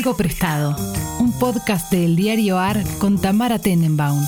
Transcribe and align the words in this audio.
Algo 0.00 0.16
Prestado, 0.16 0.74
un 1.18 1.38
podcast 1.38 1.92
del 1.92 2.16
diario 2.16 2.58
AR 2.58 2.82
con 2.98 3.20
Tamara 3.20 3.58
Tenenbaum. 3.58 4.24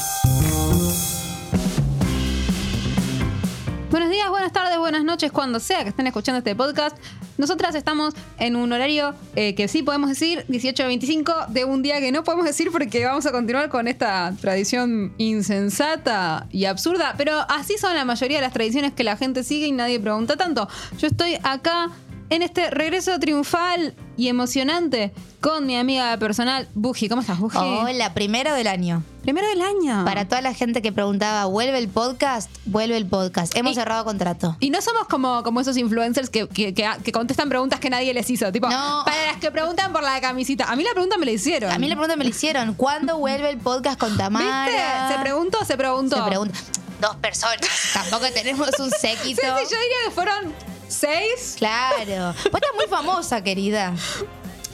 Buenos 3.91 4.11
días, 4.11 4.29
buenas 4.29 4.53
tardes, 4.53 4.77
buenas 4.77 5.03
noches, 5.03 5.33
cuando 5.33 5.61
sea 5.61 5.83
que 5.83 5.89
estén 5.89 6.07
escuchando 6.07 6.41
este 6.41 6.55
podcast. 6.55 6.99
Nosotras 7.39 7.75
estamos 7.75 8.13
en 8.39 8.57
un 8.57 8.71
horario 8.71 9.15
eh, 9.35 9.55
que 9.55 9.67
sí 9.67 9.83
podemos 9.83 10.11
decir, 10.11 10.45
18 10.49 10.83
a 10.83 10.87
25, 10.89 11.33
de 11.49 11.65
un 11.65 11.83
día 11.83 12.01
que 12.01 12.13
no 12.13 12.23
podemos 12.23 12.45
decir 12.45 12.71
porque 12.71 13.07
vamos 13.07 13.25
a 13.25 13.33
continuar 13.33 13.71
con 13.71 13.89
esta 13.89 14.35
tradición 14.43 15.15
insensata 15.17 16.49
y 16.51 16.67
absurda, 16.67 17.15
pero 17.17 17.47
así 17.49 17.79
son 17.79 17.95
la 17.95 18.05
mayoría 18.05 18.37
de 18.37 18.43
las 18.43 18.53
tradiciones 18.53 18.93
que 18.93 19.05
la 19.05 19.17
gente 19.17 19.43
sigue 19.43 19.69
y 19.69 19.73
nadie 19.73 19.99
pregunta 19.99 20.37
tanto. 20.37 20.69
Yo 20.99 21.07
estoy 21.07 21.39
acá 21.43 21.91
en 22.33 22.41
este 22.41 22.71
regreso 22.71 23.19
triunfal 23.19 23.95
y 24.17 24.29
emocionante 24.29 25.13
con 25.43 25.67
mi 25.67 25.77
amiga 25.77 26.17
personal, 26.17 26.67
Buji. 26.75 27.09
¿Cómo 27.11 27.21
estás, 27.21 27.39
Buji? 27.39 27.59
Hola, 27.59 28.15
primero 28.15 28.55
del 28.55 28.69
año. 28.69 29.03
Primero 29.21 29.47
del 29.49 29.61
año. 29.61 30.05
Para 30.07 30.27
toda 30.27 30.41
la 30.41 30.55
gente 30.55 30.81
que 30.81 30.93
preguntaba, 30.93 31.45
¿vuelve 31.45 31.77
el 31.79 31.89
podcast? 31.89 32.51
Vuelve 32.65 32.97
el 32.97 33.05
podcast. 33.07 33.55
Hemos 33.55 33.73
Y- 33.73 33.75
cerrado 33.75 34.05
contrato. 34.07 34.57
Y 34.61 34.71
no 34.71 34.81
somos 34.81 35.07
como, 35.09 35.43
como 35.43 35.61
esos 35.61 35.77
influencers 35.77 36.31
que, 36.31 36.49
que- 36.49 36.73
que- 36.73 36.89
que 37.05 37.13
contestan 37.13 37.51
preguntas 37.51 37.81
que 37.81 37.91
nadie 37.91 38.15
les 38.15 38.31
hizo. 38.31 38.51
Tipo, 38.51 38.69
No. 38.71 39.03
para 39.05 39.27
las 39.27 39.37
que 39.37 39.51
preguntan 39.51 39.93
por 39.93 40.03
la 40.03 40.19
camisita. 40.23 40.65
A 40.71 40.75
mí 40.77 40.85
la 40.85 40.93
pregunta 40.93 41.19
me 41.19 41.27
la 41.27 41.33
hicieron. 41.33 41.71
A 41.71 41.79
mí 41.79 41.87
la 41.87 41.95
pregunta 41.97 42.17
me 42.17 42.25
la 42.25 42.31
hicieron. 42.31 42.73
¿Cuándo 42.75 43.19
vuelve 43.19 43.51
el 43.51 43.59
podcast 43.59 43.99
con 43.99 44.17
Tamara? 44.17 44.65
¿Viste? 44.67 45.15
¿Se 45.15 45.21
preguntó? 45.21 45.65
Se 45.67 45.77
preguntó. 45.77 46.17
Se 46.17 46.23
pregunta. 46.23 46.59
Dos 47.01 47.17
personas. 47.17 47.61
Tampoco 47.93 48.25
tenemos 48.33 48.71
un 48.79 48.91
Sí, 48.91 48.97
séquito. 49.09 49.43
sí, 49.43 49.49
yo 49.49 49.79
diría 49.81 49.97
que 50.07 50.11
fueron 50.15 50.55
seis. 50.93 51.55
Claro. 51.59 52.35
Vos 52.35 52.55
estás 52.55 52.75
muy 52.77 52.87
famosa, 52.89 53.43
querida. 53.43 53.95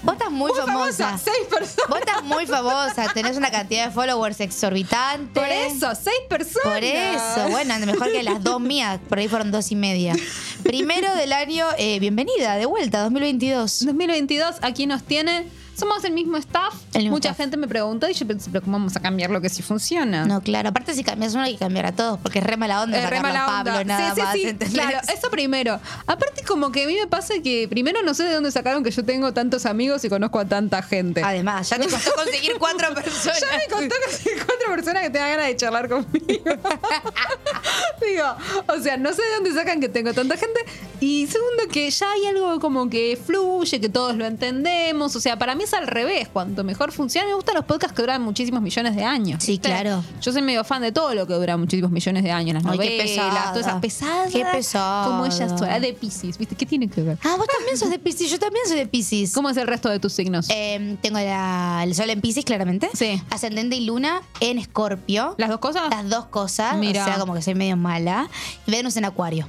Vos 0.02 0.12
estás 0.14 0.30
muy, 0.30 0.50
Muy 0.52 0.60
famosa. 0.60 1.18
Seis 1.18 1.46
personas. 1.50 1.88
Vos 1.88 1.98
estás 1.98 2.22
muy 2.22 2.46
famosa. 2.46 3.12
Tenés 3.12 3.36
una 3.36 3.50
cantidad 3.50 3.87
de 3.87 3.90
followers 3.93 4.40
exorbitante. 4.40 5.40
Por 5.40 5.48
eso, 5.48 5.93
seis 5.95 6.20
personas. 6.28 6.73
Por 6.73 6.84
eso, 6.84 7.48
bueno, 7.51 7.74
mejor 7.84 8.12
que 8.12 8.23
las 8.23 8.43
dos 8.43 8.60
mías, 8.60 9.01
por 9.09 9.18
ahí 9.18 9.28
fueron 9.28 9.51
dos 9.51 9.73
y 9.73 9.76
media. 9.76 10.15
Primero 10.62 11.15
del 11.16 11.32
año, 11.32 11.66
eh, 11.78 11.98
bienvenida, 11.98 12.56
de 12.56 12.66
vuelta, 12.66 13.02
2022. 13.02 13.87
2022, 13.87 14.56
aquí 14.62 14.87
nos 14.87 15.02
tiene. 15.02 15.46
Somos 15.79 16.02
el 16.04 16.12
mismo 16.12 16.37
staff. 16.38 16.74
El 16.95 17.02
mismo 17.02 17.16
Mucha 17.16 17.29
staff. 17.30 17.38
gente 17.45 17.57
me 17.57 17.68
preguntó 17.68 18.09
y 18.09 18.15
yo 18.15 18.26
pensé, 18.26 18.51
pero 18.51 18.65
¿cómo 18.65 18.79
vamos 18.79 18.96
a 18.96 19.01
cambiar 19.01 19.30
lo 19.30 19.40
que 19.40 19.48
sí 19.48 19.62
funciona? 19.62 20.24
No, 20.24 20.40
claro, 20.40 20.71
aparte 20.71 20.93
si 20.95 21.04
cambias 21.04 21.34
uno 21.34 21.45
hay 21.45 21.52
que 21.52 21.59
cambiar 21.60 21.87
a 21.87 21.93
todos, 21.93 22.18
porque 22.21 22.40
es 22.40 22.45
re 22.45 22.57
mala 22.57 22.82
onda 22.82 22.98
Eh, 22.98 23.07
re 23.09 23.21
mala 23.21 23.46
Pablo, 23.46 23.73
onda. 23.79 23.84
nada 23.84 24.09
sí, 24.10 24.15
sí, 24.16 24.23
más, 24.23 24.32
sí, 24.34 24.43
¿entendés? 24.43 24.74
Claro, 24.74 24.99
eso 25.12 25.30
primero. 25.30 25.79
Aparte, 26.06 26.43
como 26.45 26.73
que 26.73 26.84
a 26.84 26.87
mí 26.87 26.96
me 26.99 27.06
pasa 27.06 27.34
que 27.43 27.68
primero 27.68 28.02
no 28.02 28.12
sé 28.15 28.24
de 28.24 28.34
dónde 28.34 28.51
sacaron 28.51 28.82
que 28.82 28.90
yo 28.90 29.04
tengo 29.04 29.32
tantos 29.32 29.66
amigos 29.66 30.04
y 30.04 30.09
conozco 30.09 30.40
a 30.40 30.45
tanta 30.46 30.82
gente. 30.82 31.23
Además, 31.23 31.68
ya 31.71 31.79
te 31.79 31.87
costó 31.90 32.12
conseguir 32.15 32.54
cuatro 32.59 32.93
personas. 32.95 33.40
Ya 33.40 33.46
me 33.56 33.66
contó 33.73 33.95
casi 34.06 34.30
cuatro 34.34 34.74
personas 34.74 35.02
que 35.04 35.10
tengan 35.10 35.30
ganas 35.30 35.46
de 35.46 35.56
charlar 35.56 35.88
conmigo. 35.88 36.09
Digo, 38.04 38.24
o 38.68 38.80
sea, 38.82 38.96
no 38.96 39.12
sé 39.12 39.23
de 39.23 39.34
dónde 39.34 39.52
sacan 39.54 39.80
que 39.80 39.88
tengo 39.88 40.12
tanta 40.12 40.37
gente. 40.37 40.60
Y 41.01 41.26
segundo, 41.26 41.65
que 41.71 41.90
ya 41.90 42.10
hay 42.10 42.26
algo 42.26 42.59
como 42.60 42.88
que 42.90 43.16
fluye, 43.24 43.80
que 43.80 43.88
todos 43.88 44.16
lo 44.16 44.24
entendemos. 44.26 45.15
O 45.15 45.21
sea, 45.21 45.38
para 45.38 45.54
mí 45.54 45.66
es 45.69 45.74
al 45.74 45.87
revés. 45.87 46.29
Cuanto 46.29 46.65
mejor 46.65 46.93
funciona, 46.93 47.29
me 47.29 47.35
gustan 47.35 47.55
los 47.55 47.65
podcasts 47.65 47.95
que 47.95 48.02
duran 48.02 48.23
muchísimos 48.23 48.61
millones 48.61 48.97
de 48.97 49.05
años. 49.05 49.43
Sí, 49.43 49.52
¿viste? 49.52 49.69
claro. 49.69 50.02
Yo 50.21 50.33
soy 50.33 50.43
medio 50.43 50.65
fan 50.65 50.83
de 50.83 50.93
todo 50.93 51.15
lo 51.15 51.27
que 51.27 51.35
dura 51.35 51.57
muchísimos 51.57 51.91
millones 51.91 52.23
de 52.24 52.30
años. 52.30 52.55
Las 52.55 52.65
Ay, 52.65 52.79
qué 52.79 52.85
novelas, 52.85 53.07
pesada. 53.09 53.52
todas 53.52 53.66
esas 53.66 53.80
pesadas. 53.80 54.33
Qué 54.33 54.45
pesada. 54.45 55.07
Como 55.07 55.27
ella 55.27 55.57
sola, 55.57 55.80
de 55.80 55.93
Pisces, 55.93 56.39
¿viste? 56.39 56.57
¿Qué 56.57 56.66
tiene 56.66 56.89
que 56.89 57.02
ver? 57.02 57.19
Ah, 57.24 57.35
vos 57.37 57.46
también 57.46 57.77
sos 57.79 57.91
de 57.91 57.99
Pisces, 57.99 58.30
yo 58.30 58.39
también 58.39 58.65
soy 58.66 58.77
de 58.79 58.87
Pisces. 58.87 59.33
¿Cómo 59.33 59.51
es 59.51 59.57
el 59.57 59.66
resto 59.66 59.89
de 59.89 59.99
tus 60.01 60.13
signos? 60.13 60.49
Eh, 60.51 60.96
tengo 61.01 61.19
la- 61.19 61.80
el 61.85 61.95
sol 61.95 62.11
en 62.11 62.21
Pisces, 62.21 62.45
claramente. 62.45 62.89
Sí. 62.95 63.23
Ascendente 63.30 63.77
y 63.77 63.85
luna 63.85 64.21
en 64.41 64.59
Escorpio. 64.59 65.34
¿Las 65.39 65.49
dos 65.50 65.59
cosas? 65.59 65.91
Las 65.91 66.09
dos 66.09 66.27
cosas. 66.27 66.77
Mira. 66.77 67.03
O 67.03 67.05
sea, 67.05 67.19
como 67.19 67.34
que 67.34 67.43
soy 67.43 67.55
medio 67.55 67.77
mala. 67.77 68.28
Y 68.67 68.71
Venus 68.71 68.97
en 68.97 69.05
Acuario. 69.05 69.47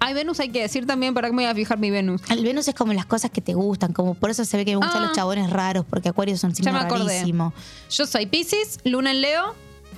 Hay 0.00 0.14
Venus, 0.14 0.38
hay 0.40 0.50
que 0.50 0.60
decir 0.62 0.86
también, 0.86 1.12
para 1.14 1.28
que 1.28 1.34
me 1.34 1.42
voy 1.42 1.50
a 1.50 1.54
fijar 1.54 1.78
mi 1.78 1.90
Venus. 1.90 2.20
El 2.30 2.44
Venus 2.44 2.68
es 2.68 2.74
como 2.74 2.92
las 2.92 3.06
cosas 3.06 3.30
que 3.30 3.40
te 3.40 3.54
gustan, 3.54 3.92
como 3.92 4.14
por 4.14 4.30
eso 4.30 4.44
se 4.44 4.56
ve 4.56 4.64
que 4.64 4.70
me 4.72 4.76
gustan 4.76 5.02
Ah. 5.02 5.06
los 5.06 5.16
chabones 5.16 5.50
raros, 5.50 5.84
porque 5.88 6.08
Acuario 6.10 6.36
me 6.72 6.78
acordé. 6.78 7.16
rarísimos. 7.18 7.52
Yo 7.90 8.06
soy 8.06 8.26
Pisces, 8.26 8.78
Luna 8.84 9.10
en 9.10 9.20
Leo. 9.22 9.54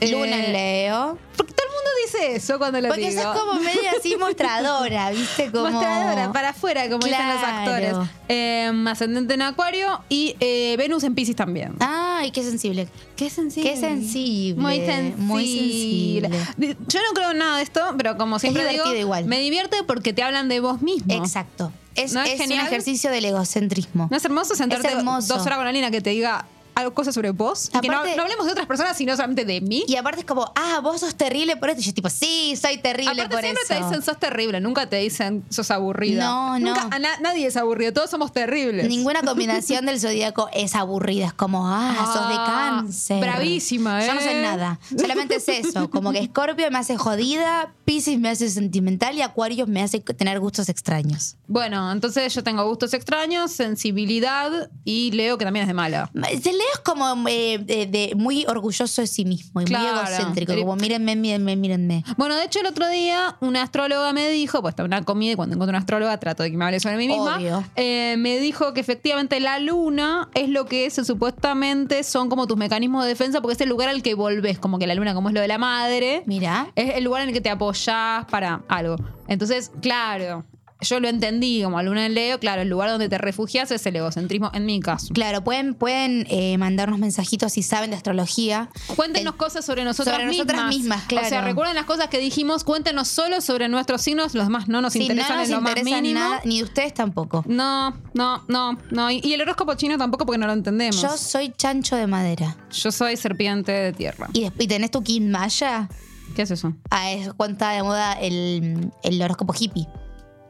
Luna 0.08 0.36
Eh, 0.36 0.46
en 0.46 0.52
Leo. 0.52 1.18
Porque 1.36 1.52
todo 1.54 1.66
el 1.66 1.72
mundo 1.72 1.90
dice 2.06 2.36
eso 2.36 2.58
cuando 2.58 2.80
lo 2.80 2.88
Porque 2.88 3.10
digo. 3.10 3.22
sos 3.22 3.38
como 3.38 3.54
media 3.60 3.92
así 3.98 4.16
mostradora, 4.20 5.10
¿viste? 5.10 5.50
Como... 5.50 5.70
Mostradora, 5.70 6.32
para 6.32 6.50
afuera, 6.50 6.88
como 6.88 7.06
dicen 7.06 7.28
los 7.28 7.38
Claro. 7.38 7.58
actores. 7.70 8.10
Eh, 8.28 8.70
ascendente 8.88 9.34
en 9.34 9.42
Acuario 9.42 10.00
y 10.08 10.36
eh, 10.40 10.74
Venus 10.78 11.04
en 11.04 11.14
Pisces 11.14 11.36
también. 11.36 11.74
Ay, 11.80 12.30
qué 12.30 12.42
sensible. 12.42 12.88
Qué 13.16 13.30
sensible. 13.30 13.70
Qué 13.70 13.76
sensible. 13.76 14.60
Muy 14.60 14.76
sensible. 14.84 15.16
Muy 15.22 15.46
sensible. 15.46 16.76
Yo 16.88 17.00
no 17.02 17.14
creo 17.14 17.30
en 17.32 17.38
nada 17.38 17.56
de 17.56 17.62
esto, 17.62 17.80
pero 17.96 18.16
como 18.16 18.38
siempre 18.38 18.68
digo, 18.68 18.94
igual. 18.94 19.24
me 19.24 19.38
divierte 19.40 19.78
porque 19.86 20.12
te 20.12 20.22
hablan 20.22 20.48
de 20.48 20.60
vos 20.60 20.82
mismo. 20.82 21.12
Exacto. 21.14 21.72
Es, 21.96 22.12
¿No 22.12 22.22
es 22.22 22.40
es 22.40 22.46
un 22.46 22.52
ejercicio 22.52 23.10
del 23.10 23.24
egocentrismo. 23.24 24.08
¿No 24.10 24.16
es 24.16 24.24
hermoso 24.24 24.54
sentarte 24.54 24.88
hermoso. 24.88 25.34
dos 25.34 25.44
horas 25.46 25.58
con 25.58 25.66
alguien 25.66 25.84
a 25.84 25.90
que 25.90 26.00
te 26.00 26.10
diga 26.10 26.46
cosas 26.94 27.14
sobre 27.14 27.30
vos? 27.30 27.68
Y 27.74 27.80
que 27.80 27.88
no, 27.88 27.98
Aparte- 27.98 28.16
no 28.16 28.22
hablemos 28.22 28.46
de 28.46 28.52
otras 28.52 28.66
personas, 28.66 28.96
sino 28.96 29.14
solamente 29.16 29.44
de 29.44 29.60
mí. 29.60 29.84
Y 29.86 29.96
aparte 29.96 30.20
es 30.20 30.26
como, 30.26 30.52
ah, 30.56 30.80
vos 30.82 31.00
sos 31.00 31.14
terrible 31.14 31.56
por 31.56 31.68
esto. 31.70 31.80
Y 31.82 31.84
yo 31.84 31.94
tipo, 31.94 32.08
sí, 32.10 32.54
soy 32.60 32.78
terrible 32.78 33.12
Aparte 33.22 33.34
por 33.34 33.40
siempre 33.42 33.62
eso. 33.64 33.74
te 33.74 33.84
dicen 33.84 34.02
sos 34.02 34.18
terrible, 34.18 34.60
nunca 34.60 34.88
te 34.88 34.96
dicen 34.96 35.44
sos 35.50 35.70
aburrida. 35.70 36.24
No, 36.24 36.58
no. 36.58 36.66
Nunca- 36.74 36.88
a 36.90 36.98
na- 36.98 37.18
nadie 37.20 37.46
es 37.46 37.56
aburrido, 37.56 37.92
todos 37.92 38.10
somos 38.10 38.32
terribles. 38.32 38.88
Ninguna 38.88 39.22
combinación 39.22 39.86
del 39.86 40.00
zodíaco 40.00 40.48
es 40.52 40.74
aburrida. 40.74 41.26
Es 41.26 41.32
como, 41.32 41.66
ah, 41.68 41.94
sos 42.12 42.28
de 42.28 42.34
Ah, 42.38 42.70
cáncer. 42.80 43.20
bravísima, 43.20 44.04
Yo 44.06 44.14
no 44.14 44.20
sé 44.20 44.38
¿eh? 44.38 44.42
nada. 44.42 44.78
Solamente 44.96 45.36
es 45.36 45.48
eso. 45.48 45.90
Como 45.90 46.12
que 46.12 46.24
Scorpio 46.24 46.70
me 46.70 46.78
hace 46.78 46.96
jodida, 46.96 47.72
Pisces 47.84 48.18
me 48.18 48.28
hace 48.30 48.48
sentimental 48.48 49.16
y 49.16 49.22
Acuario 49.22 49.66
me 49.66 49.82
hace 49.82 50.00
tener 50.00 50.40
gustos 50.40 50.68
extraños. 50.68 51.36
Bueno, 51.46 51.90
entonces 51.92 52.32
yo 52.34 52.42
tengo 52.44 52.64
gustos 52.66 52.94
extraños, 52.94 53.50
sensibilidad 53.52 54.70
y 54.84 55.10
Leo 55.12 55.36
que 55.38 55.44
también 55.44 55.64
es 55.64 55.68
de 55.68 55.74
mala. 55.74 56.10
Se 56.42 56.52
Leo 56.52 56.59
es 56.74 56.80
como 56.80 57.28
eh, 57.28 57.58
de, 57.58 57.86
de 57.86 58.12
muy 58.16 58.44
orgulloso 58.46 59.00
de 59.02 59.06
sí 59.06 59.24
mismo 59.24 59.60
y 59.60 59.64
Claro. 59.64 60.02
muy 60.02 60.12
egocéntrico. 60.12 60.54
Como 60.56 60.76
mírenme, 60.76 61.16
mírenme, 61.16 61.56
mírenme. 61.56 62.04
Bueno, 62.16 62.34
de 62.36 62.44
hecho 62.44 62.60
el 62.60 62.66
otro 62.66 62.88
día 62.88 63.36
una 63.40 63.62
astróloga 63.62 64.12
me 64.12 64.28
dijo, 64.30 64.62
pues 64.62 64.74
en 64.78 64.84
una 64.86 65.02
comida 65.04 65.32
y 65.32 65.36
cuando 65.36 65.54
encuentro 65.54 65.70
una 65.72 65.78
astróloga 65.78 66.18
trato 66.18 66.42
de 66.42 66.50
que 66.50 66.56
me 66.56 66.64
hable 66.64 66.80
sobre 66.80 66.96
mí 66.96 67.08
misma, 67.08 67.36
Obvio. 67.36 67.64
eh, 67.76 68.14
me 68.18 68.38
dijo 68.38 68.72
que 68.74 68.80
efectivamente 68.80 69.38
la 69.40 69.58
luna 69.58 70.28
es 70.34 70.48
lo 70.48 70.66
que 70.66 70.86
es, 70.86 70.94
supuestamente 70.94 72.02
son 72.04 72.28
como 72.28 72.46
tus 72.46 72.56
mecanismos 72.56 73.02
de 73.04 73.10
defensa 73.10 73.40
porque 73.40 73.54
es 73.54 73.60
el 73.60 73.68
lugar 73.68 73.88
al 73.88 74.02
que 74.02 74.14
volvés, 74.14 74.58
como 74.58 74.78
que 74.78 74.86
la 74.86 74.94
luna 74.94 75.14
como 75.14 75.28
es 75.28 75.34
lo 75.34 75.40
de 75.40 75.48
la 75.48 75.58
madre, 75.58 76.22
Mira. 76.26 76.70
es 76.76 76.94
el 76.96 77.04
lugar 77.04 77.22
en 77.22 77.28
el 77.28 77.34
que 77.34 77.40
te 77.40 77.50
apoyás 77.50 78.24
para 78.26 78.62
algo. 78.68 78.96
Entonces, 79.28 79.70
claro, 79.80 80.44
yo 80.82 81.00
lo 81.00 81.08
entendí 81.08 81.62
como 81.62 81.82
luna 81.82 82.06
en 82.06 82.14
Leo, 82.14 82.38
claro, 82.38 82.62
el 82.62 82.68
lugar 82.68 82.90
donde 82.90 83.08
te 83.08 83.18
refugias 83.18 83.70
es 83.70 83.84
el 83.86 83.96
egocentrismo 83.96 84.50
en 84.52 84.66
mi 84.66 84.80
caso. 84.80 85.08
Claro, 85.14 85.42
pueden, 85.42 85.74
pueden 85.74 86.26
eh, 86.28 86.58
mandarnos 86.58 86.98
mensajitos 86.98 87.52
si 87.52 87.62
saben 87.62 87.90
de 87.90 87.96
astrología. 87.96 88.68
Cuéntenos 88.96 89.32
El- 89.34 89.38
cosas 89.38 89.64
sobre 89.64 89.84
nosotras 89.84 90.16
sobre 90.16 90.28
mismas. 90.28 90.46
nosotras 90.46 90.74
mismas, 90.76 91.04
claro. 91.04 91.26
O 91.26 91.30
sea, 91.30 91.40
recuerden 91.42 91.74
las 91.76 91.84
cosas 91.86 92.08
que 92.08 92.18
dijimos, 92.18 92.64
cuéntenos 92.64 93.08
solo 93.08 93.40
sobre 93.40 93.68
nuestros 93.68 94.02
signos, 94.02 94.34
los 94.34 94.44
demás 94.46 94.68
no 94.68 94.80
nos 94.82 94.94
no 94.94 95.00
interesan 95.02 95.38
nos 95.38 95.48
en 95.48 95.54
lo 95.54 95.60
más 95.62 95.82
mínimo. 95.82 96.20
nada, 96.20 96.40
ni 96.44 96.58
de 96.58 96.64
ustedes 96.64 96.92
tampoco. 96.94 97.44
No, 97.46 97.96
no, 98.14 98.44
no, 98.48 98.78
no. 98.90 99.10
Y 99.10 99.20
y 99.30 99.34
el 99.34 99.42
horóscopo 99.42 99.74
chino 99.74 99.96
tampoco 99.96 100.26
porque 100.26 100.38
no 100.38 100.46
lo 100.48 100.52
entendemos. 100.54 101.00
Yo 101.00 101.16
soy 101.16 101.52
chancho 101.56 101.94
de 101.94 102.06
madera. 102.08 102.56
Yo 102.72 102.90
soy 102.90 103.16
serpiente 103.16 103.70
de 103.70 103.92
tierra. 103.92 104.28
¿Y, 104.32 104.40
después, 104.42 104.64
y 104.64 104.68
tenés 104.68 104.90
tu 104.90 105.02
Kim 105.02 105.30
Maya? 105.30 105.88
¿Qué 106.34 106.42
es 106.42 106.50
eso? 106.50 106.74
Ah, 106.90 107.12
es 107.12 107.28
está 107.28 107.70
de 107.70 107.82
moda 107.82 108.12
el, 108.14 108.90
el 109.04 109.22
horóscopo 109.22 109.54
hippie. 109.58 109.86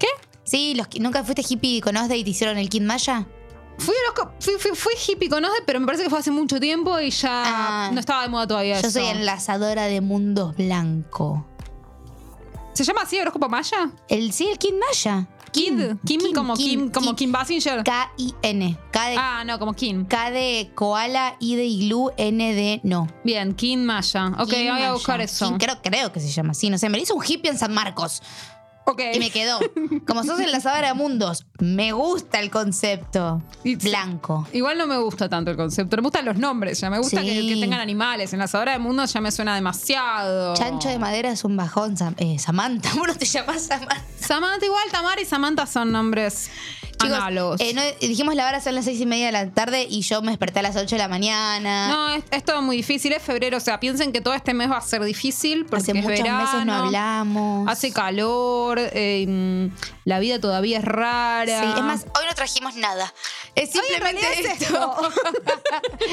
¿Qué? 0.01 0.09
Sí, 0.43 0.75
los, 0.75 0.89
¿nunca 0.99 1.23
fuiste 1.23 1.45
hippie 1.49 1.81
con 1.81 1.97
Osde 1.97 2.17
y 2.17 2.25
te 2.25 2.31
hicieron 2.31 2.59
el 2.59 2.69
Kim 2.69 2.85
Maya? 2.85 3.25
Fui, 3.79 3.95
horóscopo- 3.95 4.33
fui, 4.41 4.55
fui, 4.59 4.73
fui 4.75 4.93
hippie 5.09 5.29
con 5.29 5.45
Osde, 5.45 5.63
pero 5.65 5.79
me 5.79 5.87
parece 5.87 6.03
que 6.05 6.11
fue 6.11 6.19
hace 6.19 6.33
mucho 6.33 6.59
tiempo 6.59 6.99
y 6.99 7.11
ya 7.11 7.43
Ah. 7.87 7.91
no 7.93 8.01
estaba 8.01 8.23
de 8.23 8.29
moda 8.29 8.47
todavía 8.49 8.75
Yo 8.81 8.89
eso. 8.89 8.99
soy 8.99 9.09
enlazadora 9.09 9.85
de 9.85 10.01
mundos 10.01 10.57
blanco. 10.57 11.47
¿Se 12.75 12.85
llama 12.85 13.03
así 13.03 13.19
horóscopo 13.21 13.49
maya? 13.49 13.91
El, 14.09 14.33
sí, 14.33 14.49
el 14.51 14.59
Kim 14.59 14.77
Maya. 14.79 15.29
Kid. 15.53 15.97
Kim, 16.07 16.33
como 16.33 16.55
Kim, 16.55 16.91
como 16.91 17.17
Kim 17.17 17.33
Basinger. 17.33 17.83
K-I-N. 17.83 18.79
K 18.93 19.07
de, 19.09 19.17
Ah, 19.19 19.43
no, 19.45 19.59
como 19.59 19.75
Kim. 19.75 20.07
K 20.07 20.31
de 20.31 20.71
koala, 20.77 21.37
I 21.41 21.57
de 21.57 21.65
iglú, 21.65 22.13
N 22.17 22.55
de 22.55 22.81
no. 22.85 23.09
Bien, 23.25 23.55
Kim 23.55 23.83
Maya. 23.85 24.29
Ok, 24.39 24.49
voy 24.53 24.69
a 24.83 24.93
buscar 24.93 25.21
eso. 25.21 25.57
Creo 25.59 26.13
que 26.13 26.21
se 26.21 26.29
llama 26.29 26.53
así, 26.53 26.71
no 26.71 26.79
sé. 26.79 26.89
Me 26.89 26.99
lo 26.99 27.03
hizo 27.03 27.15
un 27.17 27.25
hippie 27.27 27.51
en 27.51 27.59
San 27.59 27.75
Marcos. 27.75 28.23
Ok. 28.87 29.01
Y 29.15 29.19
me 29.21 29.31
quedó. 29.31 29.59
Como 30.07 30.25
sos 30.25 30.41
enlazadora 30.41 30.89
de 30.89 30.95
mundos, 30.95 31.47
me 31.59 31.93
gusta 31.93 32.41
el 32.41 32.51
concepto. 32.51 33.41
Blanco. 33.83 34.49
Igual 34.53 34.79
no 34.79 34.87
me 34.87 34.97
gusta 34.99 35.29
tanto 35.29 35.51
el 35.51 35.57
concepto. 35.57 35.97
Me 35.97 36.03
gustan 36.03 36.25
los 36.25 36.37
nombres. 36.39 36.81
Ya 36.81 36.91
me 36.91 36.99
gusta 36.99 37.21
Sí. 37.21 37.27
que, 37.27 37.55
que 37.55 37.61
tengan 37.61 37.81
animales. 37.81 38.33
En 38.33 38.41
la 38.41 38.49
Sabora 38.49 38.73
del 38.73 38.81
Mundo 38.81 39.05
ya 39.05 39.21
me 39.21 39.31
suena 39.31 39.55
demasiado. 39.55 40.55
Chancho 40.55 40.89
de 40.89 40.99
madera 40.99 41.31
es 41.31 41.45
un 41.45 41.57
bajón. 41.57 41.95
Eh, 42.19 42.39
Samantha, 42.39 42.91
¿cómo 42.93 43.07
no 43.07 43.15
te 43.15 43.27
llamas 43.27 43.63
Samantha? 43.63 44.03
Samantha 44.19 44.65
igual, 44.67 44.83
Tamara 44.91 45.21
y 45.21 45.25
Samantha 45.25 45.67
son 45.67 45.91
nombres 45.93 46.51
Chicos, 47.01 47.17
Análogos. 47.17 47.61
eh, 47.63 47.73
no- 47.73 47.83
dijimos 48.07 48.35
la 48.35 48.47
hora 48.47 48.61
son 48.61 48.75
las 48.75 48.85
seis 48.85 49.01
y 49.01 49.07
media 49.07 49.27
de 49.27 49.33
la 49.33 49.51
tarde 49.51 49.87
y 49.89 50.03
yo 50.03 50.21
me 50.21 50.29
desperté 50.33 50.59
a 50.59 50.63
las 50.63 50.77
8 50.77 50.97
de 50.97 50.99
la 50.99 51.09
mañana. 51.09 51.89
No, 51.89 52.11
es, 52.11 52.25
es 52.31 52.45
todo 52.45 52.61
muy 52.61 52.77
difícil. 52.77 53.13
Es 53.15 53.23
febrero. 53.23 53.57
O 53.57 53.61
sea, 53.61 53.81
piensen 53.81 54.13
que 54.13 54.21
todo 54.21 54.35
este 54.35 54.53
mes 54.53 54.71
va 54.71 54.77
a 54.77 54.81
ser 54.83 55.03
difícil. 55.05 55.65
Porque 55.65 55.83
Hace 55.83 55.99
es 55.99 56.05
muchos 56.05 56.19
verano, 56.21 56.43
meses 56.45 56.67
no 56.67 56.75
hablamos. 56.75 57.69
Hace 57.71 57.91
calor. 57.93 58.80
Eh, 58.93 59.25
mm, 59.27 59.67
la 60.05 60.19
vida 60.19 60.41
todavía 60.41 60.79
es 60.79 60.85
rara. 60.85 61.61
Sí, 61.61 61.69
es 61.77 61.83
más, 61.83 62.07
hoy 62.19 62.25
no 62.27 62.35
trajimos 62.35 62.77
nada. 62.77 63.13
Es 63.55 63.71
simplemente 63.71 64.21
realidad 64.21 64.53
es 64.53 64.63
esto. 64.63 64.97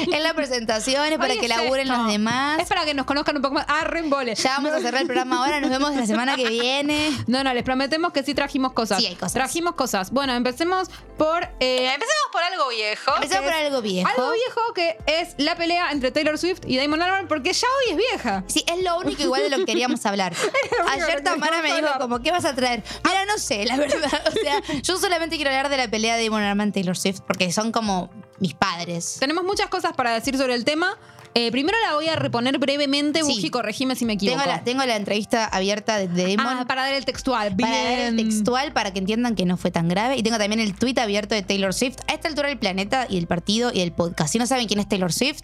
es 0.12 0.22
la 0.22 0.34
presentación, 0.34 1.12
es 1.12 1.18
para 1.18 1.34
Hoy 1.34 1.40
que 1.40 1.48
laburen 1.48 1.86
esto. 1.86 1.98
los 1.98 2.10
demás. 2.12 2.60
Es 2.60 2.68
para 2.68 2.84
que 2.84 2.94
nos 2.94 3.06
conozcan 3.06 3.36
un 3.36 3.42
poco 3.42 3.54
más. 3.54 3.66
Ah, 3.68 3.84
reembole. 3.84 4.34
Ya 4.34 4.56
vamos 4.56 4.72
a 4.72 4.80
cerrar 4.80 5.02
el 5.02 5.06
programa 5.06 5.38
ahora, 5.38 5.60
nos 5.60 5.70
vemos 5.70 5.94
la 5.94 6.06
semana 6.06 6.36
que 6.36 6.48
viene. 6.48 7.08
No, 7.28 7.44
no, 7.44 7.52
les 7.52 7.62
prometemos 7.62 8.12
que 8.12 8.22
sí 8.22 8.34
trajimos 8.34 8.72
cosas. 8.72 8.98
Sí, 8.98 9.06
hay 9.06 9.14
cosas. 9.14 9.34
Trajimos 9.34 9.74
cosas. 9.74 10.10
Bueno, 10.10 10.32
empecemos 10.34 10.88
por. 11.18 11.44
eh, 11.60 11.86
empecemos 11.92 12.28
por 12.32 12.42
algo 12.42 12.68
viejo. 12.68 13.14
Empecemos 13.16 13.44
por 13.44 13.52
algo 13.52 13.82
viejo. 13.82 14.08
Algo 14.08 14.32
viejo 14.32 14.72
que 14.74 14.96
es 15.06 15.34
la 15.36 15.56
pelea 15.56 15.90
entre 15.92 16.10
Taylor 16.10 16.38
Swift 16.38 16.60
y 16.66 16.76
Damon 16.78 17.02
Albarn, 17.02 17.28
porque 17.28 17.52
ya 17.52 17.66
hoy 17.66 17.90
es 17.92 17.96
vieja. 17.96 18.44
Sí, 18.46 18.64
es 18.66 18.82
lo 18.82 18.98
único 18.98 19.22
igual 19.22 19.42
de 19.42 19.50
lo 19.50 19.56
que 19.58 19.66
queríamos 19.66 20.04
hablar. 20.06 20.32
Ayer 20.90 21.22
Tamara 21.22 21.60
me 21.60 21.74
dijo 21.74 21.88
como, 21.98 22.20
¿qué 22.20 22.30
vas 22.30 22.44
a 22.44 22.47
traer? 22.54 22.82
Mira, 23.04 23.24
no 23.26 23.38
sé, 23.38 23.64
la 23.64 23.76
verdad. 23.78 24.22
O 24.28 24.32
sea, 24.32 24.62
yo 24.82 24.96
solamente 24.98 25.36
quiero 25.36 25.50
hablar 25.50 25.68
de 25.68 25.76
la 25.76 25.88
pelea 25.88 26.16
de 26.16 26.28
Damon 26.28 26.68
y 26.68 26.72
Taylor 26.72 26.96
Swift 26.96 27.20
porque 27.26 27.52
son 27.52 27.72
como 27.72 28.10
mis 28.40 28.54
padres. 28.54 29.16
Tenemos 29.20 29.44
muchas 29.44 29.68
cosas 29.68 29.92
para 29.94 30.12
decir 30.12 30.36
sobre 30.36 30.54
el 30.54 30.64
tema. 30.64 30.96
Eh, 31.34 31.52
primero 31.52 31.76
la 31.86 31.94
voy 31.94 32.08
a 32.08 32.16
reponer 32.16 32.58
brevemente, 32.58 33.22
Sí. 33.22 33.26
Buji, 33.34 33.50
corregime 33.50 33.94
si 33.94 34.04
me 34.06 34.14
equivoco. 34.14 34.40
Tengo 34.40 34.50
la, 34.56 34.64
tengo 34.64 34.84
la 34.84 34.96
entrevista 34.96 35.44
abierta 35.44 35.96
de, 35.98 36.08
de 36.08 36.34
Damon 36.36 36.58
Ah, 36.60 36.64
para 36.66 36.82
dar 36.82 36.94
el 36.94 37.04
textual. 37.04 37.54
para 37.54 37.70
ver 37.70 37.98
el 38.00 38.16
textual 38.16 38.72
para 38.72 38.92
que 38.92 38.98
entiendan 38.98 39.34
que 39.36 39.44
no 39.44 39.56
fue 39.56 39.70
tan 39.70 39.88
grave. 39.88 40.16
Y 40.16 40.22
tengo 40.22 40.38
también 40.38 40.58
el 40.58 40.74
tweet 40.74 40.98
abierto 40.98 41.34
de 41.34 41.42
Taylor 41.42 41.74
Swift. 41.74 41.96
A 42.08 42.14
esta 42.14 42.28
altura 42.28 42.48
del 42.48 42.58
planeta 42.58 43.06
y 43.08 43.18
el 43.18 43.26
partido 43.26 43.70
y 43.72 43.80
el 43.82 43.92
podcast. 43.92 44.32
Si 44.32 44.38
no 44.38 44.46
saben 44.46 44.66
quién 44.66 44.80
es 44.80 44.88
Taylor 44.88 45.12
Swift, 45.12 45.42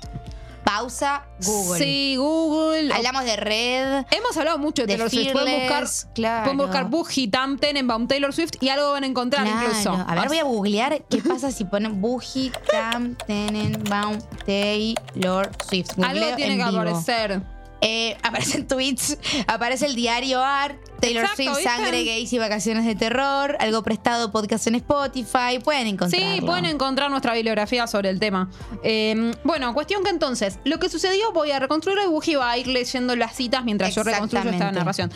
pausa, 0.65 1.27
Google. 1.45 1.79
Sí, 1.79 2.17
Google. 2.17 2.93
Hablamos 2.93 3.25
de 3.25 3.37
red. 3.37 4.05
Hemos 4.11 4.37
hablado 4.37 4.59
mucho 4.59 4.83
de 4.83 4.87
De 4.87 4.95
Taylor 4.95 5.11
Swift. 5.11 5.33
Pueden 5.33 5.61
buscar, 5.61 5.85
claro. 6.15 6.43
pueden 6.45 6.57
buscar 6.59 6.85
Buji, 6.91 7.29
Tam, 7.29 7.59
Tenenbaum, 7.59 8.07
Taylor 8.09 8.33
Swift 8.33 8.53
y 8.61 8.69
algo 8.71 8.93
van 8.93 9.05
a 9.05 9.07
encontrar 9.07 9.45
Claro. 9.45 9.67
incluso. 9.69 9.93
A 9.93 10.15
ver, 10.15 10.29
voy 10.29 10.39
a 10.39 10.45
googlear 10.45 11.05
qué 11.09 11.19
pasa 11.29 11.51
si 11.51 11.65
ponen 11.65 12.01
Buji, 12.01 12.51
Tam, 12.71 13.15
Tenenbaum, 13.15 14.19
Taylor 14.47 15.51
Swift. 15.69 15.91
Algo 16.03 16.37
tiene 16.37 16.55
en 16.55 16.59
que 16.61 16.69
vivo. 16.71 16.81
aparecer. 16.81 17.43
Eh, 17.87 18.17
aparecen 18.23 18.67
tweets, 18.69 19.19
aparece 19.47 19.85
el 19.85 19.95
diario 19.95 20.43
Art, 20.43 20.77
Taylor 21.01 21.25
Exacto, 21.25 21.43
Swift, 21.43 21.57
¿viste? 21.59 21.71
Sangre, 21.71 22.05
Gays 22.05 22.33
y 22.33 22.39
Vacaciones 22.39 22.87
de 22.87 22.95
Terror, 22.95 23.57
algo 23.61 23.83
prestado, 23.83 24.33
podcast 24.33 24.67
en 24.69 24.77
Spotify, 24.77 25.59
pueden 25.63 25.89
encontrarlo. 25.89 26.35
Sí, 26.35 26.41
pueden 26.41 26.65
encontrar 26.65 27.11
nuestra 27.11 27.35
bibliografía 27.35 27.87
sobre 27.87 28.09
el 28.09 28.19
tema. 28.19 28.51
Eh, 28.83 29.33
bueno, 29.45 29.75
cuestión 29.75 30.03
que 30.03 30.09
entonces, 30.09 30.59
lo 30.65 30.79
que 30.79 30.89
sucedió, 30.89 31.31
voy 31.33 31.51
a 31.51 31.59
reconstruirlo 31.59 32.05
y 32.05 32.09
Buji 32.09 32.37
va 32.37 32.53
a 32.53 32.59
ir 32.59 32.69
leyendo 32.69 33.15
las 33.17 33.37
citas 33.37 33.65
mientras 33.65 33.95
yo 33.95 34.03
reconstruyo 34.03 34.49
esta 34.49 34.73
narración. 34.73 35.13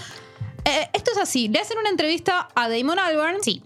Eh, 0.67 0.91
esto 0.93 1.13
es 1.13 1.19
así, 1.19 1.49
le 1.49 1.61
hacen 1.61 1.79
una 1.79 1.89
entrevista 1.89 2.51
a 2.55 2.69
Damon 2.69 2.99
Albarn 2.99 3.39
Sí, 3.43 3.63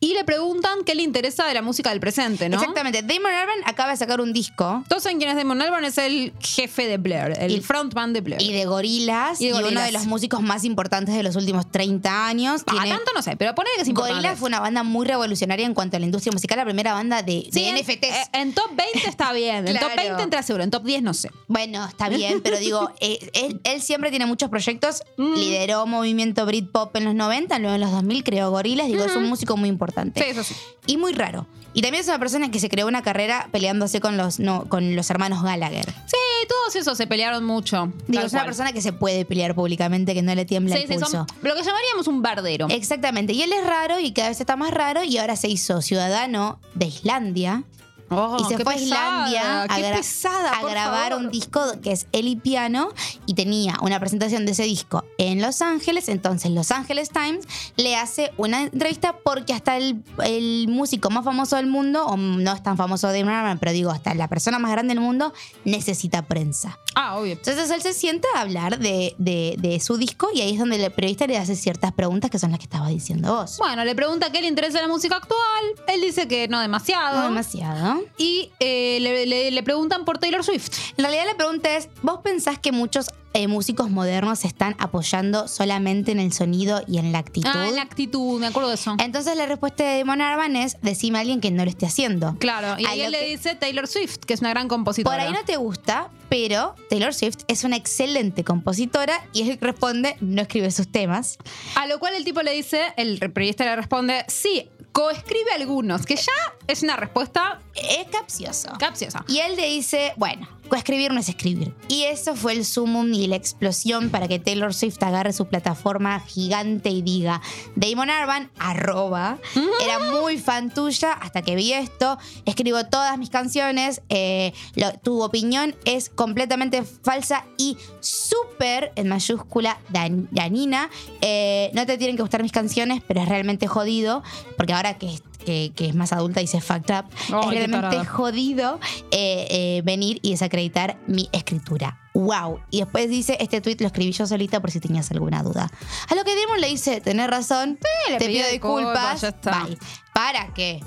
y 0.00 0.14
le 0.14 0.24
preguntan 0.24 0.84
qué 0.86 0.94
le 0.94 1.02
interesa 1.02 1.46
de 1.46 1.54
la 1.54 1.62
música 1.62 1.90
del 1.90 2.00
presente, 2.00 2.48
¿no? 2.48 2.56
exactamente. 2.58 3.02
Damon 3.02 3.32
Albarn 3.32 3.60
acaba 3.64 3.90
de 3.90 3.96
sacar 3.96 4.20
un 4.20 4.32
disco 4.32 4.84
Todos 4.88 5.02
saben 5.02 5.18
quién 5.18 5.30
es 5.30 5.36
Damon 5.36 5.60
Albarn, 5.60 5.84
es 5.84 5.98
el 5.98 6.32
jefe 6.40 6.86
de 6.86 6.98
Blair, 6.98 7.36
el 7.40 7.50
Y- 7.52 7.60
frontman 7.60 8.12
de 8.12 8.20
Blair. 8.20 8.40
y 8.42 8.52
de 8.52 8.64
Gorilas 8.64 9.40
Y 9.40 9.44
y, 9.44 9.48
de 9.48 9.54
uno 9.54 9.62
Gorillaz. 9.64 9.86
de 9.86 9.92
los 9.92 10.06
músicos 10.06 10.40
más 10.42 10.64
importantes 10.64 11.14
de 11.14 11.22
los 11.22 11.34
últimos 11.36 11.70
30 11.70 12.26
años. 12.26 12.62
Ah, 12.66 12.72
Tiene- 12.72 12.90
tanto 12.90 13.10
no 13.14 13.22
sé, 13.22 13.36
pero 13.36 13.54
ponele 13.54 13.74
que 13.76 13.82
es 13.82 13.88
importante. 13.88 14.20
Gorillaz 14.22 14.38
fue 14.38 14.48
una 14.48 14.60
banda 14.60 14.82
muy 14.82 15.06
revolucionaria 15.06 15.66
en 15.66 15.74
cuanto 15.74 15.96
a 15.96 16.00
la 16.00 16.06
industria 16.06 16.32
musical, 16.32 16.58
la 16.58 16.64
primera 16.64 16.92
banda 16.92 17.22
de, 17.22 17.32
de 17.46 17.48
Sí, 17.52 17.64
en- 17.64 17.76
NFTs. 17.76 18.04
eh, 18.04 18.24
En, 18.34 18.52
top 18.54 18.70
20 18.76 19.08
está 19.08 19.32
bien. 19.32 19.66
En 19.66 19.74
top 19.78 19.90
Claro. 19.92 20.02
20 20.10 20.22
entra 20.22 20.42
seguro. 20.42 20.62
En 20.64 20.70
top 20.70 20.84
10 20.84 21.02
no 21.02 21.12
sé. 21.14 21.30
Bueno, 21.48 21.84
está 21.86 22.08
bien, 22.08 22.40
pero 22.42 22.58
digo, 22.58 22.90
eh, 23.00 23.18
él, 23.32 23.60
él 23.64 23.82
siempre 23.82 24.10
tiene 24.10 24.26
muchos 24.26 24.48
proyectos. 24.48 25.02
Mm. 25.16 25.34
Lideró 25.34 25.86
movimiento 25.86 26.46
Britpop 26.46 26.94
en 26.96 27.04
los 27.04 27.14
90, 27.14 27.58
luego 27.58 27.74
en 27.74 27.80
los 27.80 27.90
2000 27.90 28.22
creó 28.22 28.50
Gorilas. 28.50 28.86
Digo, 28.86 29.04
es 29.04 29.16
un 29.16 29.24
músico 29.28 29.56
muy 29.56 29.68
importante. 29.68 29.87
Sí, 30.24 30.30
eso 30.30 30.42
sí. 30.44 30.54
Y 30.86 30.96
muy 30.96 31.12
raro. 31.12 31.46
Y 31.74 31.82
también 31.82 32.00
es 32.00 32.08
una 32.08 32.18
persona 32.18 32.50
que 32.50 32.58
se 32.60 32.68
creó 32.68 32.86
una 32.88 33.02
carrera 33.02 33.48
peleándose 33.52 34.00
con 34.00 34.16
los, 34.16 34.40
no, 34.40 34.64
con 34.68 34.96
los 34.96 35.10
hermanos 35.10 35.42
Gallagher. 35.42 35.84
Sí, 36.06 36.16
todos 36.48 36.74
esos 36.76 36.96
se 36.96 37.06
pelearon 37.06 37.44
mucho. 37.44 37.92
Digo, 38.08 38.24
es 38.24 38.32
una 38.32 38.40
cual. 38.40 38.46
persona 38.46 38.72
que 38.72 38.80
se 38.80 38.92
puede 38.92 39.24
pelear 39.24 39.54
públicamente, 39.54 40.14
que 40.14 40.22
no 40.22 40.34
le 40.34 40.44
tiembla 40.44 40.74
Sí, 40.76 40.82
el 40.82 40.88
sí, 40.88 40.94
pulso. 40.94 41.10
son 41.10 41.26
lo 41.42 41.54
que 41.54 41.62
llamaríamos 41.62 42.08
un 42.08 42.22
bardero. 42.22 42.66
Exactamente. 42.70 43.32
Y 43.34 43.42
él 43.42 43.52
es 43.52 43.64
raro 43.64 44.00
y 44.00 44.12
cada 44.12 44.28
vez 44.30 44.40
está 44.40 44.56
más 44.56 44.72
raro 44.72 45.04
y 45.04 45.18
ahora 45.18 45.36
se 45.36 45.48
hizo 45.48 45.80
ciudadano 45.82 46.58
de 46.74 46.86
Islandia. 46.86 47.64
Oh, 48.10 48.36
y 48.40 48.44
se 48.44 48.58
fue 48.58 48.74
a 48.74 48.76
Islandia 48.76 49.62
a, 49.64 49.68
qué 49.68 49.82
gra- 49.82 49.96
pesada, 49.96 50.52
a 50.56 50.60
por 50.60 50.70
grabar 50.70 51.10
favor. 51.10 51.24
un 51.26 51.30
disco 51.30 51.60
que 51.82 51.92
es 51.92 52.06
El 52.12 52.26
y 52.28 52.36
Piano 52.36 52.88
y 53.26 53.34
tenía 53.34 53.76
una 53.82 54.00
presentación 54.00 54.46
de 54.46 54.52
ese 54.52 54.62
disco 54.64 55.04
en 55.18 55.42
Los 55.42 55.60
Ángeles. 55.62 56.08
Entonces 56.08 56.50
Los 56.50 56.70
Angeles 56.70 57.10
Times 57.10 57.46
le 57.76 57.96
hace 57.96 58.32
una 58.38 58.62
entrevista 58.62 59.16
porque 59.22 59.52
hasta 59.52 59.76
el, 59.76 60.02
el 60.24 60.66
músico 60.68 61.10
más 61.10 61.24
famoso 61.24 61.56
del 61.56 61.66
mundo, 61.66 62.06
o 62.06 62.16
no 62.16 62.52
es 62.52 62.62
tan 62.62 62.76
famoso 62.76 63.08
de 63.08 63.20
Albarn, 63.20 63.58
pero 63.58 63.72
digo, 63.72 63.90
hasta 63.90 64.14
la 64.14 64.28
persona 64.28 64.58
más 64.58 64.70
grande 64.70 64.94
del 64.94 65.02
mundo 65.02 65.32
necesita 65.64 66.22
prensa. 66.22 66.78
Ah, 66.94 67.16
obvio. 67.18 67.32
Entonces 67.32 67.70
él 67.70 67.82
se 67.82 67.92
sienta 67.92 68.26
a 68.34 68.40
hablar 68.40 68.78
de, 68.78 69.14
de- 69.18 69.56
de 69.58 69.78
su 69.80 69.96
disco 69.98 70.28
y 70.34 70.40
ahí 70.40 70.52
es 70.54 70.58
donde 70.58 70.82
el 70.84 70.90
periodista 70.92 71.26
le 71.26 71.36
hace 71.38 71.54
ciertas 71.56 71.92
preguntas 71.92 72.30
que 72.30 72.38
son 72.38 72.50
las 72.50 72.58
que 72.58 72.64
estaba 72.64 72.88
diciendo 72.88 73.34
vos. 73.36 73.58
Bueno, 73.58 73.84
le 73.84 73.94
pregunta 73.94 74.32
qué 74.32 74.40
le 74.40 74.48
interesa 74.48 74.80
la 74.80 74.88
música 74.88 75.16
actual. 75.16 75.38
Él 75.86 76.00
dice 76.00 76.26
que 76.26 76.48
no 76.48 76.60
demasiado. 76.60 77.18
No 77.18 77.24
demasiado. 77.28 77.97
Y 78.16 78.50
eh, 78.60 78.98
le, 79.00 79.26
le- 79.26 79.50
le 79.50 79.62
preguntan 79.62 80.04
por 80.04 80.18
Taylor 80.18 80.44
Swift. 80.44 80.70
En 80.96 81.04
realidad 81.04 81.24
la 81.26 81.36
pregunta 81.36 81.76
es, 81.76 81.88
¿vos 82.02 82.20
pensás 82.22 82.58
que 82.58 82.72
muchos 82.72 83.06
eh, 83.34 83.46
músicos 83.46 83.90
modernos 83.90 84.38
se 84.40 84.46
están 84.48 84.74
apoyando 84.78 85.48
solamente 85.48 86.12
en 86.12 86.18
el 86.18 86.32
sonido 86.32 86.82
y 86.86 86.98
en 86.98 87.12
la 87.12 87.18
actitud? 87.18 87.50
Ah, 87.52 87.68
la 87.72 87.82
actitud, 87.82 88.40
me 88.40 88.46
acuerdo 88.46 88.70
de 88.70 88.74
eso. 88.76 88.96
Entonces 88.98 89.36
la 89.36 89.46
respuesta 89.46 89.84
de 89.84 89.98
Damon 89.98 90.20
Albarn 90.22 90.56
es, 90.56 90.76
decime 90.82 91.18
a 91.18 91.20
alguien 91.20 91.40
que 91.40 91.50
no 91.50 91.64
lo 91.64 91.70
esté 91.70 91.86
haciendo. 91.86 92.36
Claro, 92.38 92.80
y 92.80 92.86
ahí 92.86 93.02
él 93.02 93.12
le 93.12 93.26
dice 93.28 93.54
Taylor 93.54 93.86
Swift, 93.86 94.18
que 94.26 94.34
es 94.34 94.40
una 94.40 94.50
gran 94.50 94.66
compositora. 94.68 95.16
Por 95.16 95.26
ahí 95.26 95.32
no 95.32 95.44
te 95.44 95.56
gusta, 95.56 96.08
pero 96.28 96.74
Taylor 96.90 97.14
Swift 97.14 97.38
es 97.48 97.64
una 97.64 97.76
excelente 97.76 98.44
compositora 98.44 99.22
y 99.32 99.50
él 99.50 99.58
responde, 99.60 100.16
no 100.20 100.40
escribe 100.42 100.70
sus 100.70 100.90
temas. 100.90 101.38
A 101.76 101.86
lo 101.86 101.98
cual 101.98 102.14
el 102.14 102.24
tipo 102.24 102.42
le 102.42 102.52
dice, 102.52 102.80
el 102.96 103.18
periodista 103.32 103.64
le 103.64 103.76
responde, 103.76 104.24
sí, 104.28 104.68
coescribe 104.98 105.52
algunos, 105.52 106.04
que 106.04 106.16
ya 106.16 106.32
es 106.66 106.82
una 106.82 106.96
respuesta 106.96 107.60
Es 107.72 108.08
capcioso. 108.08 108.70
capciosa. 108.80 109.24
Y 109.28 109.38
él 109.38 109.54
le 109.54 109.66
dice, 109.68 110.12
bueno, 110.16 110.48
escribir 110.76 111.12
no 111.12 111.20
es 111.20 111.28
escribir. 111.28 111.74
Y 111.88 112.04
eso 112.04 112.34
fue 112.36 112.52
el 112.52 112.64
sumum 112.64 113.12
y 113.14 113.26
la 113.26 113.36
explosión 113.36 114.10
para 114.10 114.28
que 114.28 114.38
Taylor 114.38 114.74
Swift 114.74 115.02
agarre 115.02 115.32
su 115.32 115.46
plataforma 115.46 116.20
gigante 116.20 116.90
y 116.90 117.02
diga, 117.02 117.40
Damon 117.76 118.10
Arban, 118.10 118.50
arroba, 118.58 119.38
era 119.82 119.98
muy 120.12 120.38
fan 120.38 120.72
tuya 120.72 121.12
hasta 121.12 121.42
que 121.42 121.54
vi 121.54 121.72
esto, 121.72 122.18
escribo 122.44 122.84
todas 122.84 123.16
mis 123.18 123.30
canciones, 123.30 124.02
eh, 124.08 124.52
lo- 124.74 124.92
tu 124.98 125.22
opinión 125.22 125.74
es 125.84 126.10
completamente 126.10 126.82
falsa 126.82 127.44
y 127.56 127.76
súper, 128.00 128.92
en 128.96 129.08
mayúscula, 129.08 129.78
dan- 129.88 130.28
danina. 130.30 130.90
Eh, 131.20 131.70
no 131.74 131.86
te 131.86 131.96
tienen 131.98 132.16
que 132.16 132.22
gustar 132.22 132.42
mis 132.42 132.52
canciones, 132.52 133.02
pero 133.06 133.22
es 133.22 133.28
realmente 133.28 133.66
jodido, 133.66 134.22
porque 134.56 134.72
ahora 134.72 134.98
que... 134.98 135.18
Que, 135.44 135.72
que 135.74 135.86
es 135.88 135.94
más 135.94 136.12
adulta 136.12 136.40
dice 136.40 136.60
fucked 136.60 136.94
up, 136.94 137.06
es 137.14 137.28
realmente 137.30 137.70
tarada. 137.70 138.04
jodido 138.04 138.80
eh, 139.10 139.46
eh, 139.50 139.82
venir 139.84 140.18
y 140.22 140.32
desacreditar 140.32 140.98
mi 141.06 141.28
escritura. 141.32 141.98
¡Wow! 142.12 142.60
Y 142.70 142.80
después 142.80 143.08
dice, 143.08 143.36
este 143.40 143.60
tweet 143.60 143.76
lo 143.78 143.86
escribí 143.86 144.12
yo 144.12 144.26
solita 144.26 144.60
por 144.60 144.70
si 144.70 144.80
tenías 144.80 145.10
alguna 145.10 145.42
duda. 145.42 145.70
A 146.08 146.14
lo 146.14 146.24
que 146.24 146.34
Damon 146.34 146.60
le 146.60 146.68
dice, 146.68 147.00
tenés 147.00 147.28
razón, 147.28 147.78
te 148.18 148.26
pido 148.26 148.48
disculpas, 148.50 149.20
ya 149.20 149.28
está. 149.28 149.64
Bye. 149.64 149.78
¿Para 150.12 150.52
qué? 150.52 150.80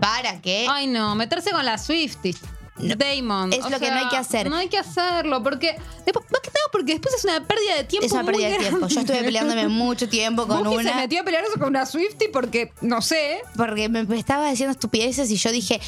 ¿Para 0.00 0.40
qué? 0.40 0.66
Ay, 0.68 0.86
no, 0.86 1.14
meterse 1.14 1.50
con 1.50 1.64
la 1.64 1.76
Damon. 2.80 3.52
Es 3.52 3.70
lo 3.70 3.78
que 3.78 3.90
no 3.90 3.98
hay 3.98 4.08
que 4.08 4.16
hacer. 4.16 4.48
No 4.50 4.56
hay 4.56 4.68
que 4.68 4.78
hacerlo, 4.78 5.42
porque. 5.42 5.76
Después, 6.04 6.24
más 6.30 6.40
que 6.40 6.48
nada 6.48 6.60
porque 6.72 6.92
después 6.92 7.14
es 7.14 7.24
una 7.24 7.46
pérdida 7.46 7.76
de 7.76 7.84
tiempo. 7.84 8.06
es 8.06 8.12
una 8.12 8.24
pérdida 8.24 8.48
de 8.48 8.58
tiempo. 8.58 8.86
Yo 8.86 9.00
estuve 9.00 9.22
peleándome 9.22 9.68
mucho 9.68 10.08
tiempo 10.08 10.46
con 10.46 10.64
Buffy 10.64 10.76
una... 10.76 10.90
se 10.90 10.96
metió 10.96 11.20
a 11.20 11.24
pelearse 11.24 11.58
con 11.58 11.68
una 11.68 11.86
Swiftie 11.86 12.28
porque, 12.28 12.72
no 12.80 13.02
sé. 13.02 13.40
Porque 13.56 13.88
me, 13.88 14.06
estaba 14.18 14.48
diciendo 14.50 14.72
estupideces 14.72 15.30
y 15.30 15.36
yo 15.36 15.50
dije... 15.52 15.80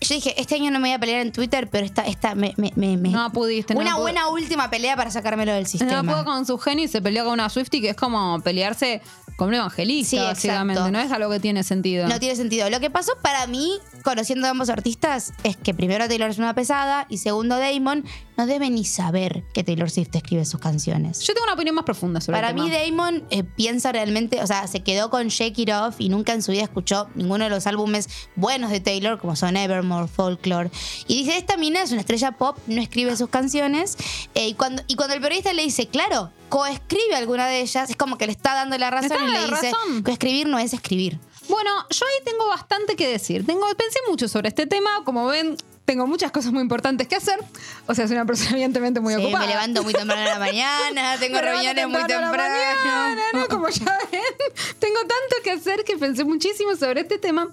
Yo 0.00 0.16
dije, 0.16 0.34
este 0.36 0.56
año 0.56 0.72
no 0.72 0.80
me 0.80 0.88
voy 0.88 0.94
a 0.94 0.98
pelear 0.98 1.20
en 1.20 1.30
Twitter, 1.30 1.68
pero 1.70 1.86
esta, 1.86 2.02
esta 2.02 2.34
me, 2.34 2.54
me, 2.56 2.72
me- 2.74 2.96
No 2.96 3.30
pudiste, 3.30 3.76
Una 3.76 3.94
buena 3.94 4.26
última 4.30 4.68
pelea 4.68 4.96
para 4.96 5.12
sacármelo 5.12 5.52
del 5.52 5.68
sistema. 5.68 6.02
No 6.02 6.12
pudo 6.12 6.24
con 6.24 6.44
su 6.44 6.58
genio 6.58 6.86
y 6.86 6.88
se 6.88 7.00
peleó 7.00 7.22
con 7.22 7.34
una 7.34 7.48
Swiftie 7.48 7.80
que 7.80 7.90
es 7.90 7.96
como 7.96 8.40
pelearse 8.40 9.00
con 9.36 9.48
un 9.48 9.54
evangelista, 9.54 10.10
Sí, 10.10 10.16
básicamente. 10.16 10.90
No 10.90 11.00
es 11.00 11.10
algo 11.10 11.30
que 11.30 11.40
tiene 11.40 11.62
sentido. 11.62 12.06
No 12.08 12.18
tiene 12.18 12.36
sentido. 12.36 12.68
Lo 12.70 12.80
que 12.80 12.90
pasó 12.90 13.12
para 13.22 13.46
mí, 13.46 13.78
conociendo 14.04 14.46
a 14.46 14.50
ambos 14.50 14.68
artistas, 14.68 15.32
es 15.44 15.56
que 15.56 15.74
primero 15.74 16.06
Taylor 16.08 16.30
es 16.30 16.38
una 16.38 16.54
pesada 16.54 17.06
y 17.08 17.18
segundo 17.18 17.58
Damon 17.58 18.04
no 18.36 18.46
debe 18.46 18.70
ni 18.70 18.84
saber 18.84 19.44
que 19.52 19.62
Taylor 19.62 19.90
Swift 19.90 20.14
escribe 20.14 20.44
sus 20.44 20.60
canciones. 20.60 21.20
Yo 21.20 21.34
tengo 21.34 21.44
una 21.44 21.54
opinión 21.54 21.76
más 21.76 21.84
profunda 21.84 22.20
sobre 22.20 22.38
Para 22.38 22.50
el 22.50 22.54
mí. 22.54 22.70
Damon 22.70 23.24
eh, 23.30 23.44
piensa 23.44 23.92
realmente, 23.92 24.42
o 24.42 24.46
sea, 24.46 24.66
se 24.66 24.80
quedó 24.80 25.10
con 25.10 25.28
Shake 25.28 25.58
It 25.58 25.70
Off 25.70 25.96
y 25.98 26.08
nunca 26.08 26.32
en 26.32 26.42
su 26.42 26.52
vida 26.52 26.62
escuchó 26.62 27.08
ninguno 27.14 27.44
de 27.44 27.50
los 27.50 27.66
álbumes 27.66 28.08
buenos 28.36 28.70
de 28.70 28.80
Taylor, 28.80 29.18
como 29.18 29.36
son 29.36 29.56
Evermore, 29.56 30.08
Folklore. 30.08 30.70
Y 31.06 31.24
dice: 31.24 31.36
Esta 31.36 31.56
mina 31.56 31.82
es 31.82 31.92
una 31.92 32.00
estrella 32.00 32.32
pop, 32.32 32.58
no 32.66 32.80
escribe 32.80 33.16
sus 33.16 33.28
canciones. 33.28 33.96
Eh, 34.34 34.48
y, 34.48 34.54
cuando, 34.54 34.82
y 34.86 34.96
cuando 34.96 35.14
el 35.14 35.20
periodista 35.20 35.52
le 35.52 35.62
dice, 35.62 35.86
claro, 35.86 36.30
coescribe 36.52 37.14
alguna 37.16 37.46
de 37.46 37.60
ellas, 37.62 37.88
es 37.88 37.96
como 37.96 38.18
que 38.18 38.26
le 38.26 38.32
está 38.32 38.54
dando 38.54 38.76
la 38.76 38.90
razón 38.90 39.16
y 39.26 39.32
le 39.32 39.40
dice: 39.46 39.72
razón. 39.72 40.02
coescribir 40.02 40.46
no 40.46 40.58
es 40.58 40.74
escribir. 40.74 41.18
Bueno, 41.48 41.70
yo 41.88 42.04
ahí 42.06 42.24
tengo 42.26 42.46
bastante 42.46 42.94
que 42.94 43.08
decir. 43.08 43.46
Tengo, 43.46 43.66
pensé 43.74 43.98
mucho 44.06 44.28
sobre 44.28 44.48
este 44.48 44.66
tema. 44.66 44.90
Como 45.06 45.26
ven, 45.26 45.56
tengo 45.86 46.06
muchas 46.06 46.30
cosas 46.30 46.52
muy 46.52 46.60
importantes 46.60 47.08
que 47.08 47.16
hacer. 47.16 47.38
O 47.86 47.94
sea, 47.94 48.06
soy 48.06 48.16
una 48.16 48.26
persona 48.26 48.50
evidentemente 48.52 49.00
muy 49.00 49.14
Sí, 49.14 49.22
ocupada. 49.22 49.46
me 49.46 49.52
levanto 49.52 49.82
muy 49.82 49.94
temprano 49.94 50.20
en 50.20 50.28
la 50.28 50.38
mañana, 50.38 51.16
tengo 51.20 51.36
Me 51.36 51.42
reuniones 51.42 51.88
muy 51.88 52.02
a 52.02 52.06
temprano. 52.06 52.36
mañana, 52.36 53.22
¿no? 53.32 53.48
Como 53.48 53.68
ya 53.70 53.98
ven, 54.12 54.20
tengo 54.78 54.98
tanto 55.00 55.36
que 55.42 55.52
hacer 55.52 55.84
que 55.84 55.96
pensé 55.96 56.24
muchísimo 56.24 56.76
sobre 56.76 57.00
este 57.00 57.16
tema. 57.16 57.48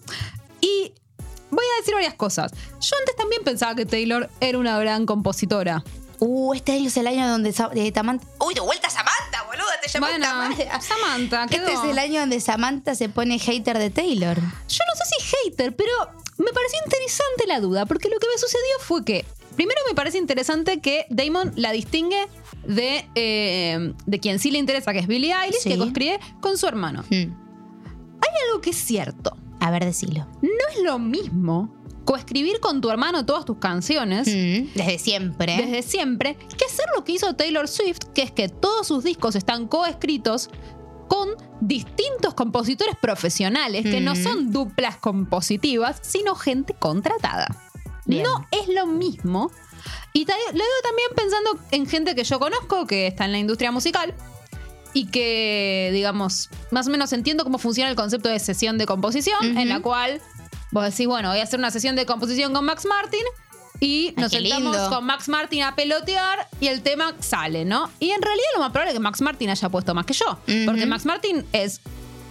Y 0.60 0.92
voy 1.50 1.66
a 1.76 1.80
decir 1.80 1.94
varias 1.94 2.16
cosas. 2.16 2.52
Yo 2.82 2.98
antes 3.00 3.16
también 3.16 3.46
pensaba 3.46 3.76
que 3.76 3.86
Taylor 3.86 4.30
era 4.42 4.58
una 4.58 4.78
gran 4.78 5.06
compositora. 5.06 5.86
Uh, 6.20 6.54
este 6.54 6.74
año 6.74 6.88
es 6.88 6.98
el 6.98 7.08
año 7.08 7.28
donde 7.30 7.52
Sa- 7.54 7.70
de 7.70 7.92
Tamanta. 7.92 8.26
Uy, 8.46 8.54
de 8.54 8.60
vuelta 8.62 8.90
Samantha, 8.90 9.44
boluda, 9.48 9.66
te 9.82 9.90
llamo 9.94 10.08
Bueno, 10.08 10.26
Samantha. 10.26 10.82
Samantha, 10.82 11.48
quedó. 11.48 11.68
Este 11.68 11.86
es 11.86 11.92
el 11.92 12.00
año 12.00 12.20
donde 12.22 12.40
Samantha 12.42 12.96
se 12.96 13.08
pone 13.10 13.40
hater 13.40 13.78
de 13.78 13.90
Taylor. 13.90 14.36
Yo 14.38 14.44
no 14.44 14.96
sé 14.96 15.04
si 15.18 15.36
hater, 15.46 15.76
pero 15.76 15.92
me 16.38 16.52
pareció 16.52 16.80
interesante 16.84 17.48
la 17.48 17.60
duda, 17.60 17.86
porque 17.86 18.10
lo 18.10 18.20
que 18.20 18.28
me 18.28 18.38
sucedió 18.38 18.80
fue 18.82 19.06
que, 19.06 19.26
primero 19.56 19.80
me 19.88 19.96
parece 19.96 20.18
interesante 20.18 20.80
que 20.82 21.06
Damon 21.10 21.54
la 21.56 21.72
distingue 21.72 22.28
de, 22.66 23.10
eh, 23.16 23.94
de 24.06 24.20
quien 24.20 24.40
sí 24.40 24.52
le 24.52 24.58
interesa, 24.60 24.92
que 24.94 25.00
es 25.00 25.08
Billie 25.08 25.34
Eilish, 25.34 25.60
Sí. 25.62 25.70
que 25.70 25.78
coescribe 25.78 26.20
con 26.42 26.58
su 26.58 26.68
hermano. 26.68 27.04
Hmm. 27.10 27.34
Hay 28.22 28.30
algo 28.50 28.62
que 28.62 28.72
es 28.72 28.78
cierto. 28.78 29.38
A 29.62 29.72
ver, 29.72 29.84
decilo. 29.86 30.26
No 30.42 30.50
es 30.76 30.82
lo 30.84 31.00
mismo 31.00 31.74
coescribir 32.10 32.60
con 32.60 32.82
tu 32.82 32.90
hermano 32.90 33.24
todas 33.24 33.46
tus 33.46 33.60
canciones. 33.60 34.26
Desde 34.26 34.98
siempre. 34.98 35.58
desde 35.58 35.84
siempre 35.84 36.38
que 36.58 36.66
hacer 36.66 36.88
lo 36.96 37.04
que 37.04 37.12
hizo 37.12 37.36
Taylor 37.36 37.68
Swift, 37.68 38.00
que 38.16 38.24
es 38.24 38.32
que 38.32 38.50
todos 38.50 38.88
sus 38.88 39.04
discos 39.04 39.36
están 39.36 39.68
coescritos 39.68 40.50
con 41.08 41.30
distintos 41.62 42.34
compositores 42.34 42.96
profesionales 43.00 43.84
que 43.84 44.02
no 44.02 44.14
Ujú. 44.14 44.24
son 44.24 44.52
duplas 44.52 44.98
compositivas, 44.98 46.00
sino 46.02 46.34
gente 46.34 46.74
contratada. 46.74 47.48
Bien. 48.08 48.24
No 48.24 48.48
es 48.50 48.68
lo 48.70 48.88
mismo. 48.88 49.52
Y 50.12 50.26
lo 50.26 50.34
digo 50.52 50.66
también 50.82 51.10
pensando 51.16 51.60
en 51.70 51.86
gente 51.86 52.16
que 52.16 52.24
yo 52.24 52.40
conozco, 52.40 52.88
que 52.88 53.06
está 53.06 53.26
en 53.26 53.34
la 53.34 53.38
industria 53.38 53.72
musical, 53.72 54.16
y 54.94 55.06
que, 55.12 55.92
digamos, 55.94 56.50
más 56.72 56.88
o 56.88 56.90
menos 56.90 57.14
entiendo 57.14 57.44
cómo 57.44 57.60
funciona 57.60 57.88
el 57.92 57.96
concepto 57.96 58.30
de 58.30 58.40
sesión 58.40 58.80
de 58.80 58.88
composición, 58.88 59.60
en 59.60 59.70
la 59.70 59.80
cual 59.82 60.20
vos 60.72 60.84
decís, 60.84 61.08
bueno, 61.08 61.30
voy 61.30 61.40
a 61.40 61.44
hacer 61.44 61.60
una 61.60 61.72
sesión 61.72 61.96
de 61.96 62.06
composición 62.06 62.54
con 62.54 62.66
Max 62.66 62.86
Martin 62.86 63.24
y 63.80 64.14
nos 64.18 64.32
sentamos 64.32 64.76
lindo. 64.76 64.90
con 64.90 65.06
Max 65.06 65.30
Martin 65.30 65.64
a 65.64 65.76
pelotear 65.76 66.48
y 66.60 66.68
el 66.68 66.82
tema 66.82 67.14
sale, 67.20 67.66
¿no? 67.66 67.90
Y 68.00 68.12
en 68.12 68.22
realidad 68.22 68.48
lo 68.56 68.62
más 68.62 68.72
probable 68.72 68.92
es 68.92 68.96
que 68.96 69.00
Max 69.00 69.22
Martin 69.22 69.50
haya 69.50 69.70
puesto 69.70 69.94
más 69.94 70.06
que 70.06 70.14
yo, 70.14 70.38
porque 70.66 70.86
Max 70.86 71.06
Martin 71.06 71.46
es 71.54 71.82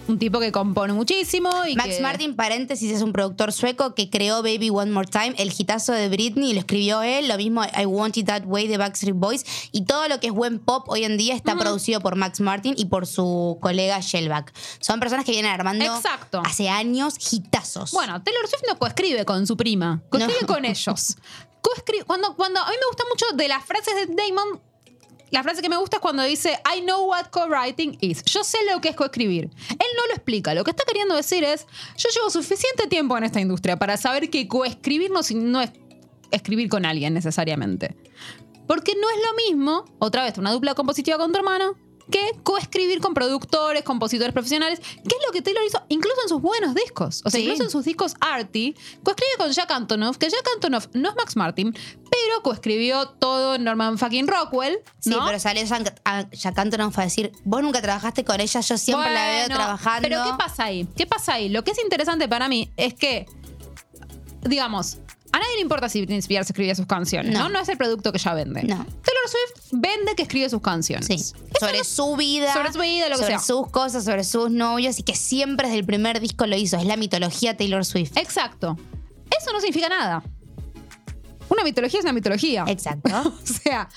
un 0.09 0.19
tipo 0.19 0.39
que 0.39 0.51
compone 0.51 0.93
muchísimo 0.93 1.49
y 1.67 1.75
Max 1.75 1.95
que- 1.97 2.01
Martin, 2.01 2.35
paréntesis, 2.35 2.91
es 2.91 3.01
un 3.01 3.13
productor 3.13 3.53
sueco 3.53 3.93
que 3.95 4.09
creó 4.09 4.37
Baby 4.41 4.69
One 4.71 4.91
More 4.91 5.07
Time, 5.07 5.35
el 5.37 5.53
hitazo 5.57 5.93
de 5.93 6.09
Britney, 6.09 6.53
lo 6.53 6.59
escribió 6.59 7.01
él, 7.01 7.27
lo 7.27 7.37
mismo 7.37 7.63
I 7.63 7.85
Want 7.85 8.17
It 8.17 8.27
That 8.27 8.43
Way 8.45 8.67
de 8.67 8.77
Backstreet 8.77 9.15
Boys, 9.15 9.45
y 9.71 9.85
todo 9.85 10.07
lo 10.07 10.19
que 10.19 10.27
es 10.27 10.33
buen 10.33 10.59
pop 10.59 10.85
hoy 10.89 11.03
en 11.05 11.17
día 11.17 11.35
está 11.35 11.55
producido 11.55 12.01
por 12.01 12.15
Max 12.15 12.39
Martin 12.41 12.73
y 12.77 12.85
por 12.85 13.05
su 13.07 13.57
colega 13.61 13.99
Shellback. 13.99 14.53
Son 14.79 14.99
personas 14.99 15.25
que 15.25 15.31
vienen 15.31 15.51
armando 15.51 15.85
Exacto. 15.85 16.41
hace 16.45 16.69
años 16.69 17.15
hitazos. 17.31 17.91
Bueno, 17.91 18.21
Taylor 18.23 18.47
Swift 18.47 18.63
no 18.67 18.77
coescribe 18.79 19.25
con 19.25 19.45
su 19.47 19.55
prima, 19.55 20.01
coescribe 20.09 20.41
No. 20.41 20.47
con 20.47 20.65
ellos. 20.65 21.15
Cuando, 22.07 22.35
cuando 22.35 22.59
a 22.61 22.65
mí 22.69 22.75
me 22.79 22.87
gusta 22.87 23.03
mucho 23.09 23.25
de 23.35 23.47
las 23.47 23.63
frases 23.63 23.93
de 23.95 24.07
Damon, 24.15 24.59
la 25.31 25.43
frase 25.43 25.61
que 25.61 25.69
me 25.69 25.77
gusta 25.77 25.97
es 25.97 26.01
cuando 26.01 26.23
dice 26.23 26.59
I 26.75 26.81
know 26.81 27.07
what 27.07 27.27
co-writing 27.31 27.97
is. 28.01 28.23
Yo 28.25 28.43
sé 28.43 28.57
lo 28.71 28.81
que 28.81 28.89
es 28.89 28.95
coescribir. 28.95 29.45
Él 29.69 29.87
no 29.97 30.07
lo 30.07 30.13
explica. 30.13 30.53
Lo 30.53 30.63
que 30.63 30.71
está 30.71 30.83
queriendo 30.85 31.15
decir 31.15 31.43
es, 31.43 31.65
yo 31.97 32.09
llevo 32.13 32.29
suficiente 32.29 32.87
tiempo 32.87 33.17
en 33.17 33.23
esta 33.23 33.39
industria 33.39 33.77
para 33.77 33.97
saber 33.97 34.29
que 34.29 34.47
coescribir 34.47 35.11
no, 35.11 35.21
no 35.35 35.61
es 35.61 35.71
escribir 36.31 36.69
con 36.69 36.85
alguien 36.85 37.13
necesariamente. 37.13 37.95
Porque 38.67 38.93
no 38.95 39.09
es 39.09 39.17
lo 39.17 39.55
mismo, 39.55 39.85
otra 39.97 40.23
vez, 40.23 40.37
una 40.37 40.51
dupla 40.51 40.75
compositiva 40.75 41.17
con 41.17 41.31
tu 41.31 41.39
hermano, 41.39 41.75
que 42.11 42.31
coescribir 42.43 42.99
con 43.01 43.13
productores, 43.13 43.83
compositores 43.83 44.33
profesionales, 44.33 44.79
que 44.79 45.15
es 45.15 45.21
lo 45.25 45.31
que 45.31 45.41
Taylor 45.41 45.63
hizo 45.65 45.81
incluso 45.89 46.17
en 46.23 46.29
sus 46.29 46.41
buenos 46.41 46.73
discos. 46.75 47.21
O 47.25 47.29
sea, 47.29 47.39
Sí. 47.39 47.45
incluso 47.45 47.63
en 47.63 47.69
sus 47.69 47.85
discos 47.85 48.15
arty, 48.19 48.75
coescribe 49.03 49.31
con 49.37 49.51
Jack 49.51 49.69
Antonoff, 49.71 50.17
que 50.17 50.29
Jack 50.29 50.47
Antonoff 50.55 50.87
no 50.93 51.09
es 51.09 51.15
Max 51.15 51.35
Martin, 51.35 51.73
pero 51.73 52.41
coescribió 52.43 53.09
todo 53.09 53.57
Norman 53.57 53.97
fucking 53.97 54.27
Rockwell. 54.27 54.79
Sí, 54.99 55.13
pero 55.25 55.39
salió 55.39 55.63
Jack 55.65 55.99
a- 56.05 56.29
Jack 56.31 56.57
Antonoff 56.57 56.97
a 56.97 57.03
decir, 57.03 57.31
vos 57.43 57.61
nunca 57.61 57.81
trabajaste 57.81 58.23
con 58.25 58.39
ella, 58.41 58.59
yo 58.61 58.77
siempre 58.77 59.13
la 59.13 59.25
veo 59.27 59.47
trabajando. 59.47 60.01
Pero 60.01 60.23
¿qué 60.23 60.31
pasa 60.37 60.63
ahí? 60.65 60.87
¿Qué 60.95 61.05
pasa 61.05 61.33
ahí? 61.33 61.49
Lo 61.49 61.63
que 61.63 61.71
es 61.71 61.79
interesante 61.83 62.27
para 62.27 62.47
mí 62.47 62.71
es 62.77 62.93
que, 62.93 63.25
digamos, 64.41 64.97
a 65.31 65.39
nadie 65.39 65.55
le 65.55 65.61
importa 65.61 65.89
si 65.89 65.99
Britney 66.01 66.19
Spears 66.19 66.49
escribía 66.49 66.73
sus 66.75 66.85
canciones, 66.85 67.31
¿no? 67.33 67.39
No. 67.43 67.49
No, 67.49 67.59
es 67.61 67.69
el 67.69 67.77
producto 67.77 68.11
que 68.11 68.17
ella 68.17 68.33
vende. 68.33 68.63
No. 68.63 68.77
Taylor 68.77 69.27
Swift 69.27 69.69
vende 69.73 70.15
que 70.15 70.23
escribe 70.23 70.49
sus 70.49 70.61
canciones. 70.61 71.05
Sí, 71.07 71.15
Eso 71.15 71.35
sobre 71.59 71.77
no- 71.79 71.83
su 71.83 72.15
vida. 72.15 72.53
sobre 72.53 72.73
su 72.73 72.79
vida, 72.79 73.05
lo 73.09 73.15
que 73.15 73.21
sobre 73.23 73.35
sea. 73.35 73.39
sus 73.39 73.67
cosas, 73.69 74.03
sobre 74.05 74.23
sus 74.23 74.49
novios 74.49 74.99
y 74.99 75.03
que 75.03 75.15
siempre 75.15 75.67
desde 75.67 75.79
el 75.79 75.85
primer 75.85 76.19
disco 76.19 76.45
lo 76.47 76.55
hizo. 76.55 76.77
Es 76.77 76.85
la 76.85 76.97
mitología 76.97 77.55
Taylor 77.57 77.85
Swift. 77.85 78.17
Exacto. 78.17 78.77
Eso 79.39 79.51
no 79.53 79.59
significa 79.59 79.89
nada. 79.89 80.23
Una 81.49 81.63
mitología 81.63 81.99
es 81.99 82.05
una 82.05 82.13
mitología. 82.13 82.65
Exacto. 82.67 83.09
O 83.43 83.45
sea, 83.45 83.89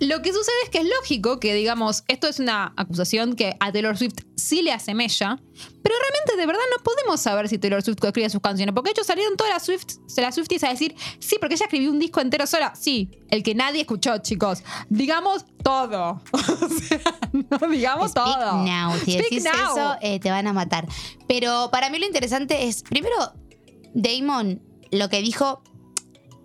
lo 0.00 0.20
que 0.22 0.32
sucede 0.32 0.54
es 0.64 0.70
que 0.70 0.78
es 0.78 0.86
lógico 1.00 1.40
que, 1.40 1.54
digamos, 1.54 2.04
esto 2.08 2.28
es 2.28 2.38
una 2.38 2.72
acusación 2.76 3.34
que 3.34 3.56
a 3.60 3.72
Taylor 3.72 3.96
Swift 3.96 4.14
sí 4.36 4.62
le 4.62 4.72
asemella, 4.72 5.38
pero 5.82 5.94
realmente 6.00 6.36
de 6.36 6.46
verdad 6.46 6.62
no 6.76 6.82
podemos 6.82 7.20
saber 7.20 7.48
si 7.48 7.58
Taylor 7.58 7.82
Swift 7.82 8.04
escribe 8.04 8.28
sus 8.28 8.40
canciones, 8.40 8.74
porque 8.74 8.88
de 8.88 8.92
hecho 8.92 9.04
salieron 9.04 9.36
todas 9.36 9.52
las, 9.52 9.64
Swift, 9.64 9.86
las 10.18 10.34
Swifties 10.34 10.64
a 10.64 10.68
decir, 10.68 10.94
sí, 11.18 11.36
porque 11.40 11.54
ella 11.54 11.64
escribió 11.66 11.90
un 11.90 11.98
disco 11.98 12.20
entero 12.20 12.46
sola. 12.46 12.74
Sí, 12.74 13.10
el 13.30 13.42
que 13.42 13.54
nadie 13.54 13.80
escuchó, 13.80 14.18
chicos. 14.18 14.62
Digamos 14.88 15.44
todo. 15.62 16.20
O 16.32 16.68
sea, 16.68 17.00
no 17.32 17.68
digamos 17.68 18.10
Speak 18.10 18.24
todo. 18.24 18.64
now. 18.64 18.92
Si 19.04 19.12
Speak 19.12 19.24
decís 19.24 19.44
now. 19.44 19.52
eso, 19.72 19.96
eh, 20.00 20.20
te 20.20 20.30
van 20.30 20.46
a 20.46 20.52
matar. 20.52 20.86
Pero 21.26 21.70
para 21.70 21.90
mí 21.90 21.98
lo 21.98 22.06
interesante 22.06 22.68
es, 22.68 22.82
primero, 22.82 23.16
Damon 23.94 24.62
lo 24.90 25.08
que 25.08 25.22
dijo 25.22 25.62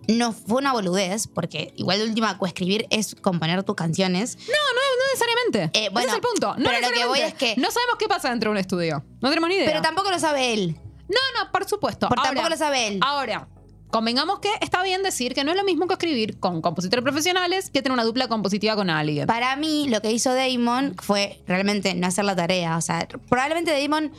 no 0.08 0.32
fue 0.32 0.58
una 0.58 0.72
boludez, 0.72 1.26
porque 1.28 1.72
igual 1.76 1.98
de 1.98 2.04
última 2.06 2.38
coescribir 2.38 2.86
es 2.90 3.14
componer 3.14 3.62
tus 3.62 3.74
canciones. 3.76 4.36
No, 4.36 4.44
no, 4.46 4.80
no 4.98 5.04
necesariamente. 5.12 5.70
Eh, 5.78 5.88
bueno, 5.90 6.08
Ese 6.08 6.18
es 6.18 6.22
el 6.24 6.28
punto. 6.28 6.54
No 6.58 6.68
pero 6.70 6.88
lo 6.88 6.92
que 6.94 7.06
voy 7.06 7.20
es 7.20 7.34
que- 7.34 7.54
No 7.56 7.70
sabemos 7.70 7.96
qué 7.98 8.08
pasa 8.08 8.30
dentro 8.30 8.50
de 8.50 8.52
un 8.52 8.58
estudio. 8.58 9.04
No 9.20 9.28
tenemos 9.28 9.48
ni 9.48 9.56
idea. 9.56 9.66
Pero 9.66 9.82
tampoco 9.82 10.10
lo 10.10 10.18
sabe 10.18 10.52
él. 10.52 10.76
No, 11.08 11.44
no, 11.44 11.50
por 11.52 11.68
supuesto. 11.68 12.06
Ahora- 12.06 12.22
tampoco 12.22 12.48
lo 12.48 12.56
sabe 12.56 12.88
él. 12.88 12.98
Ahora, 13.02 13.48
convengamos 13.90 14.38
que 14.40 14.50
está 14.60 14.82
bien 14.82 15.02
decir 15.02 15.34
que 15.34 15.44
no 15.44 15.50
es 15.50 15.56
lo 15.56 15.64
mismo 15.64 15.86
que 15.86 15.92
escribir 15.94 16.40
con 16.40 16.62
compositores 16.62 17.02
profesionales 17.02 17.70
que 17.70 17.82
tener 17.82 17.92
una 17.92 18.04
dupla 18.04 18.26
compositiva 18.28 18.74
con 18.74 18.88
alguien. 18.88 19.26
Para 19.26 19.54
mí, 19.56 19.88
lo 19.88 20.00
que 20.00 20.10
hizo 20.12 20.32
Damon 20.34 20.94
fue 21.00 21.42
realmente 21.46 21.94
no 21.94 22.06
hacer 22.06 22.24
la 22.24 22.34
tarea. 22.34 22.76
O 22.76 22.80
sea, 22.80 23.06
probablemente 23.28 23.78
Damon 23.80 24.10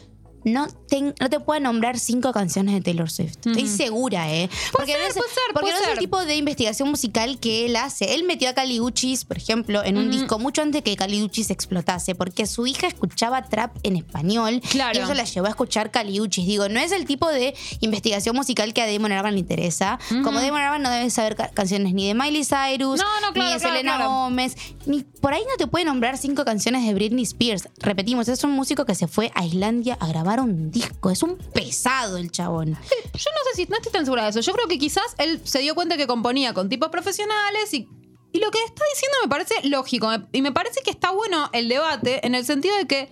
no, 0.44 0.68
te, 0.88 1.02
no 1.02 1.30
te 1.30 1.40
pueda 1.40 1.60
nombrar 1.60 1.98
cinco 2.00 2.32
canciones 2.34 2.74
de 2.76 2.82
Taylor 2.82 3.10
Swift. 3.10 3.38
Estoy 3.46 3.68
segura, 3.68 4.32
¿eh? 4.34 4.50
Porque, 4.72 4.92
ser, 4.94 5.02
no 5.02 5.08
es, 5.08 5.14
puede 5.14 5.30
ser, 5.30 5.44
porque 5.54 5.62
puede 5.62 5.74
no 5.74 5.80
es 5.80 5.86
ser. 5.86 5.94
el 5.94 6.00
tipo 6.00 6.26
de 6.26 6.36
investigación 6.36 6.90
musical 6.90 7.40
que 7.40 7.66
él 7.66 7.76
hace. 7.76 8.14
Él 8.16 8.24
metió 8.24 8.50
a 8.50 8.54
Kali 8.54 8.80
Uchis, 8.80 9.26
por 9.26 9.38
ejemplo, 9.38 9.84
en 9.84 9.98
un 9.98 10.12
disco 10.12 10.40
mucho 10.40 10.62
antes 10.62 10.82
que 10.84 10.96
Kali 10.96 11.22
Uchis 11.24 11.50
explotase, 11.50 12.16
porque 12.16 12.46
su 12.46 12.68
hija 12.68 12.88
escuchaba 12.88 13.44
trap 13.44 13.76
en 13.84 13.96
español 13.96 14.62
Claro. 14.70 14.98
y 14.98 15.02
eso 15.02 15.14
la 15.14 15.24
llevó 15.24 15.48
a 15.48 15.50
escuchar 15.50 15.92
Kali 15.92 16.20
Uchis. 16.20 16.46
Digo, 16.46 16.70
no 16.70 16.80
es 16.80 16.92
el 16.92 17.06
tipo 17.06 17.30
de 17.30 17.54
investigación 17.80 18.36
musical 18.36 18.74
que 18.74 18.82
a 18.82 18.92
Damon 18.92 19.12
Albarn 19.12 19.34
le 19.36 19.40
interesa. 19.42 20.00
Como 20.24 20.40
Damon 20.40 20.62
Albarn 20.62 20.84
no 20.84 20.90
debe 20.90 21.10
saber 21.10 21.36
ca- 21.36 21.50
canciones 21.50 21.94
ni 21.94 22.08
de 22.08 22.14
Miley 22.14 22.44
Cyrus, 22.44 23.00
No, 23.00 23.06
no, 23.22 23.34
claro, 23.34 23.48
ni 23.50 23.54
de 23.54 23.60
claro, 23.60 23.76
Selena. 23.76 24.06
Gómez, 24.08 24.56
ni 24.86 25.04
por 25.04 25.34
ahí 25.34 25.42
no 25.50 25.56
te 25.58 25.68
puede 25.68 25.86
nombrar 25.86 26.18
cinco 26.18 26.44
canciones 26.44 26.86
de 26.86 26.94
Britney 26.94 27.24
Spears. 27.24 27.70
Repetimos, 27.78 28.28
es 28.28 28.44
un 28.44 28.52
músico 28.52 28.86
que 28.86 28.96
se 28.96 29.08
fue 29.08 29.32
a 29.36 29.46
Islandia 29.46 29.98
a 30.00 30.08
grabar 30.08 30.33
un 30.40 30.72
disco. 30.72 31.10
Es 31.12 31.24
un 31.24 31.38
pesado 31.38 32.18
el 32.18 32.32
chabón. 32.32 32.70
Yo 32.70 33.30
no 33.32 33.52
sé 33.52 33.56
si 33.56 33.66
no 33.66 33.75
estoy 33.78 33.92
tan 33.92 34.06
segura 34.06 34.24
de 34.24 34.30
eso. 34.30 34.40
Yo 34.42 34.54
creo 34.54 34.68
que 34.68 34.78
quizás 34.80 35.04
él 35.18 35.40
se 35.44 35.60
dio 35.60 35.75
cuenta 35.75 35.98
que 35.98 36.08
componía 36.08 36.54
con 36.54 36.70
tipos 36.70 36.90
profesionales 36.90 37.74
y, 37.74 37.88
y 38.32 38.40
lo 38.40 38.50
que 38.52 38.60
está 38.63 38.84
diciendo 38.94 39.18
me 39.24 39.30
parece 39.30 39.56
lógico. 39.68 40.10
Y 40.32 40.42
me 40.42 40.52
parece 40.52 40.82
que 40.84 40.92
está 40.92 41.12
bueno 41.12 41.50
el 41.54 41.70
debate 41.70 42.25
en 42.25 42.36
el 42.36 42.46
sentido 42.46 42.75
de 42.78 42.88
que, 42.88 43.10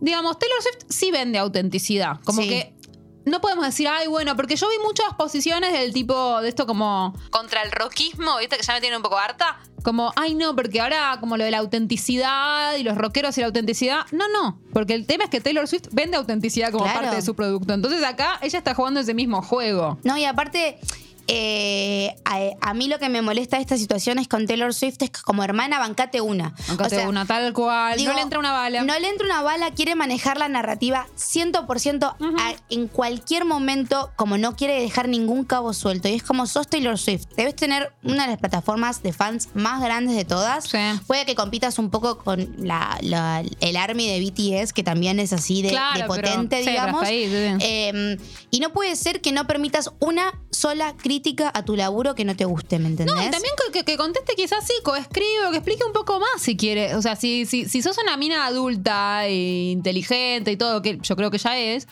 digamos, 0.00 0.38
Taylor 0.38 0.62
Swift 0.62 0.86
sí 0.88 1.10
vende 1.10 1.38
autenticidad. 1.38 2.20
Como 2.24 2.42
Sí. 2.42 2.48
que 2.48 2.75
no 3.26 3.40
podemos 3.40 3.66
decir, 3.66 3.88
ay, 3.88 4.06
bueno, 4.06 4.34
porque 4.36 4.56
yo 4.56 4.68
vi 4.68 4.76
muchas 4.84 5.12
posiciones 5.18 5.72
del 5.72 5.92
tipo 5.92 6.40
de 6.40 6.48
esto 6.48 6.66
como 6.66 7.14
contra 7.30 7.62
el 7.62 7.72
rockismo, 7.72 8.38
viste, 8.38 8.56
que 8.56 8.62
ya 8.62 8.72
me 8.72 8.80
tiene 8.80 8.96
un 8.96 9.02
poco 9.02 9.18
harta. 9.18 9.58
Como, 9.82 10.12
ay, 10.16 10.34
no, 10.34 10.56
porque 10.56 10.80
ahora 10.80 11.16
como 11.20 11.36
lo 11.36 11.44
de 11.44 11.50
la 11.50 11.58
autenticidad 11.58 12.74
y 12.76 12.82
los 12.82 12.96
rockeros 12.98 13.36
y 13.38 13.40
la 13.40 13.46
autenticidad. 13.48 14.06
No, 14.12 14.24
no, 14.28 14.58
porque 14.72 14.94
el 14.94 15.06
tema 15.06 15.24
es 15.24 15.30
que 15.30 15.40
Taylor 15.40 15.66
Swift 15.68 15.88
vende 15.92 16.16
autenticidad 16.16 16.70
como 16.72 16.84
Claro. 16.84 17.00
parte 17.02 17.16
de 17.16 17.22
su 17.22 17.34
producto. 17.34 17.72
Entonces 17.74 18.02
acá 18.04 18.38
ella 18.42 18.58
está 18.58 18.74
jugando 18.74 19.00
ese 19.00 19.14
mismo 19.14 19.42
juego. 19.42 19.98
No, 20.04 20.16
y 20.16 20.24
aparte, 20.24 20.78
eh, 21.28 22.14
a, 22.24 22.40
a 22.60 22.74
mí 22.74 22.88
lo 22.88 22.98
que 22.98 23.08
me 23.08 23.22
molesta 23.22 23.56
de 23.56 23.62
esta 23.62 23.76
situación 23.76 24.18
es 24.18 24.28
con 24.28 24.46
Taylor 24.46 24.72
Swift 24.72 24.96
es 25.02 25.10
que 25.10 25.20
como 25.22 25.42
hermana 25.44 25.78
bancate 25.78 26.20
una. 26.20 26.54
O 26.78 26.88
sea, 26.88 27.08
una 27.08 27.24
tal 27.26 27.52
cual. 27.52 27.96
digo, 27.98 28.10
no 28.12 28.16
le 28.16 28.22
entra 28.22 28.38
una 28.38 28.52
bala. 28.52 28.82
No 28.82 28.98
le 28.98 29.08
entra 29.08 29.26
una 29.26 29.42
bala, 29.42 29.70
quiere 29.72 29.94
manejar 29.94 30.38
la 30.38 30.48
narrativa 30.48 31.06
100% 31.16 32.14
a- 32.38 32.54
en 32.70 32.88
cualquier 32.88 33.44
momento, 33.44 34.10
como 34.16 34.38
no 34.38 34.56
quiere 34.56 34.80
dejar 34.80 35.08
ningún 35.08 35.44
cabo 35.44 35.72
suelto. 35.72 36.08
Y 36.08 36.14
es 36.14 36.22
como 36.22 36.46
sos 36.46 36.68
Taylor 36.68 36.98
Swift. 36.98 37.26
Debes 37.36 37.56
tener 37.56 37.92
una 38.04 38.24
de 38.24 38.30
las 38.32 38.38
plataformas 38.38 39.02
de 39.02 39.12
fans 39.12 39.48
más 39.54 39.80
grandes 39.82 40.16
de 40.16 40.24
todas. 40.24 40.64
Sí. 40.64 40.78
Puede 41.06 41.26
que 41.26 41.34
compitas 41.34 41.78
un 41.78 41.90
poco 41.90 42.18
con 42.18 42.54
la, 42.58 42.98
la- 43.02 43.42
el 43.60 43.76
army 43.76 44.08
de 44.08 44.20
BTS, 44.20 44.72
que 44.72 44.82
también 44.82 45.18
es 45.20 45.32
así 45.32 45.62
de, 45.62 45.70
Claro, 45.70 45.94
de 45.94 46.00
pero- 46.08 46.28
potente, 46.28 46.60
pero 46.64 46.70
digamos. 46.70 47.02
ahí, 47.02 47.24
sí, 47.26 47.30
sí. 47.30 47.66
Eh, 47.66 48.18
y 48.50 48.60
no 48.60 48.72
puede 48.72 48.94
ser 48.96 49.20
que 49.20 49.32
no 49.32 49.46
permitas 49.46 49.90
una 49.98 50.32
sola 50.50 50.94
crítica 50.96 51.15
a 51.54 51.64
tu 51.64 51.76
laburo 51.76 52.14
que 52.14 52.24
no 52.24 52.36
te 52.36 52.44
guste, 52.44 52.78
¿me 52.78 52.88
entendés? 52.88 53.14
No, 53.14 53.20
y 53.22 53.30
también 53.30 53.52
que, 53.66 53.72
que- 53.78 53.84
que 53.84 53.96
conteste 53.96 54.34
quizás 54.34 54.66
sí, 54.66 54.74
coescribe 54.82 55.46
o 55.48 55.50
que 55.50 55.58
explique 55.58 55.84
un 55.84 55.92
poco 55.92 56.18
más 56.20 56.40
si 56.40 56.56
quiere. 56.56 56.94
O 56.94 57.02
sea, 57.02 57.16
si, 57.16 57.46
si, 57.46 57.66
si 57.68 57.82
sos 57.82 57.96
una 57.98 58.16
mina 58.16 58.46
adulta 58.46 59.26
e 59.26 59.70
inteligente 59.70 60.52
y 60.52 60.56
todo, 60.56 60.82
que 60.82 60.98
yo 61.02 61.16
creo 61.16 61.30
que 61.30 61.38
ya 61.38 61.58
es, 61.58 61.86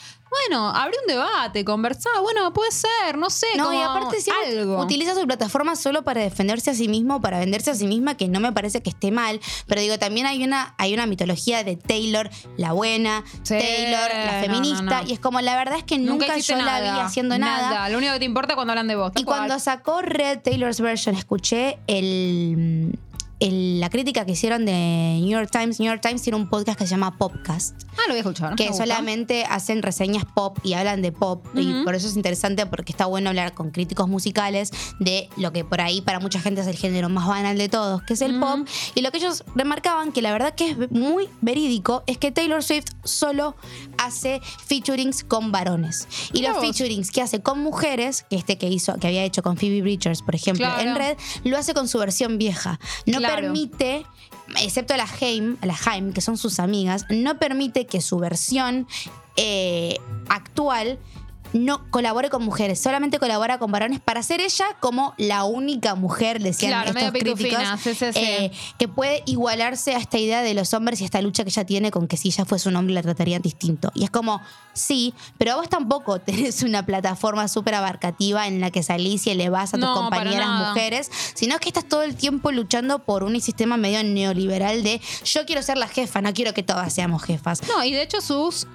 bueno, 0.49 0.69
abre 0.69 0.97
un 1.03 1.07
debate, 1.07 1.65
conversá, 1.65 2.09
bueno, 2.23 2.53
puede 2.53 2.71
ser, 2.73 3.17
no 3.19 3.31
sé, 3.31 3.47
No, 3.57 3.67
como 3.67 3.79
y 3.79 3.83
aparte 3.83 4.17
algo. 4.49 4.81
utiliza 4.81 5.15
su 5.15 5.27
plataforma 5.27 5.77
solo 5.77 6.03
para 6.03 6.21
defenderse 6.23 6.71
a 6.71 6.75
sí 6.75 6.89
mismo, 6.89 7.21
para 7.21 7.39
venderse 7.39 7.71
a 7.71 7.75
sí 7.75 7.87
misma, 7.87 8.17
que 8.17 8.29
no 8.29 8.41
me 8.41 8.53
parece 8.53 8.83
que 8.83 8.91
esté 8.91 9.11
mal. 9.11 9.41
Pero 9.67 9.81
digo, 9.81 9.99
también 9.99 10.27
hay 10.27 10.43
una, 10.45 10.75
hay 10.79 10.95
una 10.95 11.07
mitología 11.07 11.63
de 11.65 11.77
Taylor, 11.77 12.31
la 12.57 12.73
buena, 12.73 13.25
Sí, 13.43 13.55
Taylor, 13.59 14.11
la 14.11 14.41
feminista. 14.43 14.83
no, 14.83 15.03
no. 15.03 15.09
Y 15.09 15.13
es 15.13 15.21
como, 15.21 15.41
la 15.41 15.57
verdad 15.57 15.77
es 15.79 15.85
que 15.85 15.99
nunca, 15.99 16.37
hiciste 16.37 16.55
yo 16.55 16.59
la 16.65 16.81
vi 16.81 16.89
nada, 16.89 17.05
haciendo 17.07 17.39
nada. 17.39 17.89
Lo 17.89 17.99
único 17.99 18.13
que 18.15 18.19
te 18.19 18.25
importa 18.25 18.55
cuando 18.55 18.73
hablan 18.73 18.89
de 18.89 18.97
vos. 18.97 19.13
Y 19.17 19.25
cuando 19.25 19.59
sacó 19.59 20.03
Red 20.03 20.41
Taylor's 20.41 20.81
Version, 20.81 21.15
escuché 21.15 21.79
el, 21.87 22.99
el- 23.41 23.81
la 23.81 23.91
crítica 23.91 24.25
que 24.25 24.33
hicieron 24.33 24.65
de 24.65 25.19
New 25.21 25.31
York 25.31 25.51
Times. 25.51 25.81
New 25.81 25.89
York 25.91 26.01
Times 26.03 26.23
tiene 26.23 26.37
un 26.39 26.49
podcast 26.49 26.79
que 26.79 26.85
se 26.87 26.91
llama 26.91 27.17
Popcast. 27.19 27.75
Ah, 27.93 28.03
lo 28.07 28.15
voy 28.15 28.17
a 28.17 28.21
escuchar. 28.21 28.55
que 28.57 28.69
gusta. 28.69 28.85
solamente 28.85 29.45
hacen 29.49 29.83
reseñas 29.83 30.25
pop 30.25 30.59
y 30.63 30.75
hablan 30.75 31.03
de 31.03 31.13
pop. 31.13 31.45
Y 31.55 31.85
por 31.85 31.95
eso 31.95 32.09
es 32.09 32.17
interesante 32.17 32.67
porque 32.67 32.93
está 32.93 33.07
bueno 33.07 33.31
hablar 33.31 33.55
con 33.55 33.71
críticos 33.71 34.09
musicales 34.09 34.71
de 34.99 35.29
lo 35.37 35.53
que 35.53 35.65
por 35.65 35.81
ahí 35.81 36.01
para 36.01 36.21
mucha 36.21 36.41
gente 36.41 36.61
es 36.61 36.67
el 36.67 36.77
género 36.77 37.09
más 37.09 37.27
banal 37.27 37.57
de 37.59 37.69
todos, 37.69 38.03
que 38.03 38.15
es 38.15 38.21
el 38.23 38.39
pop. 38.41 38.67
Y 38.95 39.03
lo 39.03 39.11
que 39.11 39.19
ellos 39.19 39.45
remarcaban, 39.55 40.13
que 40.13 40.23
la 40.23 40.33
verdad 40.33 40.55
que 40.55 40.71
es 40.71 40.91
muy 40.91 41.29
verídico, 41.41 42.03
es 42.07 42.19
que 42.19 42.33
Taylor 42.33 42.63
Swift 42.63 42.87
solo 43.05 43.57
hace 43.99 44.41
featurings 44.67 45.25
con 45.25 45.53
varones. 45.53 46.09
Y 46.33 46.43
los 46.43 46.55
vos. 46.57 46.61
featurings 46.65 47.11
que 47.11 47.23
hace 47.23 47.41
con 47.43 47.61
mujeres, 47.61 48.25
que 48.29 48.37
este 48.37 48.59
que 48.59 48.69
hizo, 48.69 48.95
que 48.99 49.07
había 49.07 49.25
hecho 49.25 49.43
con 49.43 49.57
Phoebe 49.57 49.83
Bridgers, 49.83 50.23
por 50.23 50.35
ejemplo, 50.35 50.67
Claro. 50.67 50.89
en 50.89 50.97
Red, 50.97 51.17
lo 51.45 51.57
hace 51.59 51.75
con 51.75 51.89
su 51.89 51.99
versión 51.99 52.39
vieja. 52.39 52.79
No 53.07 53.21
Claro. 53.27 53.43
permite 53.43 54.07
excepto 54.63 54.95
a 54.95 54.97
la 54.97 55.09
Haim, 55.21 55.57
a 55.61 55.67
la 55.67 55.77
Haim, 55.87 56.13
que 56.13 56.21
son 56.21 56.37
sus 56.37 56.59
amigas, 56.59 57.07
no 57.09 57.39
permite 57.39 57.87
que 57.87 58.01
su 58.01 58.19
versión 58.19 58.87
eh, 59.37 59.97
actual 60.29 60.99
no 61.55 61.89
colabore 61.91 62.31
con 62.31 62.45
mujeres, 62.45 62.81
solamente 62.81 63.19
colabora 63.21 63.59
con 63.59 63.71
varones 63.71 64.01
para 64.01 64.23
ser 64.25 64.41
ella 64.41 64.67
como 64.81 65.15
la 65.19 65.45
única 65.45 65.95
mujer, 65.95 66.43
decían 66.43 66.73
Claro, 66.73 66.91
estos 66.99 67.13
críticos, 67.13 67.63
sí, 67.81 67.95
sí, 67.95 68.13
sí. 68.13 68.19
eh, 68.19 68.51
que 68.77 68.89
puede 68.89 69.23
igualarse 69.25 69.95
a 69.95 69.99
esta 69.99 70.19
idea 70.19 70.43
de 70.43 70.53
los 70.53 70.75
hombres 70.75 71.01
y 71.01 71.05
esta 71.05 71.23
lucha 71.23 71.45
que 71.45 71.51
ella 71.51 71.65
tiene 71.65 71.93
con 71.93 72.09
que 72.09 72.17
si 72.17 72.29
ella 72.29 72.45
fuese 72.45 72.69
un 72.69 72.75
hombre 72.77 72.93
la 72.93 73.03
tratarían 73.03 73.41
distinto. 73.41 73.93
Y 73.95 74.03
es 74.03 74.11
como, 74.11 74.41
sí, 74.73 75.15
pero 75.39 75.57
vos 75.57 75.69
tampoco 75.69 76.21
tenés 76.21 76.63
una 76.65 76.85
plataforma 76.85 77.47
súper 77.47 77.75
abarcativa 77.77 78.49
en 78.49 78.61
la 78.61 78.73
que 78.73 78.83
salís 78.83 79.25
y 79.29 79.31
elevás 79.31 79.75
a 79.75 79.79
tus 79.79 79.87
No, 79.87 79.95
compañeras 79.95 80.49
mujeres, 80.69 81.09
sino 81.35 81.59
que 81.61 81.69
estás 81.69 81.89
todo 81.89 82.03
el 82.03 82.17
tiempo 82.17 82.51
luchando 82.51 82.99
por 83.05 83.23
un 83.23 83.41
sistema 83.41 83.77
medio 83.77 84.03
neoliberal 84.03 84.83
de 84.83 85.01
yo 85.25 85.47
quiero 85.47 85.63
ser 85.63 85.77
la 85.79 85.87
jefa, 85.87 86.21
no 86.21 86.35
quiero 86.35 86.53
que 86.53 86.65
todas 86.65 86.93
seamos 86.93 87.23
jefas. 87.23 87.61
No, 87.69 87.85
y 87.85 87.93
de 87.93 88.03
hecho 88.03 88.21
sus 88.21 88.67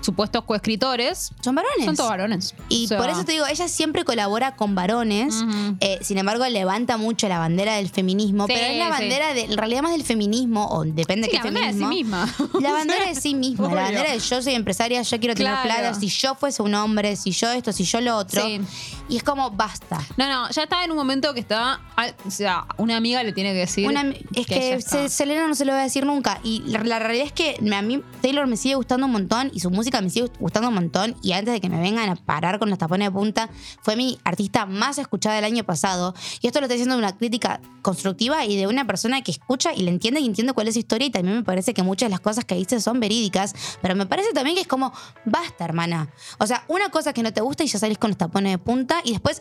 supuestos 0.00 0.44
coescritores 0.44 1.32
Son 1.42 1.54
varones. 1.54 1.84
son 1.84 1.96
todos 1.96 2.10
varones. 2.10 2.54
Y 2.68 2.84
O 2.84 2.88
sea, 2.88 2.98
por 2.98 3.10
eso 3.10 3.24
te 3.24 3.32
digo, 3.32 3.46
ella 3.46 3.68
siempre 3.68 4.04
colabora 4.04 4.54
con 4.56 4.74
varones, 4.74 5.34
eh, 5.80 5.98
sin 6.02 6.18
embargo 6.18 6.46
levanta 6.46 6.96
mucho 6.96 7.28
la 7.28 7.38
bandera 7.38 7.74
del 7.76 7.88
feminismo, 7.88 8.46
Sí, 8.46 8.52
pero 8.54 8.66
es 8.66 8.78
la 8.78 8.84
sí. 8.86 8.90
bandera 8.90 9.34
de, 9.34 9.40
en 9.44 9.56
realidad 9.58 9.82
más 9.82 9.92
del 9.92 10.04
feminismo, 10.04 10.66
o 10.68 10.84
depende 10.84 11.26
Sí, 11.26 11.32
de 11.32 11.36
la 11.38 11.42
qué 11.42 11.48
bandera 11.48 11.66
de 11.66 11.72
sí 11.72 11.78
feminismo. 11.80 12.18
misma. 12.24 12.60
La 12.60 12.72
bandera 12.72 13.06
de 13.06 13.14
sí 13.14 13.34
misma, 13.34 13.66
Obvio. 13.66 13.76
la 13.76 13.82
bandera 13.82 14.12
de 14.12 14.18
yo 14.18 14.42
soy 14.42 14.54
empresaria, 14.54 15.02
yo 15.02 15.18
quiero 15.20 15.34
tener 15.34 15.52
Claro. 15.52 15.68
plata, 15.68 15.94
si 15.94 16.08
yo 16.08 16.34
fuese 16.34 16.62
un 16.62 16.74
hombre, 16.74 17.16
si 17.16 17.30
yo 17.32 17.50
esto, 17.50 17.72
si 17.72 17.84
yo 17.84 18.00
lo 18.00 18.16
otro. 18.16 18.42
Y 19.08 19.16
es 19.16 19.22
como, 19.22 19.50
basta. 19.50 19.98
No, 20.16 20.28
no, 20.28 20.50
ya 20.50 20.64
está 20.64 20.84
en 20.84 20.90
un 20.90 20.96
momento 20.96 21.32
que 21.34 21.40
está. 21.40 21.80
O 22.26 22.30
sea, 22.30 22.66
una 22.76 22.96
amiga 22.96 23.22
le 23.22 23.32
tiene 23.32 23.52
que 23.52 23.60
decir. 23.60 23.86
Una- 23.88 24.12
es 24.34 24.46
que 24.46 24.80
se- 24.82 25.08
Selena 25.08 25.48
no 25.48 25.54
se 25.54 25.64
lo 25.64 25.72
va 25.72 25.80
a 25.80 25.84
decir 25.84 26.04
nunca. 26.04 26.40
Y 26.44 26.60
la, 26.66 26.80
la 26.84 26.98
realidad 26.98 27.26
es 27.26 27.32
que 27.32 27.56
a 27.74 27.82
mí 27.82 28.02
Taylor 28.20 28.46
me 28.46 28.56
sigue 28.56 28.74
gustando 28.74 29.06
un 29.06 29.12
montón 29.12 29.50
y 29.54 29.60
su 29.60 29.70
música 29.70 30.00
me 30.00 30.10
sigue 30.10 30.30
gustando 30.38 30.68
un 30.68 30.74
montón. 30.74 31.16
Y 31.22 31.32
antes 31.32 31.52
de 31.54 31.60
que 31.60 31.68
me 31.68 31.80
vengan 31.80 32.08
a 32.10 32.16
parar 32.16 32.58
con 32.58 32.68
los 32.70 32.78
tapones 32.78 33.08
de 33.08 33.12
punta, 33.12 33.48
fue 33.82 33.96
mi 33.96 34.18
artista 34.24 34.66
más 34.66 34.98
escuchada 34.98 35.36
del 35.36 35.44
año 35.44 35.64
pasado. 35.64 36.14
Y 36.40 36.46
esto 36.46 36.60
lo 36.60 36.66
estoy 36.66 36.76
diciendo 36.76 36.94
de 36.96 37.00
una 37.02 37.16
crítica 37.16 37.60
constructiva 37.82 38.44
y 38.44 38.56
de 38.56 38.66
una 38.66 38.86
persona 38.86 39.22
que 39.22 39.30
escucha 39.30 39.72
y 39.74 39.82
le 39.82 39.90
entiende 39.90 40.20
y 40.20 40.26
entiende 40.26 40.52
cuál 40.52 40.68
es 40.68 40.74
su 40.74 40.80
historia. 40.80 41.06
Y 41.06 41.10
también 41.10 41.36
me 41.38 41.42
parece 41.44 41.72
que 41.74 41.82
muchas 41.82 42.08
de 42.08 42.10
las 42.10 42.20
cosas 42.20 42.44
que 42.44 42.54
dice 42.54 42.80
son 42.80 43.00
verídicas. 43.00 43.54
Pero 43.80 43.94
me 43.96 44.06
parece 44.06 44.32
también 44.32 44.54
que 44.54 44.62
es 44.62 44.68
como, 44.68 44.92
basta, 45.24 45.64
hermana. 45.64 46.08
O 46.38 46.46
sea, 46.46 46.64
una 46.68 46.90
cosa 46.90 47.12
que 47.12 47.22
no 47.22 47.32
te 47.32 47.40
gusta 47.40 47.64
y 47.64 47.66
ya 47.68 47.78
salís 47.78 47.98
con 47.98 48.10
los 48.10 48.18
tapones 48.18 48.52
de 48.52 48.58
punta 48.58 48.97
y 49.04 49.12
después. 49.12 49.40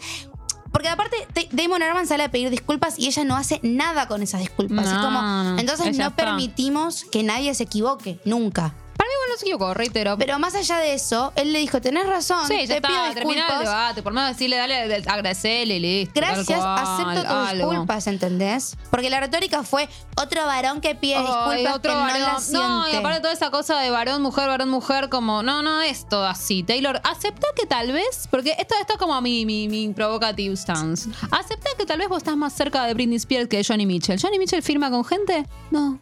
Porque 0.72 0.90
aparte, 0.90 1.16
Damon 1.52 1.82
Arman 1.82 2.08
sale 2.08 2.24
a 2.24 2.32
pedir 2.32 2.50
disculpas 2.50 3.00
y 3.00 3.08
ella 3.08 3.24
no 3.24 3.36
hace 3.36 3.60
nada 3.64 4.08
con 4.08 4.22
esas 4.22 4.42
disculpas. 4.42 4.86
es 4.86 4.94
como, 4.94 5.58
entonces 5.58 5.98
no 5.98 6.16
permitimos 6.16 7.06
que 7.06 7.24
nadie 7.24 7.54
se 7.56 7.64
equivoque, 7.64 8.20
nunca. 8.26 8.76
Para 9.08 9.10
mí, 9.10 9.14
igual 9.14 9.30
no 9.30 9.38
se 9.38 9.46
equivocó, 9.46 9.74
reitero. 9.74 10.18
Pero 10.18 10.40
más 10.40 10.56
allá 10.56 10.80
de 10.80 10.94
eso, 10.94 11.32
él 11.36 11.54
le 11.54 11.60
dijo, 11.60 11.80
tenés 11.80 12.08
razón, 12.08 12.46
sí, 12.48 12.66
ya 12.68 12.76
te 12.76 12.82
pido 12.82 13.06
está, 13.06 13.14
termina 13.14 13.48
el 13.48 13.60
debate. 13.60 14.04
Por 14.04 14.12
más 14.12 14.34
decirle, 14.34 14.58
dale, 14.58 15.04
agradecerle 15.08 15.78
y 15.78 15.80
listo. 15.80 16.14
Gracias, 16.16 16.60
cual, 16.60 16.78
acepto 16.78 17.22
tus 17.22 17.32
algo. 17.32 17.70
disculpas, 17.70 18.08
¿entendés? 18.08 18.78
Porque 18.90 19.10
la 19.10 19.20
retórica 19.20 19.64
fue 19.64 19.88
otro 20.18 20.46
varón 20.46 20.82
que 20.82 20.96
pide 20.96 21.18
disculpas 21.20 21.76
otro 21.76 21.94
que 21.94 21.98
no 21.98 22.04
varón. 22.04 22.22
la 22.22 22.40
siente. 22.40 22.68
No, 22.68 22.90
y 22.90 22.96
aparte 22.96 23.22
toda 23.22 23.34
esa 23.34 23.50
cosa 23.50 23.80
de 23.80 23.90
varón, 23.92 24.22
mujer, 24.22 24.48
varón, 24.48 24.70
mujer, 24.70 25.10
como, 25.10 25.42
no, 25.42 25.62
no 25.62 25.82
es 25.82 26.08
todo 26.10 26.26
así. 26.26 26.64
Taylor, 26.64 27.00
acepta 27.04 27.48
que 27.56 27.66
tal 27.66 27.92
vez, 27.94 28.28
porque 28.30 28.56
esto, 28.60 28.76
esto 28.80 28.94
es 28.94 29.00
como 29.00 29.20
mi, 29.22 29.46
mi, 29.46 29.70
mi 29.70 29.88
provocative 29.94 30.58
stance. 30.58 31.10
Acepta 31.32 31.70
que 31.78 31.86
tal 31.86 32.00
vez 32.00 32.10
vos 32.10 32.18
estás 32.18 32.36
más 32.36 32.54
cerca 32.54 32.84
de 32.86 32.94
Britney 32.94 33.18
Spears 33.18 33.48
que 33.48 33.58
de 33.58 33.64
Johnny 33.64 33.86
Mitchell. 33.86 34.20
¿Johnny 34.22 34.38
Mitchell 34.38 34.62
firma 34.62 34.90
con 34.90 35.06
gente? 35.06 35.46
No. 35.72 36.00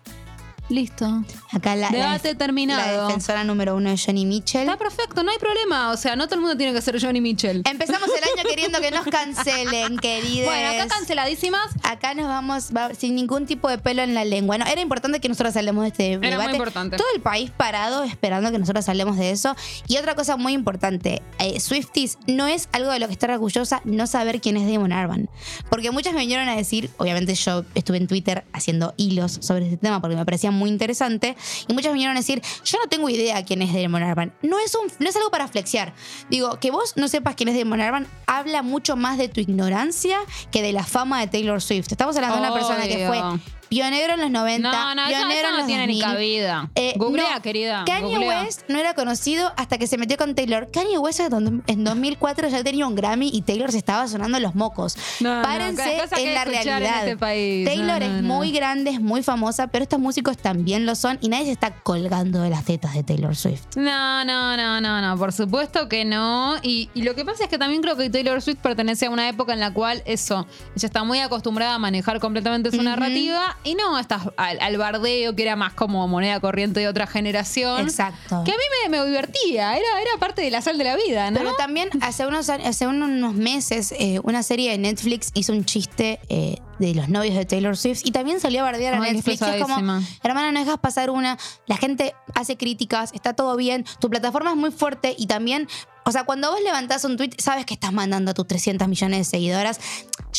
Listo. 0.68 1.06
Acá 1.52 1.76
la, 1.76 1.92
la 1.92 1.98
Debate 1.98 2.30
def- 2.30 2.38
terminado. 2.38 3.02
La 3.04 3.08
defensora 3.08 3.44
número 3.44 3.76
uno 3.76 3.90
de 3.92 3.98
Johnny 4.04 4.26
Mitchell. 4.26 4.62
Está 4.62 4.78
perfecto, 4.78 5.22
no 5.24 5.30
hay 5.32 5.38
problema. 5.38 5.92
O 5.92 5.98
sea, 5.98 6.16
no 6.16 6.26
todo 6.26 6.36
el 6.36 6.42
mundo 6.42 6.58
tiene 6.58 6.74
que 6.74 6.82
ser 6.82 7.00
Johnny 7.00 7.22
Mitchell. 7.22 7.62
Empezamos 7.70 8.10
el 8.10 8.24
año 8.24 8.50
queriendo 8.50 8.82
que 8.82 8.90
nos 8.90 9.06
cancelen, 9.06 9.98
queridos. 10.02 10.48
Bueno, 10.48 10.70
acá 10.82 10.88
canceladísimas. 10.96 11.68
Acá 11.84 12.16
nos 12.16 12.28
vamos 12.28 12.72
va- 12.76 12.94
sin 12.96 13.14
ningún 13.16 13.46
tipo 13.46 13.70
de 13.70 13.78
pelo 13.78 14.02
en 14.02 14.16
la 14.16 14.26
lengua. 14.26 14.58
No, 14.58 14.66
era 14.66 14.82
importante 14.82 15.20
que 15.20 15.30
nosotros 15.30 15.56
hablemos 15.56 15.84
de 15.84 15.90
este 15.90 16.18
muy 16.18 16.30
debate. 16.30 16.52
importante. 16.54 16.98
Todo 16.98 17.08
el 17.16 17.22
país 17.22 17.52
parado 17.56 18.04
esperando 18.04 18.52
que 18.52 18.58
nosotros 18.58 18.90
hablemos 18.90 19.18
de 19.18 19.30
eso. 19.32 19.56
Y 19.88 19.98
otra 19.98 20.16
cosa 20.16 20.36
muy 20.36 20.54
importante, 20.54 21.22
eh, 21.38 21.60
Swifties, 21.60 22.18
no 22.26 22.48
es 22.48 22.70
algo 22.72 22.92
de 22.92 23.00
lo 23.00 23.06
que 23.08 23.14
estar 23.14 23.30
orgullosa 23.30 23.82
no 23.86 24.08
saber 24.08 24.42
quién 24.42 24.58
es 24.58 24.68
Damon 24.72 24.92
Arban. 24.94 25.30
Porque 25.70 25.92
muchas 25.92 26.14
me 26.14 26.22
vinieron 26.22 26.50
a 26.50 26.56
decir, 26.56 26.90
obviamente 26.98 27.36
yo 27.36 27.64
estuve 27.76 27.98
en 27.98 28.08
Twitter 28.08 28.46
haciendo 28.52 28.96
hilos 28.98 29.38
sobre 29.42 29.66
este 29.66 29.78
tema 29.78 30.02
porque 30.02 30.16
me 30.16 30.26
parecía 30.26 30.52
muy 30.56 30.70
interesante. 30.70 31.36
Y 31.68 31.74
muchas 31.74 31.94
vinieron 31.94 32.16
a 32.16 32.20
decir, 32.20 32.42
yo 32.64 32.78
no 32.80 32.88
tengo 32.88 33.10
idea 33.10 33.44
quién 33.46 33.62
es 33.62 33.74
Damon 33.74 34.04
Arban. 34.04 34.34
No 34.42 34.60
es, 34.60 34.76
un, 34.76 34.92
no 35.00 35.10
es 35.10 35.16
algo 35.16 35.30
para 35.30 35.48
flexiar. 35.48 35.94
Digo, 36.30 36.60
que 36.60 36.72
vos 36.72 36.94
no 36.96 37.08
sepas 37.08 37.36
quién 37.36 37.50
es 37.50 37.58
Damon 37.58 37.82
Arban 37.82 38.08
habla 38.28 38.62
mucho 38.62 38.96
más 38.96 39.18
de 39.18 39.30
tu 39.30 39.40
ignorancia 39.40 40.20
que 40.52 40.62
de 40.62 40.74
la 40.74 40.84
fama 40.84 41.20
de 41.20 41.28
Taylor 41.28 41.62
Swift. 41.62 41.92
Estamos 41.92 42.16
hablando 42.16 42.38
de 42.38 42.42
una 42.42 42.54
persona 42.54 42.88
que 42.88 43.08
fue. 43.08 43.22
Pionero 43.70 44.14
en 44.14 44.22
los 44.22 44.32
90. 44.32 44.72
No, 44.72 44.96
no, 44.96 45.08
eso, 45.08 45.28
eso 45.30 45.58
no 45.58 45.66
tiene 45.66 45.88
ni 45.88 46.00
2000. 46.00 46.04
cabida. 46.04 46.70
Eh, 46.76 46.94
Googlea, 46.98 47.36
no, 47.36 47.42
querida. 47.42 47.84
Kanye 47.86 48.16
googlea. 48.18 48.44
West 48.44 48.62
no 48.68 48.80
era 48.80 48.94
conocido 48.94 49.54
hasta 49.58 49.78
que 49.78 49.88
se 49.88 49.98
metió 49.98 50.18
con 50.18 50.36
Taylor. 50.36 50.70
Kanye 50.72 50.98
West 50.98 51.20
en 51.20 51.64
en 51.68 51.84
2004 51.84 52.50
ya 52.50 52.64
tenía 52.64 52.86
un 52.88 52.96
Grammy 52.96 53.30
y 53.34 53.42
Taylor 53.42 53.72
se 53.72 53.78
estaba 53.78 54.08
sonando 54.08 54.40
los 54.40 54.56
mocos. 54.56 54.98
No, 55.20 55.36
no, 55.38 55.42
Párense 55.42 55.98
cosas 55.98 56.20
que 56.20 56.28
en 56.28 56.34
la 56.34 56.44
en 56.44 56.48
realidad. 56.66 57.04
este 57.06 57.18
país. 57.18 57.66
Taylor 57.68 58.00
No, 58.02 58.08
no, 58.08 58.16
es 58.18 58.22
no. 58.24 58.28
muy 58.36 58.52
grande, 58.52 58.92
es 58.92 59.02
muy 59.02 59.24
famosa, 59.24 59.68
pero 59.68 59.84
estos 59.84 60.00
músicos 60.00 60.38
también 60.38 60.86
lo 60.86 60.96
son 60.96 61.18
y 61.22 61.30
nadie 61.30 61.46
se 61.46 61.52
está 61.52 61.72
colgando 61.72 62.42
de 62.42 62.50
las 62.50 62.64
tetas 62.66 62.94
de 62.94 63.04
Taylor 63.04 63.36
Swift. 63.36 63.76
No, 63.76 64.24
no, 64.26 64.56
no, 64.58 64.82
no, 64.82 65.02
no, 65.02 65.18
por 65.18 65.32
supuesto 65.34 65.88
que 65.90 66.06
no. 66.06 66.56
Y, 66.62 66.90
y 66.94 67.02
lo 67.04 67.16
que 67.16 67.26
pasa 67.26 67.44
es 67.46 67.50
que 67.50 67.58
también 67.58 67.82
creo 67.82 67.96
que 67.98 68.10
Taylor 68.10 68.42
Swift 68.42 68.58
pertenece 68.60 69.06
a 69.08 69.10
una 69.10 69.28
época 69.30 69.54
en 69.54 69.60
la 69.60 69.74
cual 69.74 70.02
eso, 70.06 70.48
ella 70.76 70.86
está 70.86 71.04
muy 71.04 71.20
acostumbrada 71.20 71.76
a 71.76 71.80
manejar 71.80 72.20
completamente 72.20 72.72
su 72.72 72.82
narrativa 72.82 73.58
y 73.66 73.76
no 73.76 74.00
está 74.00 74.22
al, 74.38 74.60
al 74.62 74.78
bardeo 74.78 75.36
que 75.36 75.42
era 75.42 75.56
más 75.56 75.74
como 75.74 76.08
moneda 76.08 76.40
corriente 76.40 76.80
de 76.80 76.88
otra 76.88 77.08
generación. 77.08 77.82
Exacto. 77.82 78.44
Que 78.46 78.52
a 78.52 78.56
mí 78.56 78.64
me, 78.84 78.98
me 78.98 79.06
divertía, 79.06 79.76
era, 79.76 80.02
era 80.02 80.12
parte 80.20 80.42
de 80.42 80.52
la 80.52 80.62
sal 80.62 80.78
de 80.78 80.84
la 80.84 80.96
vida, 80.96 81.30
¿no? 81.32 81.40
Pero 81.40 81.56
también 81.56 81.90
hace 82.02 82.26
unos, 82.26 82.50
hace 82.50 82.88
unos 82.88 83.34
meses 83.34 83.94
eh, 83.98 84.20
una 84.24 84.44
serie 84.44 84.72
de 84.72 84.78
Netflix 84.78 85.32
hizo 85.34 85.52
un 85.52 85.66
chiste 85.66 86.20
eh, 86.30 86.60
de 86.80 86.94
los 86.94 87.10
novios 87.10 87.36
de 87.36 87.46
Taylor 87.46 87.76
Swift 87.76 88.02
y 88.04 88.12
también 88.12 88.40
salió 88.40 88.62
a 88.62 88.64
bardear 88.64 88.94
a 88.94 89.02
Ay, 89.02 89.14
Netflix. 89.14 89.42
Es 89.42 89.62
como, 89.62 89.76
hermana, 90.24 90.52
no 90.52 90.60
dejas 90.60 90.78
pasar 90.80 91.10
una, 91.10 91.38
la 91.66 91.78
gente 91.78 92.14
hace 92.34 92.58
críticas, 92.58 93.12
está 93.14 93.34
todo 93.34 93.56
bien, 93.56 93.86
tu 94.00 94.10
plataforma 94.10 94.52
es 94.52 94.58
muy 94.58 94.72
fuerte 94.72 95.16
y 95.18 95.28
también, 95.28 95.68
o 96.06 96.12
sea, 96.12 96.24
cuando 96.24 96.52
vos 96.52 96.60
levantás 96.64 97.04
un 97.04 97.18
tweet, 97.18 97.32
sabes 97.38 97.66
que 97.66 97.74
estás 97.74 97.92
mandando 97.92 98.32
a 98.32 98.34
tus 98.34 98.48
300 98.48 98.88
millones 98.88 99.20
de 99.20 99.24
seguidoras. 99.26 99.80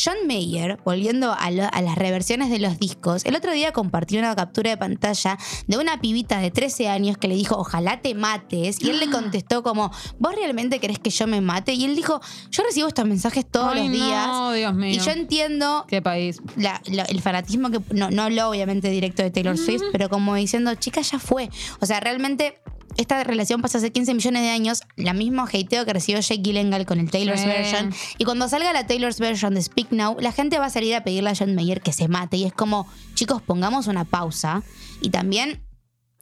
John 0.01 0.15
Mayer, 0.27 0.77
volviendo 0.85 1.33
a, 1.37 1.49
lo- 1.51 1.67
a 1.71 1.81
las 1.81 1.95
reversiones 1.97 2.49
de 2.49 2.59
los 2.59 2.79
discos, 2.79 3.25
el 3.25 3.35
otro 3.35 3.51
día 3.51 3.73
compartió 3.73 4.19
una 4.19 4.35
captura 4.35 4.69
de 4.69 4.77
pantalla 4.77 5.37
de 5.67 5.77
una 5.77 5.99
pibita 5.99 6.39
de 6.39 6.51
13 6.51 6.87
años 6.87 7.17
que 7.17 7.27
le 7.27 7.35
dijo, 7.35 7.55
ojalá 7.57 7.99
te 8.01 8.13
mates. 8.13 8.81
Y 8.81 8.89
él 8.91 8.99
le 8.99 9.09
contestó 9.11 9.63
como, 9.63 9.91
¿vos 10.19 10.35
realmente 10.35 10.79
querés 10.79 10.99
que 10.99 11.09
yo 11.09 11.25
me 11.27 11.41
mate? 11.41 11.73
Y 11.73 11.83
él 11.85 11.95
dijo, 11.95 12.21
yo 12.51 12.63
recibo 12.63 12.87
estos 12.87 13.05
mensajes 13.05 13.45
todos 13.49 13.73
Ay, 13.73 13.83
los 13.83 13.91
días. 13.91 14.27
No, 14.27 14.51
Dios 14.53 14.73
mío. 14.75 14.95
Y 14.95 14.99
yo 14.99 15.11
entiendo 15.11 15.85
Qué 15.87 16.01
país. 16.01 16.39
la- 16.55 16.81
la- 16.85 17.03
el 17.03 17.21
fanatismo 17.21 17.71
que 17.71 17.79
no, 17.93 18.09
no 18.11 18.23
habló 18.23 18.49
obviamente 18.49 18.89
directo 18.89 19.23
de 19.23 19.31
Taylor 19.31 19.57
Swift, 19.57 19.83
pero 19.91 20.09
como 20.09 20.35
diciendo, 20.35 20.73
chica, 20.75 21.01
ya 21.01 21.17
fue. 21.19 21.49
O 21.81 21.85
sea, 21.85 21.99
realmente 21.99 22.59
esta 22.97 23.23
relación 23.23 23.61
pasó 23.61 23.77
hace 23.77 23.91
15 23.91 24.13
millones 24.13 24.41
de 24.41 24.49
años, 24.49 24.81
la 24.95 25.13
misma 25.13 25.45
hateo 25.51 25.85
que 25.85 25.93
recibió 25.93 26.19
Jake 26.21 26.41
Gyllenhaal 26.41 26.85
con 26.85 26.99
el 26.99 27.09
Taylor's 27.11 27.41
Sí. 27.41 27.47
version. 27.47 27.93
Y 28.17 28.25
cuando 28.25 28.49
salga 28.49 28.73
la 28.73 28.85
Taylor's 28.87 29.19
version 29.19 29.53
de 29.53 29.61
Speak 29.61 29.91
Now, 29.91 30.17
la 30.19 30.31
gente 30.31 30.59
va 30.59 30.65
a 30.65 30.69
salir 30.69 30.95
a 30.95 31.03
pedirle 31.03 31.29
a 31.29 31.33
John 31.37 31.55
Mayer 31.55 31.81
que 31.81 31.93
se 31.93 32.07
mate. 32.07 32.37
Y 32.37 32.43
es 32.45 32.53
como, 32.53 32.87
chicos, 33.13 33.41
pongamos 33.41 33.87
una 33.87 34.03
pausa 34.05 34.63
y 35.01 35.09
también 35.09 35.63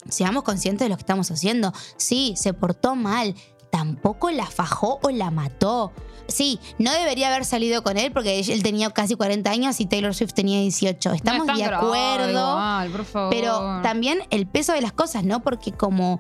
seamos 0.09 0.43
conscientes 0.43 0.85
de 0.85 0.89
lo 0.89 0.97
que 0.97 1.01
estamos 1.01 1.31
haciendo. 1.31 1.73
Sí, 1.97 2.33
se 2.37 2.53
portó 2.53 2.95
mal. 2.95 3.33
Tampoco 3.71 4.29
la 4.31 4.45
fajó 4.45 4.99
o 5.03 5.09
la 5.09 5.31
mató. 5.31 5.91
Sí, 6.27 6.59
no 6.79 6.91
debería 6.91 7.27
haber 7.27 7.45
salido 7.45 7.83
con 7.83 7.97
él 7.97 8.11
porque 8.11 8.39
él 8.39 8.63
tenía 8.63 8.89
casi 8.89 9.15
40 9.15 9.51
años 9.51 9.79
y 9.79 9.85
Taylor 9.85 10.15
Swift 10.15 10.33
tenía 10.33 10.59
18. 10.61 11.11
Estamos 11.13 11.45
No 11.45 11.53
es 11.53 11.59
de 11.59 11.65
grave 11.65 11.85
acuerdo. 11.85 12.29
igual. 12.31 13.29
Pero 13.29 13.81
también 13.83 14.19
el 14.31 14.47
peso 14.47 14.73
de 14.73 14.81
las 14.81 14.91
cosas, 14.93 15.23
¿no? 15.23 15.41
Porque 15.43 15.71
como 15.71 16.19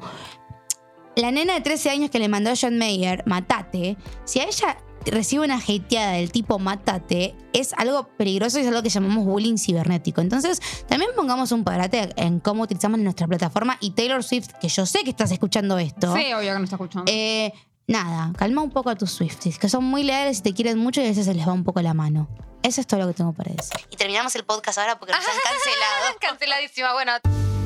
la 1.15 1.31
nena 1.31 1.53
de 1.53 1.61
13 1.61 1.89
años 1.89 2.09
que 2.11 2.19
le 2.19 2.27
mandó 2.29 2.51
a 2.51 2.53
John 2.59 2.77
Mayer, 2.77 3.23
matate, 3.25 3.97
si 4.25 4.39
a 4.39 4.43
ella 4.45 4.77
recibe 5.05 5.45
una 5.45 5.57
hateada 5.57 6.13
del 6.13 6.31
tipo 6.31 6.57
matate, 6.57 7.35
es 7.53 7.73
algo 7.73 8.07
peligroso 8.17 8.57
y 8.57 8.61
es 8.63 8.67
algo 8.67 8.81
que 8.81 8.89
llamamos 8.89 9.23
bullying 9.25 9.57
cibernético. 9.57 10.21
Entonces, 10.21 10.59
también 10.87 11.11
pongamos 11.15 11.51
un 11.51 11.63
parate 11.63 12.09
en 12.15 12.39
cómo 12.39 12.63
utilizamos 12.63 12.99
nuestra 12.99 13.27
plataforma 13.27 13.77
y 13.81 13.91
Taylor 13.91 14.23
Swift, 14.23 14.49
que 14.59 14.67
yo 14.67 14.85
sé 14.85 15.03
que 15.03 15.11
estás 15.11 15.31
escuchando 15.31 15.77
esto. 15.77 16.15
Sí, 16.15 16.33
obvio 16.33 16.53
que 16.53 16.57
no 16.57 16.63
está 16.63 16.75
escuchando. 16.77 17.11
eh, 17.11 17.53
nada, 17.87 18.33
calma 18.35 18.63
un 18.63 18.71
poco 18.71 18.89
a 18.89 18.95
tus 18.95 19.11
Swifties, 19.11 19.59
que 19.59 19.69
son 19.69 19.83
muy 19.83 20.01
leales 20.03 20.39
y 20.39 20.41
te 20.41 20.53
quieren 20.55 20.79
mucho 20.79 21.01
y 21.01 21.05
a 21.05 21.07
veces 21.09 21.25
se 21.25 21.35
les 21.35 21.47
va 21.47 21.53
un 21.53 21.63
poco 21.63 21.81
la 21.83 21.93
mano. 21.93 22.27
Eso 22.63 22.81
es 22.81 22.87
todo 22.87 22.99
lo 23.01 23.07
que 23.07 23.13
tengo 23.13 23.31
para 23.31 23.51
decir. 23.53 23.79
Y 23.91 23.95
terminamos 23.95 24.35
el 24.35 24.43
podcast 24.43 24.79
ahora 24.79 24.97
porque 24.97 25.13
nos 25.13 25.21
han 25.21 25.25
cancelado. 25.43 26.17
Canceladísima, 26.19 26.93
bueno. 26.93 27.11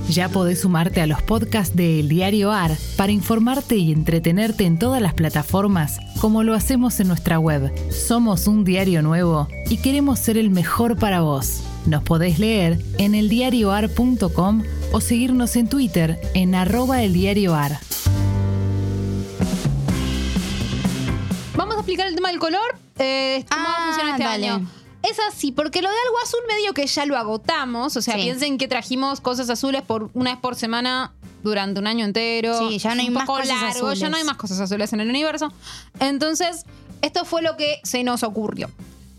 Ya 0.09 0.27
podés 0.27 0.61
sumarte 0.61 1.01
a 1.01 1.07
los 1.07 1.21
podcasts 1.21 1.75
de 1.75 1.99
El 1.99 2.09
Diario 2.09 2.51
AR 2.51 2.71
para 2.97 3.11
informarte 3.11 3.77
y 3.77 3.91
entretenerte 3.91 4.65
en 4.65 4.79
todas 4.79 5.01
las 5.01 5.13
plataformas, 5.13 5.99
como 6.19 6.41
lo 6.43 6.55
hacemos 6.55 6.99
en 6.99 7.07
nuestra 7.09 7.37
web. 7.39 7.71
Somos 7.91 8.47
un 8.47 8.63
diario 8.63 9.01
nuevo 9.03 9.47
y 9.69 9.77
queremos 9.77 10.17
ser 10.19 10.37
el 10.37 10.49
mejor 10.49 10.97
para 10.97 11.21
vos. 11.21 11.61
Nos 11.85 12.03
podés 12.03 12.39
leer 12.39 12.79
en 12.97 13.13
eldiarioar.com 13.13 14.63
o 14.91 14.99
seguirnos 15.01 15.55
en 15.55 15.69
Twitter 15.69 16.19
en 16.33 16.55
arroba 16.55 17.03
eldiarioar. 17.03 17.77
Vamos 21.55 21.75
a 21.75 21.79
explicar 21.79 22.07
el 22.07 22.15
tema 22.15 22.29
del 22.29 22.39
color. 22.39 22.75
Eh, 22.97 23.45
cómo 23.49 23.63
Ah, 23.67 23.85
funciona 23.87 24.11
este 24.13 24.23
dale. 24.23 24.49
año. 24.49 24.67
Es 25.01 25.17
así, 25.29 25.51
porque 25.51 25.81
lo 25.81 25.89
de 25.89 25.95
algo 26.05 26.17
azul 26.23 26.39
medio 26.47 26.73
que 26.73 26.85
ya 26.85 27.05
lo 27.05 27.17
agotamos. 27.17 27.95
O 27.95 28.01
sea, 28.01 28.15
Sí. 28.15 28.21
piensen 28.23 28.57
que 28.57 28.67
trajimos 28.67 29.21
cosas 29.21 29.49
azules 29.49 29.81
por 29.81 30.09
una 30.13 30.31
vez 30.31 30.39
por 30.39 30.55
semana 30.55 31.13
durante 31.41 31.79
un 31.79 31.87
año 31.87 32.03
entero. 32.05 32.67
Sí, 32.67 32.79
ya 32.79 32.95
no 32.95 33.01
hay 33.01 33.07
un 33.07 33.13
más 33.13 33.25
poco 33.25 33.39
cosas 33.39 33.61
largo, 33.61 33.69
azules. 33.87 33.99
ya 33.99 34.09
no 34.09 34.17
hay 34.17 34.23
más 34.25 34.35
cosas 34.37 34.59
azules 34.59 34.91
en 34.91 34.99
el 34.99 35.09
universo. 35.09 35.53
Entonces, 36.01 36.65
esto 37.01 37.23
fue 37.23 37.41
lo 37.41 37.55
que 37.55 37.79
se 37.83 38.03
nos 38.03 38.23
ocurrió. 38.23 38.69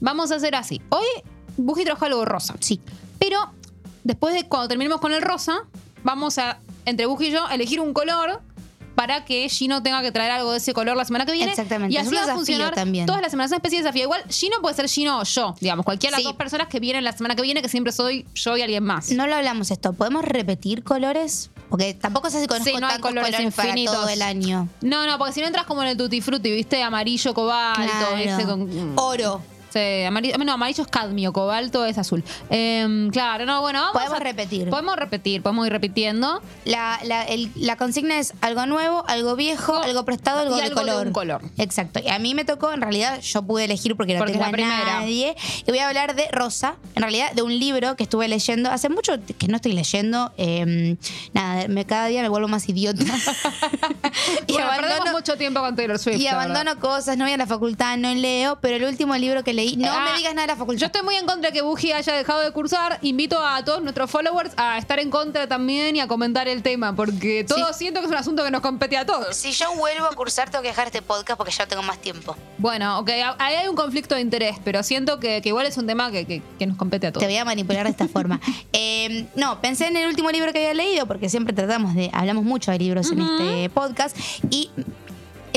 Vamos 0.00 0.30
a 0.32 0.36
hacer 0.36 0.54
así. 0.54 0.82
Hoy 0.90 1.06
Buji 1.56 1.84
trajo 1.84 2.04
algo 2.04 2.24
rosa. 2.26 2.54
Sí. 2.60 2.80
Pero 3.18 3.38
después 4.04 4.34
de 4.34 4.46
cuando 4.46 4.68
terminemos 4.68 5.00
con 5.00 5.12
el 5.12 5.22
rosa, 5.22 5.62
vamos 6.04 6.36
a, 6.38 6.58
entre 6.84 7.06
Buji 7.06 7.28
y 7.28 7.30
yo, 7.32 7.48
elegir 7.48 7.80
un 7.80 7.92
color 7.94 8.40
para 8.94 9.24
que 9.24 9.48
Gino 9.48 9.83
tenga 9.83 10.03
que 10.03 10.12
traer 10.12 10.31
algo 10.33 10.53
de 10.53 10.59
ese 10.59 10.72
color 10.74 10.96
la 10.96 11.05
semana 11.05 11.24
que 11.26 11.33
viene. 11.33 11.50
Exactamente, 11.53 11.94
Y 11.94 11.98
así 11.98 12.14
va 12.14 12.24
a 12.24 12.35
funcionar 12.35 12.74
también. 12.74 13.07
todas 13.07 13.22
las 13.22 13.31
semanas. 13.31 13.48
Es 13.50 13.53
una 13.53 13.57
especie 13.59 13.79
de 13.79 13.85
desafío. 13.85 14.03
Igual 14.05 14.22
Gino 14.29 14.57
puede 14.61 14.74
ser 14.74 14.88
Gino 14.88 15.20
o 15.20 15.24
yo, 15.24 15.55
digamos, 15.61 15.85
cualquiera 15.85 16.16
de 16.16 16.20
Sí. 16.22 16.24
las 16.24 16.33
dos 16.33 16.38
personas 16.38 16.68
que 16.68 16.81
vienen 16.81 17.05
la 17.05 17.12
semana 17.12 17.35
que 17.35 17.42
viene, 17.42 17.62
que 17.62 17.68
siempre 17.68 17.92
soy 17.92 18.26
yo 18.35 18.57
y 18.57 18.62
alguien 18.62 18.85
más. 18.85 19.11
No 19.12 19.26
lo 19.26 19.35
hablamos 19.37 19.70
esto. 19.70 19.92
¿Podemos 19.92 20.24
repetir 20.24 20.83
colores? 20.85 21.50
Porque 21.70 21.94
tampoco 21.94 22.31
sé 22.31 22.40
si 22.40 22.46
conozco 22.48 22.68
Sí, 22.68 22.74
no 22.74 22.88
tantos 22.88 22.98
colores 23.00 23.31
colores, 23.31 23.55
para 23.55 23.68
infinitos. 23.68 23.94
todo 23.94 24.09
el 24.09 24.22
año. 24.22 24.68
No, 24.81 25.07
no, 25.07 25.18
porque 25.18 25.33
si 25.35 25.40
no 25.40 25.46
entras 25.46 25.66
como 25.66 25.83
en 25.83 25.88
el 25.90 25.96
Tutti 25.96 26.20
Frutti, 26.20 26.50
¿viste? 26.50 26.83
Amarillo, 26.83 27.33
cobalto, 27.33 27.81
Claro. 27.83 28.16
ese 28.16 28.44
con. 28.44 28.92
Oro. 28.96 29.40
Sí, 29.72 30.02
amarillo, 30.04 30.37
no, 30.38 30.52
amarillo 30.52 30.83
es 30.83 30.88
cadmio, 30.88 31.33
cobalto 31.33 31.85
es 31.85 31.96
azul. 31.98 32.22
Em, 32.50 33.11
claro, 33.11 33.46
no, 33.46 33.61
bueno, 33.61 33.80
vamos 33.80 33.92
Podemos 33.94 34.20
a- 34.20 34.22
repetir. 34.24 34.68
Podemos 34.68 34.96
repetir, 34.96 35.42
podemos 35.42 35.66
ir 35.66 35.72
repitiendo. 35.72 36.42
La, 36.64 36.98
la- 37.04 37.24
el- 37.24 37.50
la 37.56 37.76
consigna 37.76 38.18
es 38.18 38.35
algo 38.40 38.66
nuevo, 38.66 39.04
algo 39.09 39.37
viejo, 39.37 39.76
algo 39.76 40.04
prestado, 40.04 40.40
algo 40.40 40.56
y 40.56 40.61
de 40.61 40.66
algo 40.66 40.80
de 40.80 40.87
color. 40.87 41.06
un 41.06 41.12
color. 41.12 41.42
Exacto. 41.59 42.00
Y 42.04 42.09
a 42.09 42.18
mí 42.18 42.35
me 42.35 42.44
tocó, 42.44 42.72
en 42.72 42.80
realidad, 42.80 43.20
yo 43.20 43.42
pude 43.42 43.64
elegir 43.64 43.96
porque 43.96 44.14
no 44.14 44.18
Porque 44.18 44.33
tengo 44.33 44.44
la 44.44 44.48
a 44.48 44.52
primera. 44.52 44.85
nadie. 45.00 45.35
Y 45.66 45.70
voy 45.70 45.78
a 45.78 45.88
hablar 45.88 46.14
de 46.14 46.28
Rosa, 46.33 46.74
en 46.94 47.02
realidad, 47.02 47.33
de 47.33 47.42
un 47.42 47.59
libro 47.59 47.96
que 47.96 48.02
estuve 48.02 48.28
leyendo. 48.28 48.70
Hace 48.70 48.88
mucho 48.88 49.14
que 49.38 49.48
no 49.48 49.56
estoy 49.56 49.72
leyendo. 49.72 50.33
eh, 50.37 50.96
nada, 51.33 51.68
me, 51.68 51.85
cada 51.85 52.06
día 52.06 52.22
me 52.22 52.28
vuelvo 52.28 52.48
más 52.48 52.68
idiota. 52.68 53.02
y 54.46 54.52
Bueno, 54.52 54.68
abandono, 54.70 55.12
mucho 55.12 55.37
tiempo 55.37 55.61
con 55.61 55.76
Taylor 55.76 55.98
Swift. 55.98 56.18
y 56.18 56.26
abandono 56.26 56.78
cosas, 56.78 57.16
no 57.16 57.24
voy 57.24 57.33
a 57.33 57.37
la 57.37 57.46
facultad, 57.46 57.96
no 57.96 58.12
leo, 58.14 58.59
pero 58.61 58.76
el 58.76 58.85
último 58.85 59.14
libro 59.16 59.44
que 59.44 59.52
leí, 59.52 59.60
no 59.77 59.90
Ah, 59.92 60.11
me 60.12 60.18
digas 60.18 60.35
nada 60.35 60.46
de 60.46 60.53
la 60.53 60.57
facultad. 60.57 60.81
Yo 60.81 60.87
estoy 60.87 61.03
muy 61.03 61.16
en 61.16 61.27
contra 61.27 61.51
de 61.51 61.53
que 61.55 61.62
Buji 61.62 61.92
haya 61.92 62.14
dejado 62.14 62.40
de 62.40 62.51
cursar. 62.53 62.99
Invito 63.03 63.38
a 63.44 63.64
todos 63.64 63.83
nuestros 63.83 64.11
followers 64.11 64.53
a 64.57 64.79
estar 64.79 64.99
en 64.99 65.11
contra 65.11 65.46
también 65.46 65.96
y 65.96 66.01
a 66.01 66.07
comentar 66.09 66.49
el 66.49 66.62
tema, 66.62 66.94
porque 66.94 67.44
todo 67.46 67.73
siento 67.73 68.01
que 68.01 68.07
es 68.07 68.12
un 68.12 68.18
asunto 68.18 68.44
que 68.44 68.51
nos 68.51 68.61
compete 68.61 68.96
a 68.96 69.07
todos. 69.07 69.37
Si 69.37 69.53
yo 69.53 69.75
vuelvo 69.77 70.07
a 70.07 70.14
cursar, 70.14 70.51
tengo 70.51 70.62
que 70.62 70.68
dejar 70.68 70.87
este 70.87 71.03
podcast 71.03 71.37
porque 71.37 71.53
ya 71.53 71.64
no 71.64 71.68
tengo 71.68 71.83
más 71.83 71.99
tiempo. 71.99 72.37
Bueno, 72.59 72.99
ok, 73.01 73.11
ahí 73.38 73.55
hay 73.57 73.68
un 73.68 73.77
conflicto 73.77 74.14
de 74.14 74.20
interés, 74.20 74.57
pero 74.64 74.83
siento 74.83 75.18
que, 75.20 75.40
que 75.42 75.49
igual 75.51 75.66
es 75.66 75.77
un 75.79 75.87
tema 75.87 76.11
que, 76.11 76.25
que- 76.27 76.42
que 76.59 76.66
nos 76.66 76.77
compete 76.77 77.07
a 77.07 77.11
Te 77.11 77.14
todos. 77.14 77.27
voy 77.27 77.37
a 77.37 77.44
manipular 77.44 77.85
de 77.85 77.90
esta 77.90 78.09
forma. 78.09 78.40
Eh, 78.73 79.27
no, 79.35 79.61
pensé 79.61 79.87
en 79.88 79.96
el 79.96 80.07
último 80.09 80.31
libro 80.31 80.53
que 80.53 80.59
había 80.59 80.75
leído, 80.75 81.07
porque 81.07 81.29
siempre 81.29 81.53
tratamos 81.55 81.94
de, 81.94 82.09
hablamos 82.12 82.44
mucho 82.44 82.70
de 82.70 82.79
libros 82.79 83.11
en 83.11 83.20
este 83.20 83.70
podcast. 83.70 84.16
Y 84.51 84.70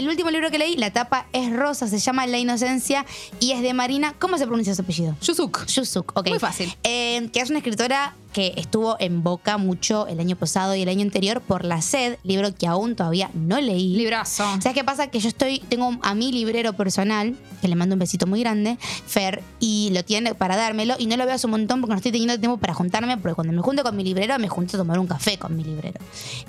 el 0.04 0.10
último 0.10 0.30
libro 0.32 0.52
que 0.52 0.58
leí, 0.58 0.76
la 0.76 0.92
tapa 0.92 1.28
es 1.34 1.52
rosa, 1.52 1.88
se 1.88 1.98
llama 1.98 2.28
La 2.28 2.38
Inocencia 2.38 3.06
y 3.40 3.52
es 3.52 3.62
de 3.62 3.74
Marina. 3.74 4.14
¿Cómo 4.20 4.38
se 4.38 4.46
pronuncia 4.46 4.76
su 4.76 4.82
apellido? 4.82 5.16
Yusuk. 5.22 5.66
Yusuk, 5.68 6.12
ok. 6.16 6.30
Muy 6.30 6.40
fácil. 6.40 6.76
Eh, 6.84 7.30
que 7.32 7.40
es 7.40 7.50
una 7.50 7.60
escritora 7.60 8.14
que 8.34 8.54
estuvo 8.58 8.98
en 9.00 9.24
boca 9.24 9.58
mucho 9.58 10.08
el 10.08 10.20
año 10.20 10.36
pasado 10.36 10.76
y 10.76 10.82
el 10.82 10.90
año 10.90 11.04
anterior 11.04 11.40
por 11.40 11.64
La 11.64 11.82
Sed, 11.82 12.18
libro 12.24 12.54
que 12.54 12.68
aún 12.68 12.96
todavía 12.96 13.30
no 13.34 13.62
leí. 13.62 13.96
Librazo. 13.96 14.44
¿Sabes 14.60 14.74
qué 14.74 14.84
pasa? 14.84 15.08
Que 15.08 15.20
yo 15.20 15.30
estoy, 15.30 15.60
tengo 15.60 15.98
a 16.02 16.16
mi 16.16 16.32
librero 16.32 16.74
personal, 16.74 17.36
que 17.62 17.68
le 17.68 17.76
mando 17.76 17.94
un 17.94 18.00
besito 18.00 18.26
muy 18.26 18.40
grande, 18.40 18.78
Fer, 19.06 19.44
y 19.60 19.92
lo 19.94 20.04
tiene 20.04 20.34
para 20.34 20.56
dármelo, 20.56 20.96
y 20.98 21.06
no 21.06 21.16
lo 21.16 21.26
veo 21.26 21.36
hace 21.36 21.46
un 21.46 21.52
montón 21.52 21.80
porque 21.80 21.92
no 21.92 21.98
estoy 21.98 22.12
teniendo 22.12 22.40
tiempo 22.40 22.58
para 22.58 22.74
juntarme, 22.74 23.18
porque 23.18 23.36
cuando 23.36 23.54
me 23.54 23.62
junto 23.62 23.84
con 23.84 23.96
mi 23.96 24.04
librero, 24.04 24.38
me 24.40 24.50
junto 24.50 24.78
a 24.78 24.80
tomar 24.80 24.98
un 24.98 25.08
café 25.08 25.38
con 25.38 25.56
mi 25.56 25.64
librero. 25.64 26.00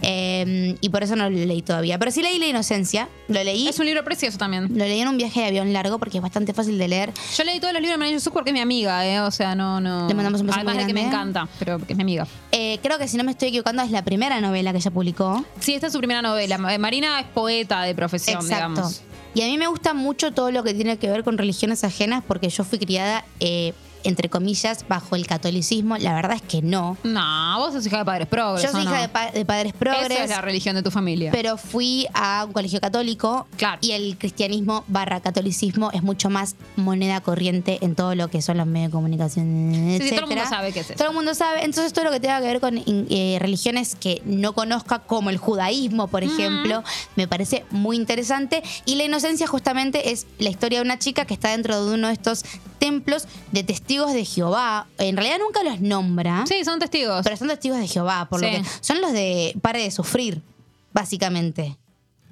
Eh, 0.00 0.76
y 0.80 0.88
por 0.88 1.02
eso 1.02 1.16
no 1.16 1.28
lo 1.28 1.36
leí 1.36 1.60
todavía. 1.60 1.98
Pero 1.98 2.10
sí 2.10 2.22
leí 2.22 2.38
La 2.38 2.46
Inocencia, 2.46 3.08
lo 3.28 3.43
leí. 3.44 3.68
Es 3.68 3.78
un 3.78 3.86
libro 3.86 4.02
precioso 4.04 4.36
también. 4.38 4.64
Lo 4.70 4.84
leí 4.84 5.00
en 5.00 5.08
un 5.08 5.16
viaje 5.16 5.40
de 5.40 5.46
avión 5.46 5.72
largo 5.72 5.98
porque 6.00 6.18
es 6.18 6.22
bastante 6.22 6.52
fácil 6.52 6.76
de 6.78 6.88
leer. 6.88 7.12
Yo 7.36 7.44
leí 7.44 7.60
todos 7.60 7.72
los 7.72 7.80
libros 7.82 7.94
de 7.94 7.98
María 7.98 8.14
Yusuf 8.14 8.32
porque 8.32 8.50
es 8.50 8.54
mi 8.54 8.60
amiga, 8.60 9.06
¿eh? 9.06 9.20
O 9.20 9.30
sea, 9.30 9.54
no, 9.54 9.80
no. 9.80 10.08
Le 10.08 10.14
mandamos 10.14 10.40
un 10.40 10.46
beso 10.48 10.56
Además 10.58 10.74
muy 10.74 10.82
de 10.84 10.88
que 10.88 10.94
me 10.94 11.06
encanta, 11.06 11.46
pero 11.58 11.78
porque 11.78 11.92
es 11.92 11.96
mi 11.96 12.02
amiga. 12.02 12.26
Eh, 12.50 12.78
creo 12.82 12.98
que 12.98 13.06
si 13.06 13.16
no 13.16 13.22
me 13.24 13.30
estoy 13.32 13.48
equivocando 13.48 13.82
es 13.82 13.90
la 13.90 14.04
primera 14.04 14.40
novela 14.40 14.72
que 14.72 14.78
ella 14.78 14.90
publicó. 14.90 15.44
Sí, 15.60 15.74
esta 15.74 15.86
es 15.88 15.92
su 15.92 15.98
primera 15.98 16.22
novela. 16.22 16.58
Ma- 16.58 16.76
Marina 16.78 17.20
es 17.20 17.26
poeta 17.26 17.82
de 17.82 17.94
profesión, 17.94 18.36
Exacto. 18.42 18.68
digamos. 18.70 19.02
Y 19.34 19.42
a 19.42 19.46
mí 19.46 19.58
me 19.58 19.66
gusta 19.66 19.94
mucho 19.94 20.32
todo 20.32 20.50
lo 20.52 20.62
que 20.62 20.74
tiene 20.74 20.96
que 20.96 21.10
ver 21.10 21.24
con 21.24 21.36
religiones 21.38 21.82
ajenas 21.84 22.22
porque 22.26 22.48
yo 22.48 22.62
fui 22.64 22.78
criada, 22.78 23.24
eh, 23.40 23.72
entre 24.04 24.28
comillas, 24.28 24.84
bajo 24.88 25.16
el 25.16 25.26
catolicismo. 25.26 25.96
La 25.98 26.14
verdad 26.14 26.36
es 26.36 26.42
que 26.42 26.62
no. 26.62 26.96
No, 27.02 27.56
vos 27.58 27.72
sos 27.74 27.86
hija 27.86 27.98
de 27.98 28.04
padres 28.04 28.28
progres. 28.28 28.62
Yo 28.64 28.70
soy 28.70 28.80
¿o 28.80 28.84
hija 28.84 28.94
no? 28.96 29.00
de, 29.02 29.08
pa- 29.08 29.30
de 29.30 29.44
padres 29.44 29.72
progres. 29.72 30.10
Esa 30.10 30.24
es 30.24 30.30
la 30.30 30.40
religión 30.40 30.74
de 30.76 30.82
tu 30.82 30.90
familia. 30.90 31.30
pero 31.32 31.56
fui 31.56 32.06
a 32.14 32.44
un 32.46 32.52
colegio 32.52 32.80
católico 32.80 33.46
Claro. 33.56 33.78
y 33.80 33.92
el 33.92 34.16
cristianismo 34.18 34.84
barra 34.88 35.20
catolicismo 35.20 35.90
es 35.92 36.02
mucho 36.02 36.30
más 36.30 36.54
moneda 36.76 37.20
corriente 37.20 37.78
en 37.80 37.94
todo 37.94 38.14
lo 38.14 38.28
que 38.28 38.42
son 38.42 38.58
los 38.58 38.66
medios 38.66 38.90
de 38.90 38.92
comunicación, 38.92 39.72
Sí, 40.00 40.08
sí, 40.08 40.14
todo 40.14 40.20
el 40.24 40.26
mundo 40.36 40.44
sabe 40.48 40.72
qué 40.72 40.80
es 40.80 40.86
eso. 40.90 40.98
Todo 40.98 41.08
el 41.08 41.14
mundo 41.14 41.34
sabe. 41.34 41.64
Entonces 41.64 41.92
todo 41.92 42.04
lo 42.04 42.10
que 42.10 42.20
tenga 42.20 42.40
que 42.40 42.46
ver 42.46 42.60
con 42.60 42.82
eh, 42.86 43.38
religiones 43.40 43.94
que 43.94 44.22
no 44.24 44.52
conozca, 44.52 45.00
como 45.00 45.30
el 45.30 45.38
judaísmo, 45.38 46.08
por 46.08 46.22
ejemplo, 46.24 46.82
me 47.16 47.26
parece 47.28 47.64
muy 47.70 47.96
interesante. 47.96 48.62
Y 48.84 48.96
la 48.96 49.04
inocencia 49.04 49.46
justamente 49.46 50.10
es 50.12 50.26
la 50.38 50.50
historia 50.50 50.78
de 50.80 50.84
una 50.84 50.98
chica 50.98 51.24
que 51.24 51.34
está 51.34 51.50
dentro 51.50 51.84
de 51.84 51.94
uno 51.94 52.08
de 52.08 52.12
estos 52.12 52.44
templos 52.86 53.26
de 53.52 53.62
testigos 53.64 54.12
de 54.12 54.24
Jehová. 54.24 54.86
En 54.98 55.16
realidad 55.16 55.38
nunca 55.40 55.62
los 55.62 55.80
nombra. 55.80 56.44
Sí, 56.46 56.64
son 56.64 56.78
testigos. 56.78 57.22
Pero 57.24 57.36
son 57.36 57.48
testigos 57.48 57.78
de 57.78 57.88
Jehová, 57.88 58.26
por 58.28 58.40
Sí. 58.40 58.46
lo 58.46 58.52
que 58.52 58.64
son 58.80 59.00
los 59.00 59.12
de 59.12 59.54
pare 59.62 59.82
de 59.82 59.90
sufrir, 59.90 60.42
básicamente. 60.92 61.76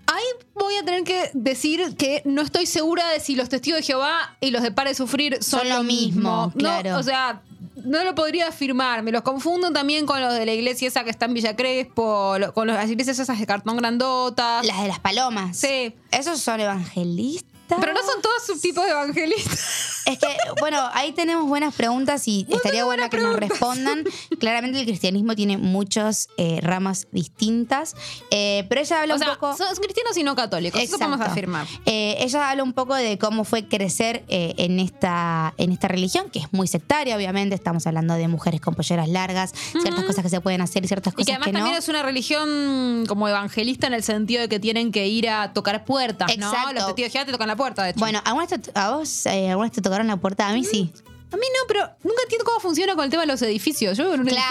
Ahí 0.07 0.25
voy 0.55 0.75
a 0.77 0.85
tener 0.85 1.05
que 1.05 1.31
decir 1.33 1.97
que 1.97 2.23
no 2.25 2.43
estoy 2.43 2.67
segura 2.67 3.09
de 3.11 3.21
si 3.21 3.35
los 3.35 3.49
testigos 3.49 3.79
de 3.81 3.87
Jehová 3.87 4.37
y 4.41 4.51
los 4.51 4.63
de 4.63 4.71
Pare 4.73 4.91
de 4.91 4.95
Sufrir 4.97 5.43
son, 5.43 5.61
Son 5.61 5.69
lo 5.71 5.83
mismo, 5.85 6.47
No, 6.47 6.53
claro. 6.53 6.99
o 6.99 7.03
sea, 7.03 7.41
no 7.85 8.05
lo 8.05 8.15
podría 8.15 8.49
afirmar. 8.49 9.03
Me 9.03 9.11
los 9.13 9.23
confundo 9.23 9.73
también 9.73 10.05
con 10.05 10.21
los 10.21 10.35
de 10.35 10.45
la 10.45 10.53
iglesia 10.53 10.89
esa 10.89 11.05
que 11.05 11.11
está 11.11 11.27
en 11.27 11.35
Villa 11.35 11.57
Crespo, 11.57 12.37
lo- 12.39 12.53
con 12.53 12.67
las 12.67 12.91
iglesias 12.91 13.19
esas 13.21 13.39
de 13.39 13.47
cartón 13.47 13.77
grandotas. 13.79 14.67
Las 14.67 14.83
de 14.83 14.89
las 14.89 14.99
palomas. 14.99 15.57
Sí. 15.57 15.95
Esos 16.11 16.41
son 16.41 16.61
evangelistas. 16.61 17.52
Pero 17.69 17.93
no 17.93 18.01
son 18.01 18.21
todos 18.23 18.47
subtipos 18.47 18.85
de 18.85 18.91
evangelistas. 18.91 20.03
Es 20.07 20.19
que, 20.19 20.27
bueno, 20.61 20.81
ahí 20.95 21.13
tenemos 21.13 21.47
buenas 21.47 21.75
preguntas 21.75 22.27
y 22.27 22.47
estaría 22.49 22.85
bueno 22.85 23.09
que 23.09 23.19
nos 23.19 23.37
respondan. 23.37 24.05
Claramente 24.41 24.81
el 24.81 24.87
cristianismo 24.87 25.35
tiene 25.35 25.59
muchas 25.59 26.29
eh, 26.37 26.61
ramas 26.63 27.07
distintas, 27.13 27.95
eh, 28.31 28.67
pero 28.69 28.81
ella 28.81 29.03
habla 29.03 29.15
O 29.15 29.17
un 29.17 29.23
sea, 29.23 29.35
poco... 29.35 29.57
son 29.57 29.75
cristianos 29.77 30.17
y 30.17 30.23
no 30.23 30.35
católicos. 30.35 30.81
Eso 30.81 30.99
podemos 30.99 31.19
Exacto. 31.19 31.33
afirmar. 31.33 31.67
Eh, 31.87 32.17
ella 32.19 32.51
habla 32.51 32.63
un 32.63 32.73
poco 32.73 32.95
de 32.95 33.19
cómo 33.19 33.45
fue 33.45 33.69
crecer 33.69 34.25
en, 34.29 34.81
esta, 34.81 35.55
en 35.57 35.73
esta 35.73 35.89
religión, 35.89 36.31
que 36.31 36.41
es 36.41 36.53
muy 36.53 36.67
sectaria, 36.67 37.17
obviamente. 37.17 37.55
Estamos 37.55 37.87
hablando 37.87 38.15
de 38.15 38.29
mujeres 38.29 38.61
con 38.61 38.75
polleras 38.75 39.09
largas, 39.09 39.53
ciertas 39.81 40.05
cosas 40.05 40.23
que 40.25 40.31
se 40.31 40.41
pueden 40.41 40.61
hacer 40.61 40.85
y 40.85 40.89
ciertas 40.89 41.13
Y 41.13 41.17
cosas 41.17 41.27
que 41.27 41.33
además 41.33 41.47
que 41.47 41.53
también 41.53 41.75
no. 41.75 41.79
es 41.79 41.89
una 41.89 42.03
religión 42.03 43.05
como 43.07 43.29
evangelista 43.29 43.87
en 43.87 43.95
el 43.95 44.03
sentido 44.03 44.43
de 44.43 44.49
que 44.49 44.59
tienen 44.59 44.93
que 44.93 45.07
ir 45.07 45.29
a 45.29 45.53
tocar 45.53 45.85
puertas, 45.85 46.37
¿no? 46.37 46.49
Exacto. 46.49 46.73
Los 46.73 46.87
testigos 46.87 47.13
de 47.13 47.25
te 47.25 47.33
tocan 47.33 47.49
la 47.49 47.57
puerta, 47.57 47.62
de 47.71 47.91
hecho. 47.91 47.99
Bueno, 48.01 48.21
¿alguna 48.25 48.47
vez 48.47 48.61
te- 48.61 48.73
¿a 48.79 48.91
vos 48.97 49.27
eh, 49.27 49.51
alguna 49.51 49.67
vez 49.69 49.73
te 49.73 49.81
tocaron 49.83 50.07
la 50.07 50.17
puerta? 50.17 50.49
A 50.49 50.53
mí 50.53 50.65
sí. 50.65 50.93
A 51.33 51.37
mí 51.37 51.43
no, 51.59 51.67
pero 51.67 51.81
nunca 52.05 52.21
entiendo 52.25 52.45
cómo 52.45 52.61
funciona 52.61 52.95
con 52.95 53.05
el 53.05 53.11
tema 53.11 53.23
de 53.23 53.27
los 53.29 53.41
edificios. 53.41 53.97
Yo 53.97 54.05
vivo 54.05 54.17
en 54.17 54.21
un 54.21 54.27
Claro. 54.27 54.45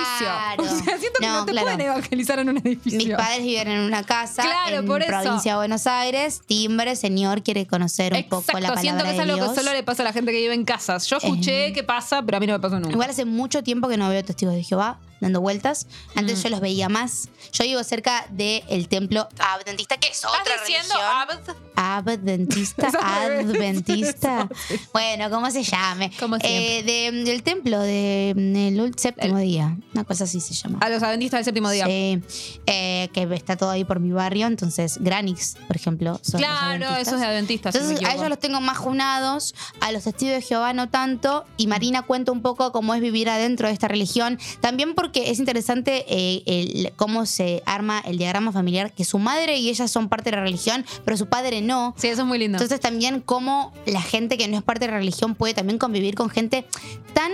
edificio. 0.63 0.81
O 0.81 0.83
sea, 0.83 0.97
siento 0.97 1.19
que 1.19 1.27
No, 1.27 1.33
no 1.41 1.45
te 1.45 1.51
claro. 1.51 1.65
pueden 1.67 1.81
evangelizar 1.81 2.39
en 2.39 2.49
un 2.49 2.57
edificio. 2.57 2.97
Mis 2.97 3.15
padres 3.15 3.43
viven 3.43 3.67
en 3.67 3.79
una 3.81 4.03
casa 4.03 4.41
Claro, 4.41 4.77
en 4.77 4.87
por 4.87 5.01
eso. 5.03 5.11
provincia 5.11 5.51
de 5.51 5.57
Buenos 5.57 5.85
Aires. 5.85 6.41
Timbre, 6.47 6.95
señor, 6.95 7.43
quiere 7.43 7.67
conocer 7.67 8.13
un 8.15 8.23
poco 8.23 8.35
la 8.37 8.39
Exacto, 8.39 8.53
palabra 8.53 8.81
siento 8.81 9.03
que 9.03 9.11
es 9.11 9.15
de 9.17 9.21
algo 9.21 9.35
Dios. 9.35 9.49
que 9.49 9.55
solo 9.59 9.73
le 9.73 9.83
pasa 9.83 10.01
a 10.01 10.05
la 10.05 10.13
gente 10.13 10.31
que 10.31 10.39
vive 10.39 10.55
en 10.55 10.65
casas. 10.65 11.05
Yo 11.05 11.17
escuché 11.17 11.71
que 11.71 11.83
pasa, 11.83 12.23
pero 12.23 12.37
a 12.37 12.39
mí 12.39 12.47
no 12.47 12.53
me 12.53 12.59
pasó 12.59 12.79
nunca. 12.79 12.91
Igual 12.93 13.11
hace 13.11 13.25
mucho 13.25 13.61
tiempo 13.61 13.87
que 13.87 13.97
no 13.97 14.09
veo 14.09 14.23
testigos 14.25 14.55
de 14.55 14.63
Jehová 14.63 14.99
dando 15.21 15.39
vueltas. 15.39 15.87
Antes 16.15 16.39
Mm. 16.39 16.43
yo 16.43 16.49
los 16.49 16.59
veía 16.59 16.89
más. 16.89 17.29
Yo 17.53 17.63
vivo 17.63 17.81
cerca 17.83 18.25
del 18.31 18.87
templo 18.89 19.27
adventista, 19.39 19.95
que 19.97 20.09
es 20.09 20.25
otra 20.25 20.39
¿Estás 20.55 20.67
diciendo 20.67 20.95
religión. 21.29 21.61
Adventista, 21.75 22.89
adventista. 23.01 24.47
Bueno, 24.93 25.29
¿cómo 25.29 25.49
se 25.51 25.63
llame? 25.63 26.11
Como 26.19 26.37
Eh, 26.41 26.83
de- 26.83 27.23
del 27.23 27.43
templo 27.43 27.79
del 27.79 28.93
séptimo 28.97 29.37
día. 29.39 29.77
Una 29.93 30.03
cosa 30.03 30.25
así 30.25 30.39
se 30.41 30.53
llama. 30.53 30.79
A 30.81 30.89
los 30.89 31.01
adventistas 31.03 31.39
del 31.39 31.45
séptimo 31.45 31.69
día. 31.71 31.85
Sí, 31.85 32.21
eh, 32.65 33.09
que 33.13 33.23
está 33.33 33.57
todo 33.57 33.69
ahí 33.71 33.83
por 33.83 33.99
mi 33.99 34.11
barrio. 34.11 34.47
Entonces, 34.47 34.97
Granix, 34.99 35.55
por 35.67 35.75
ejemplo. 35.75 36.19
son 36.23 36.39
Claro, 36.39 36.95
esos 36.97 37.19
de 37.19 37.25
adventistas. 37.25 37.73
si 37.73 37.81
Entonces, 37.81 38.07
a 38.07 38.13
ellos 38.13 38.29
los 38.29 38.39
tengo 38.39 38.61
más 38.61 38.77
junados, 38.77 39.53
a 39.79 39.91
los 39.91 40.03
testigos 40.03 40.35
de 40.35 40.41
Jehová 40.41 40.73
no 40.73 40.89
tanto. 40.89 41.45
Y 41.57 41.67
Marina 41.67 42.03
cuenta 42.03 42.31
un 42.31 42.41
poco 42.41 42.71
cómo 42.71 42.93
es 42.93 43.01
vivir 43.01 43.29
adentro 43.29 43.67
de 43.67 43.73
esta 43.73 43.87
religión. 43.87 44.39
También 44.61 44.93
porque 44.93 45.10
es 45.13 45.39
interesante 45.39 46.05
eh, 46.07 46.43
el- 46.45 46.93
cómo 46.95 47.25
se 47.25 47.61
arma 47.65 47.99
el 48.05 48.17
diagrama 48.17 48.51
familiar, 48.51 48.93
que 48.93 49.03
su 49.05 49.19
madre 49.19 49.57
y 49.57 49.69
ella 49.69 49.87
son 49.87 50.09
parte 50.09 50.31
de 50.31 50.37
la 50.37 50.43
religión, 50.43 50.85
pero 51.05 51.17
su 51.17 51.25
padre 51.27 51.61
no. 51.61 51.93
Sí, 51.97 52.07
eso 52.07 52.21
es 52.21 52.27
muy 52.27 52.37
lindo. 52.39 52.57
Entonces 52.57 52.79
también 52.79 53.19
cómo 53.21 53.73
la 53.85 54.01
gente 54.01 54.37
que 54.37 54.47
no 54.47 54.57
es 54.57 54.63
parte 54.63 54.85
de 54.85 54.91
la 54.91 54.97
religión 54.99 55.35
puede 55.35 55.53
también 55.53 55.77
convivir 55.77 56.15
con 56.15 56.29
gente 56.29 56.65
tan 57.13 57.31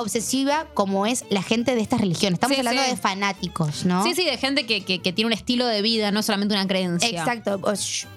obsesiva 0.00 0.66
como 0.74 1.06
es 1.06 1.24
la 1.30 1.42
gente 1.42 1.74
de 1.74 1.80
estas 1.80 2.00
religiones. 2.00 2.34
Estamos 2.36 2.54
Sí, 2.56 2.60
hablando 2.60 2.82
sí. 2.82 2.90
de 2.90 2.96
fanáticos, 2.96 3.84
¿no? 3.84 4.02
Sí, 4.04 4.14
sí, 4.14 4.24
de 4.24 4.36
gente 4.38 4.66
que, 4.66 4.84
que- 4.84 5.00
que 5.00 5.12
tiene 5.12 5.26
un 5.26 5.32
estilo 5.32 5.66
de 5.66 5.82
vida, 5.82 6.10
no 6.10 6.22
solamente 6.22 6.54
una 6.54 6.66
creencia. 6.66 7.08
Exacto. 7.08 7.60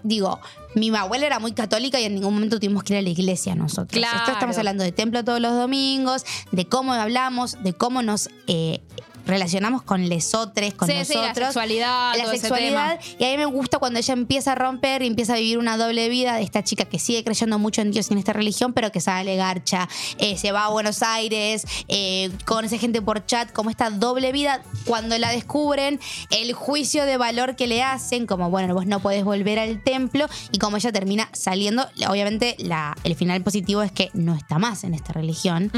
Digo, 0.03 0.39
mi 0.75 0.89
abuela 0.95 1.25
era 1.25 1.39
muy 1.39 1.51
católica 1.53 1.99
y 1.99 2.05
en 2.05 2.15
ningún 2.15 2.33
momento 2.33 2.59
tuvimos 2.59 2.83
que 2.83 2.93
ir 2.93 2.99
a 2.99 3.01
la 3.01 3.09
iglesia 3.09 3.55
nosotros. 3.55 3.89
Claro. 3.91 4.17
Esto 4.19 4.31
estamos 4.31 4.57
hablando 4.57 4.83
de 4.83 4.91
templo 4.91 5.23
todos 5.23 5.39
los 5.41 5.53
domingos, 5.53 6.23
de 6.51 6.65
cómo 6.65 6.93
hablamos, 6.93 7.61
de 7.63 7.73
cómo 7.73 8.01
nos 8.01 8.29
eh, 8.47 8.81
relacionamos 9.25 9.81
con 9.81 10.09
lesotres, 10.09 10.73
con 10.73 10.87
sí, 10.87 10.93
sí, 11.05 11.13
nosotros. 11.15 11.35
la 11.35 11.45
sexualidad, 11.45 12.15
la 12.15 12.23
todo 12.23 12.31
ese 12.33 12.41
sexualidad. 12.41 12.99
y 13.19 13.25
a 13.25 13.29
mí 13.29 13.37
me 13.37 13.45
gusta 13.45 13.79
cuando 13.79 13.99
ella 13.99 14.13
empieza 14.13 14.53
a 14.53 14.55
romper 14.55 15.01
y 15.01 15.07
empieza 15.07 15.33
a 15.33 15.37
vivir 15.37 15.57
una 15.57 15.77
doble 15.77 16.09
vida 16.09 16.35
de 16.35 16.43
esta 16.43 16.63
chica 16.63 16.85
que 16.85 16.99
sigue 16.99 17.23
creyendo 17.23 17.59
mucho 17.59 17.81
en 17.81 17.91
Dios 17.91 18.09
y 18.09 18.13
en 18.13 18.19
esta 18.19 18.33
religión 18.33 18.73
pero 18.73 18.91
que 18.91 19.01
sale 19.01 19.35
garcha 19.35 19.87
eh, 20.17 20.37
se 20.37 20.51
va 20.51 20.65
a 20.65 20.69
Buenos 20.69 21.03
Aires 21.03 21.65
eh, 21.87 22.29
conoce 22.45 22.77
gente 22.77 23.01
por 23.01 23.25
chat 23.25 23.51
como 23.51 23.69
esta 23.69 23.89
doble 23.89 24.31
vida. 24.31 24.61
Cuando 24.85 25.17
la 25.17 25.29
descubren 25.29 25.99
el 26.29 26.53
juicio 26.53 27.05
de 27.05 27.17
valor 27.17 27.55
que 27.55 27.67
le 27.67 27.83
hacen 27.83 28.25
como 28.25 28.49
bueno 28.49 28.73
vos 28.73 28.85
no 28.85 28.99
podés 28.99 29.23
volver 29.23 29.59
al 29.59 29.83
templo 29.83 30.27
y 30.51 30.57
como 30.57 30.77
ella 30.77 30.91
termina 30.91 31.29
saliendo 31.33 31.87
obviamente 32.07 32.55
la, 32.59 32.95
el 33.03 33.15
final 33.15 33.41
positivo 33.41 33.81
es 33.83 33.91
que 33.91 34.09
no 34.13 34.35
está 34.35 34.59
más 34.59 34.83
en 34.83 34.93
esta 34.93 35.13
religión. 35.13 35.71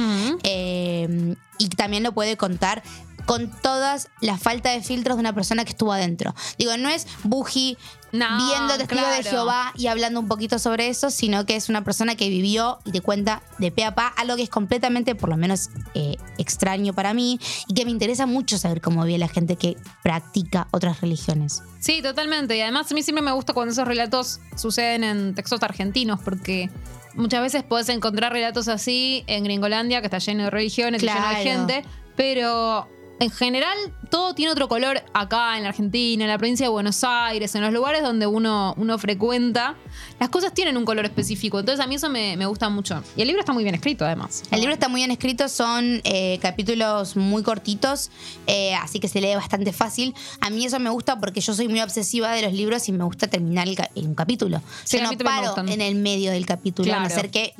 Eh, 0.43 1.36
y 1.58 1.69
también 1.69 2.03
lo 2.03 2.12
puede 2.13 2.38
contar 2.38 2.84
con 3.25 3.49
todas 3.62 4.09
la 4.21 4.38
falta 4.38 4.71
de 4.71 4.81
filtros 4.81 5.17
de 5.17 5.21
una 5.21 5.33
persona 5.33 5.63
que 5.65 5.71
estuvo 5.71 5.91
adentro. 5.93 6.33
Digo, 6.57 6.75
no 6.77 6.89
es 6.89 7.07
Buji 7.23 7.77
No, 8.12 8.25
viendo 8.38 8.77
testigos 8.77 9.09
de 9.15 9.21
claro. 9.21 9.38
Jehová 9.38 9.71
y 9.75 9.88
hablando 9.88 10.19
un 10.19 10.27
poquito 10.27 10.59
sobre 10.59 10.88
eso, 10.89 11.09
sino 11.09 11.45
que 11.45 11.55
es 11.55 11.69
una 11.69 11.83
persona 11.83 12.15
que 12.15 12.29
vivió 12.29 12.79
y 12.86 12.91
te 12.91 13.01
cuenta 13.01 13.41
de 13.57 13.71
pe 13.71 13.86
a 13.86 13.95
pa 13.95 14.07
algo 14.07 14.36
que 14.36 14.43
es 14.43 14.49
completamente, 14.49 15.15
por 15.15 15.29
lo 15.29 15.38
menos, 15.38 15.69
eh, 15.93 16.17
extraño 16.38 16.93
para 16.93 17.13
mí 17.13 17.39
y 17.67 17.73
que 17.73 17.86
me 17.86 17.91
interesa 17.91 18.25
mucho 18.25 18.57
saber 18.57 18.81
cómo 18.81 19.03
vive 19.05 19.17
la 19.17 19.27
gente 19.29 19.55
que 19.55 19.77
practica 20.03 20.67
otras 20.71 21.01
religiones. 21.01 21.63
Sí, 21.79 22.01
totalmente. 22.01 22.55
Y 22.57 22.62
además 22.62 22.91
a 22.91 22.95
mí 22.95 23.01
siempre 23.03 23.23
me 23.23 23.31
gusta 23.31 23.53
cuando 23.53 23.71
esos 23.71 23.88
relatos 23.88 24.39
suceden 24.55 25.03
en 25.03 25.33
textos 25.36 25.63
argentinos, 25.63 26.19
porque 26.23 26.69
muchas 27.15 27.41
veces 27.41 27.63
podés 27.63 27.89
encontrar 27.89 28.31
relatos 28.31 28.67
así 28.67 29.23
en 29.27 29.43
Gringolandia, 29.43 30.01
que 30.01 30.07
está 30.07 30.19
lleno 30.19 30.43
de 30.43 30.49
religiones 30.49 31.01
y 31.01 31.05
lleno 31.07 31.19
de 31.19 31.41
Claro. 31.41 31.43
gente, 31.43 31.86
pero 32.15 32.88
en 33.23 33.31
general 33.31 33.75
todo 34.09 34.36
tiene 34.36 34.51
otro 34.51 34.67
color 34.67 35.01
acá 35.13 35.57
en 35.57 35.63
la 35.63 35.69
Argentina, 35.69 36.23
en 36.23 36.29
la 36.29 36.38
provincia 36.38 36.65
de 36.65 36.69
Buenos 36.69 37.03
Aires, 37.03 37.55
en 37.55 37.62
los 37.62 37.73
lugares 37.73 38.03
donde 38.03 38.27
uno, 38.27 38.75
uno 38.77 38.97
frecuenta. 38.99 39.75
Las 40.19 40.29
cosas 40.29 40.53
tienen 40.53 40.77
un 40.77 40.86
color 40.86 41.05
específico, 41.05 41.59
entonces 41.59 41.83
a 41.83 41.88
mí 41.88 41.95
eso 41.95 42.09
me, 42.09 42.38
me 42.38 42.45
gusta 42.45 42.69
mucho. 42.69 43.01
Y 43.15 43.21
el 43.21 43.27
libro 43.27 43.39
está 43.41 43.53
muy 43.53 43.63
bien 43.63 43.75
escrito 43.75 44.05
además. 44.05 44.43
El 44.51 44.59
libro 44.59 44.73
está 44.73 44.88
muy 44.88 44.99
bien 45.01 45.12
escrito, 45.12 45.47
son 45.49 46.01
eh, 46.03 46.38
capítulos 46.41 47.15
muy 47.15 47.41
cortitos, 47.43 48.12
eh, 48.45 48.75
así 48.75 48.99
que 48.99 49.07
se 49.07 49.19
lee 49.21 49.36
bastante 49.36 49.73
fácil. 49.73 50.13
A 50.41 50.49
mí 50.49 50.65
eso 50.65 50.79
me 50.79 50.89
gusta 50.89 51.19
porque 51.19 51.41
yo 51.41 51.53
soy 51.53 51.67
muy 51.67 51.81
obsesiva 51.81 52.31
de 52.33 52.43
los 52.43 52.53
libros 52.53 52.88
y 52.89 52.91
me 52.91 53.03
gusta 53.03 53.27
terminar 53.27 53.67
el 53.67 53.77
en 53.95 54.07
un 54.07 54.15
capítulo. 54.15 54.62
Sí, 54.83 54.97
yo 54.99 55.07
a 55.07 55.12
no 55.12 55.17
paro 55.17 55.55
en 55.67 55.81
el 55.81 55.95
medio 55.95 56.31
del 56.31 56.45
capítulo, 56.45 56.93
a 56.93 56.99
no 56.99 57.07
Claro. 57.07 57.21
ser 57.21 57.31
que 57.31 57.53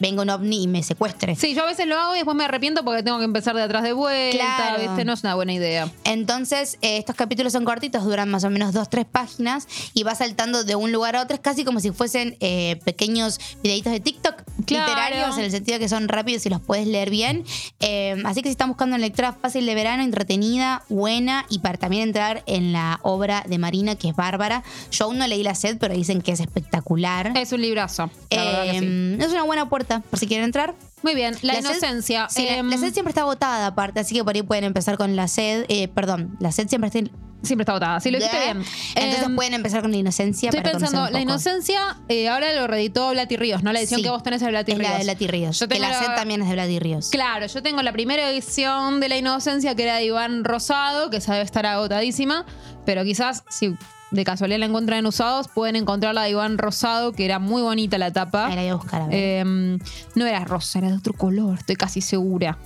venga 0.00 0.22
un 0.22 0.30
ovni 0.30 0.64
y 0.64 0.68
me 0.68 0.82
secuestre. 0.82 1.34
Sí, 1.36 1.54
yo 1.54 1.62
a 1.62 1.66
veces 1.66 1.86
lo 1.86 1.96
hago 1.98 2.14
y 2.14 2.18
después 2.18 2.36
me 2.36 2.44
arrepiento 2.44 2.84
porque 2.84 3.02
tengo 3.02 3.18
que 3.18 3.24
empezar 3.24 3.54
de 3.56 3.62
atrás 3.62 3.82
de 3.82 3.92
vuelta, 3.92 4.36
Claro. 4.38 4.82
¿viste? 4.82 5.04
No 5.04 5.12
es 5.12 5.22
una 5.24 5.34
buena 5.34 5.52
idea. 5.52 5.90
Entonces, 6.04 6.78
eh, 6.82 6.98
estos 6.98 7.16
capítulos 7.16 7.52
son 7.52 7.64
cortitos, 7.64 8.04
duran 8.04 8.28
más 8.30 8.44
o 8.44 8.50
menos 8.50 8.72
dos, 8.72 8.88
tres 8.90 9.04
páginas 9.10 9.66
y 9.94 10.02
va 10.02 10.14
saltando 10.14 10.64
de 10.64 10.74
un 10.76 10.92
lugar 10.92 11.16
a 11.16 11.22
otro. 11.22 11.34
Es 11.34 11.40
casi 11.40 11.64
como 11.64 11.80
si 11.80 11.90
fuesen 11.90 12.36
eh, 12.40 12.80
pequeños 12.84 13.38
videitos 13.62 13.92
de 13.92 14.00
TikTok 14.00 14.42
Claro. 14.66 14.86
literarios, 14.86 15.38
en 15.38 15.44
el 15.44 15.50
sentido 15.50 15.78
que 15.78 15.88
son 15.88 16.08
rápidos 16.08 16.44
y 16.46 16.50
los 16.50 16.60
puedes 16.60 16.86
leer 16.86 17.10
bien. 17.10 17.44
Eh, 17.80 18.20
así 18.24 18.42
que 18.42 18.48
si 18.48 18.52
están 18.52 18.68
buscando 18.68 18.96
una 18.96 19.04
lectura 19.04 19.32
fácil 19.32 19.64
de 19.66 19.74
verano, 19.74 20.02
entretenida, 20.02 20.82
buena 20.88 21.46
y 21.48 21.60
para 21.60 21.78
también 21.78 22.02
entrar 22.04 22.42
en 22.46 22.72
la 22.72 23.00
obra 23.02 23.44
de 23.48 23.58
Marina, 23.58 23.94
que 23.96 24.08
es 24.10 24.16
bárbara. 24.16 24.62
Yo 24.90 25.06
aún 25.06 25.18
no 25.18 25.26
leí 25.26 25.42
La 25.42 25.54
Sed, 25.54 25.78
pero 25.78 25.94
dicen 25.94 26.20
que 26.20 26.32
es 26.32 26.40
espectacular. 26.40 27.32
Es 27.36 27.52
un 27.52 27.60
librazo. 27.62 28.10
La 28.30 28.62
que 28.64 28.78
sí. 28.80 28.84
Eh, 28.86 29.18
Es 29.20 29.30
una 29.32 29.42
buena 29.44 29.68
por 30.10 30.18
si 30.18 30.26
quieren 30.26 30.44
entrar. 30.44 30.74
Muy 31.02 31.14
bien, 31.14 31.34
la, 31.42 31.54
La 31.54 31.62
sed- 31.62 31.70
inocencia. 31.70 32.28
La- 32.36 32.56
em, 32.56 32.68
la, 32.70 32.76
sed 32.76 32.92
siempre 32.92 33.10
está 33.10 33.20
agotada 33.22 33.66
aparte, 33.68 34.00
así 34.00 34.14
que 34.14 34.24
por 34.24 34.34
ahí 34.34 34.42
pueden 34.42 34.64
empezar 34.64 34.96
con 34.96 35.14
la 35.16 35.28
sed. 35.28 35.64
eh, 35.68 35.88
perdón, 35.88 36.36
la 36.40 36.50
sed 36.52 36.68
siempre 36.68 36.88
está. 36.88 36.98
siempre 37.44 37.62
está 37.62 37.72
votada. 37.74 38.00
Sí, 38.00 38.10
lo 38.10 38.18
dijiste 38.18 38.36
bien. 38.36 38.64
Entonces 38.96 39.22
Em, 39.26 39.36
pueden 39.36 39.54
empezar 39.54 39.80
con 39.82 39.92
la 39.92 39.96
inocencia. 39.96 40.48
Estoy 40.48 40.60
para 40.60 40.72
pensando, 40.76 40.98
un 40.98 41.04
la 41.04 41.10
poco. 41.10 41.22
inocencia 41.22 41.96
eh, 42.08 42.28
ahora 42.28 42.52
lo 42.52 42.66
reeditó 42.66 43.10
Blatty 43.10 43.36
Ríos, 43.36 43.62
¿no? 43.62 43.72
La 43.72 43.78
edición 43.78 43.98
Sí. 43.98 44.02
que 44.04 44.10
vos 44.10 44.24
tenés 44.24 44.42
es 44.42 44.48
es 44.48 44.52
Ríos. 44.66 44.78
la 44.80 44.98
de 44.98 45.04
Blatty 45.04 45.26
Ríos. 45.28 45.58
Yo 45.60 45.68
Que 45.68 45.78
la 45.78 45.96
sed 46.00 46.06
también 46.16 46.42
es 46.42 46.48
de 46.48 46.54
Blatty 46.54 46.78
Ríos. 46.80 47.10
Claro, 47.10 47.46
yo 47.46 47.62
tengo 47.62 47.80
la 47.82 47.92
primera 47.92 48.28
edición 48.28 48.98
de 48.98 49.08
La 49.08 49.16
Inocencia 49.16 49.76
que 49.76 49.84
era 49.84 49.96
de 49.98 50.06
Iván 50.06 50.42
Rosado, 50.42 51.10
que 51.10 51.18
esa 51.18 51.34
debe 51.34 51.44
estar 51.44 51.64
agotadísima, 51.64 52.44
pero 52.84 53.04
quizás 53.04 53.44
si 53.48 53.76
de 54.10 54.24
casualidad 54.24 54.58
la 54.60 54.66
encuentran 54.66 55.00
en 55.00 55.06
usados, 55.06 55.48
pueden 55.48 55.76
encontrar 55.76 56.14
la 56.14 56.22
de 56.22 56.30
Iván 56.30 56.56
Rosado, 56.58 57.12
que 57.12 57.24
era 57.24 57.38
muy 57.38 57.62
bonita 57.62 57.98
la 57.98 58.12
tapa. 58.12 58.46
Ahí 58.46 58.54
la 58.56 58.62
voy 58.62 58.70
a 58.70 58.74
buscar 58.74 59.02
a 59.02 59.06
ver. 59.06 59.14
Eh, 59.16 59.78
no 60.14 60.26
era 60.26 60.44
rosa, 60.44 60.78
era 60.78 60.88
de 60.88 60.94
otro 60.96 61.12
color, 61.12 61.58
estoy 61.58 61.76
casi 61.76 62.00
segura. 62.00 62.56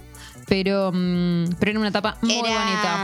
Pero, 0.48 0.90
mm, 0.92 1.54
pero 1.58 1.70
era 1.70 1.80
una 1.80 1.90
tapa 1.92 2.16
muy 2.20 2.32
Era 2.32 2.42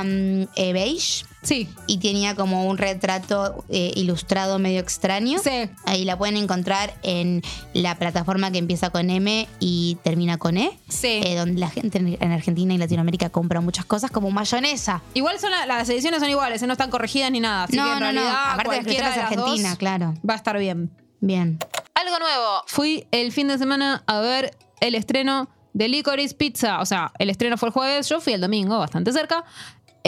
bonita. 0.04 0.50
eh, 0.56 0.72
beige 0.72 1.24
Sí, 1.48 1.68
y 1.86 1.98
tenía 1.98 2.34
como 2.34 2.66
un 2.66 2.76
retrato 2.78 3.64
eh, 3.70 3.92
ilustrado 3.96 4.58
medio 4.58 4.80
extraño. 4.80 5.38
sí. 5.38 5.70
Ahí 5.86 6.04
la 6.04 6.18
pueden 6.18 6.36
encontrar 6.36 6.94
en 7.02 7.42
la 7.72 7.94
plataforma 7.94 8.50
que 8.50 8.58
empieza 8.58 8.90
con 8.90 9.08
M 9.08 9.48
y 9.60 9.96
termina 10.02 10.36
con 10.36 10.58
E. 10.58 10.78
Sí. 10.88 11.20
eh, 11.24 11.36
donde 11.36 11.58
la 11.58 11.70
gente 11.70 11.98
en 11.98 12.08
en 12.20 12.32
Argentina 12.32 12.74
y 12.74 12.78
Latinoamérica 12.78 13.30
compra 13.30 13.60
muchas 13.60 13.84
cosas 13.84 14.10
como 14.10 14.30
mayonesa. 14.30 15.02
Igual 15.14 15.38
son 15.38 15.50
la- 15.50 15.66
las 15.66 15.88
ediciones 15.88 16.20
son 16.20 16.28
iguales, 16.28 16.62
¿eh? 16.62 16.66
no 16.66 16.72
están 16.74 16.90
corregidas 16.90 17.30
ni 17.30 17.40
nada. 17.40 17.64
Así 17.64 17.76
No, 17.76 17.84
que 17.84 17.92
en 17.92 17.98
no, 18.00 18.06
no. 18.06 18.12
realidad 18.12 18.34
Aparte 18.52 18.64
cualquiera 18.64 19.08
escritora 19.08 19.10
de 19.10 19.16
las 19.16 19.32
argentina, 19.32 19.68
dos 19.70 19.78
claro. 19.78 20.14
va 20.28 20.34
a 20.34 20.36
estar 20.36 20.58
bien. 20.58 20.90
Bien. 21.20 21.58
Algo 21.94 22.18
nuevo. 22.18 22.62
Fui 22.66 23.06
el 23.10 23.32
fin 23.32 23.48
de 23.48 23.58
semana 23.58 24.02
a 24.06 24.20
ver 24.20 24.56
el 24.80 24.94
estreno 24.94 25.48
de 25.72 25.88
Licorice 25.88 26.34
Pizza. 26.34 26.80
O 26.80 26.86
sea, 26.86 27.12
el 27.18 27.30
estreno 27.30 27.56
fue 27.56 27.68
el 27.68 27.72
jueves, 27.72 28.08
yo 28.08 28.20
fui 28.20 28.32
el 28.34 28.40
domingo, 28.40 28.78
bastante 28.78 29.12
cerca. 29.12 29.44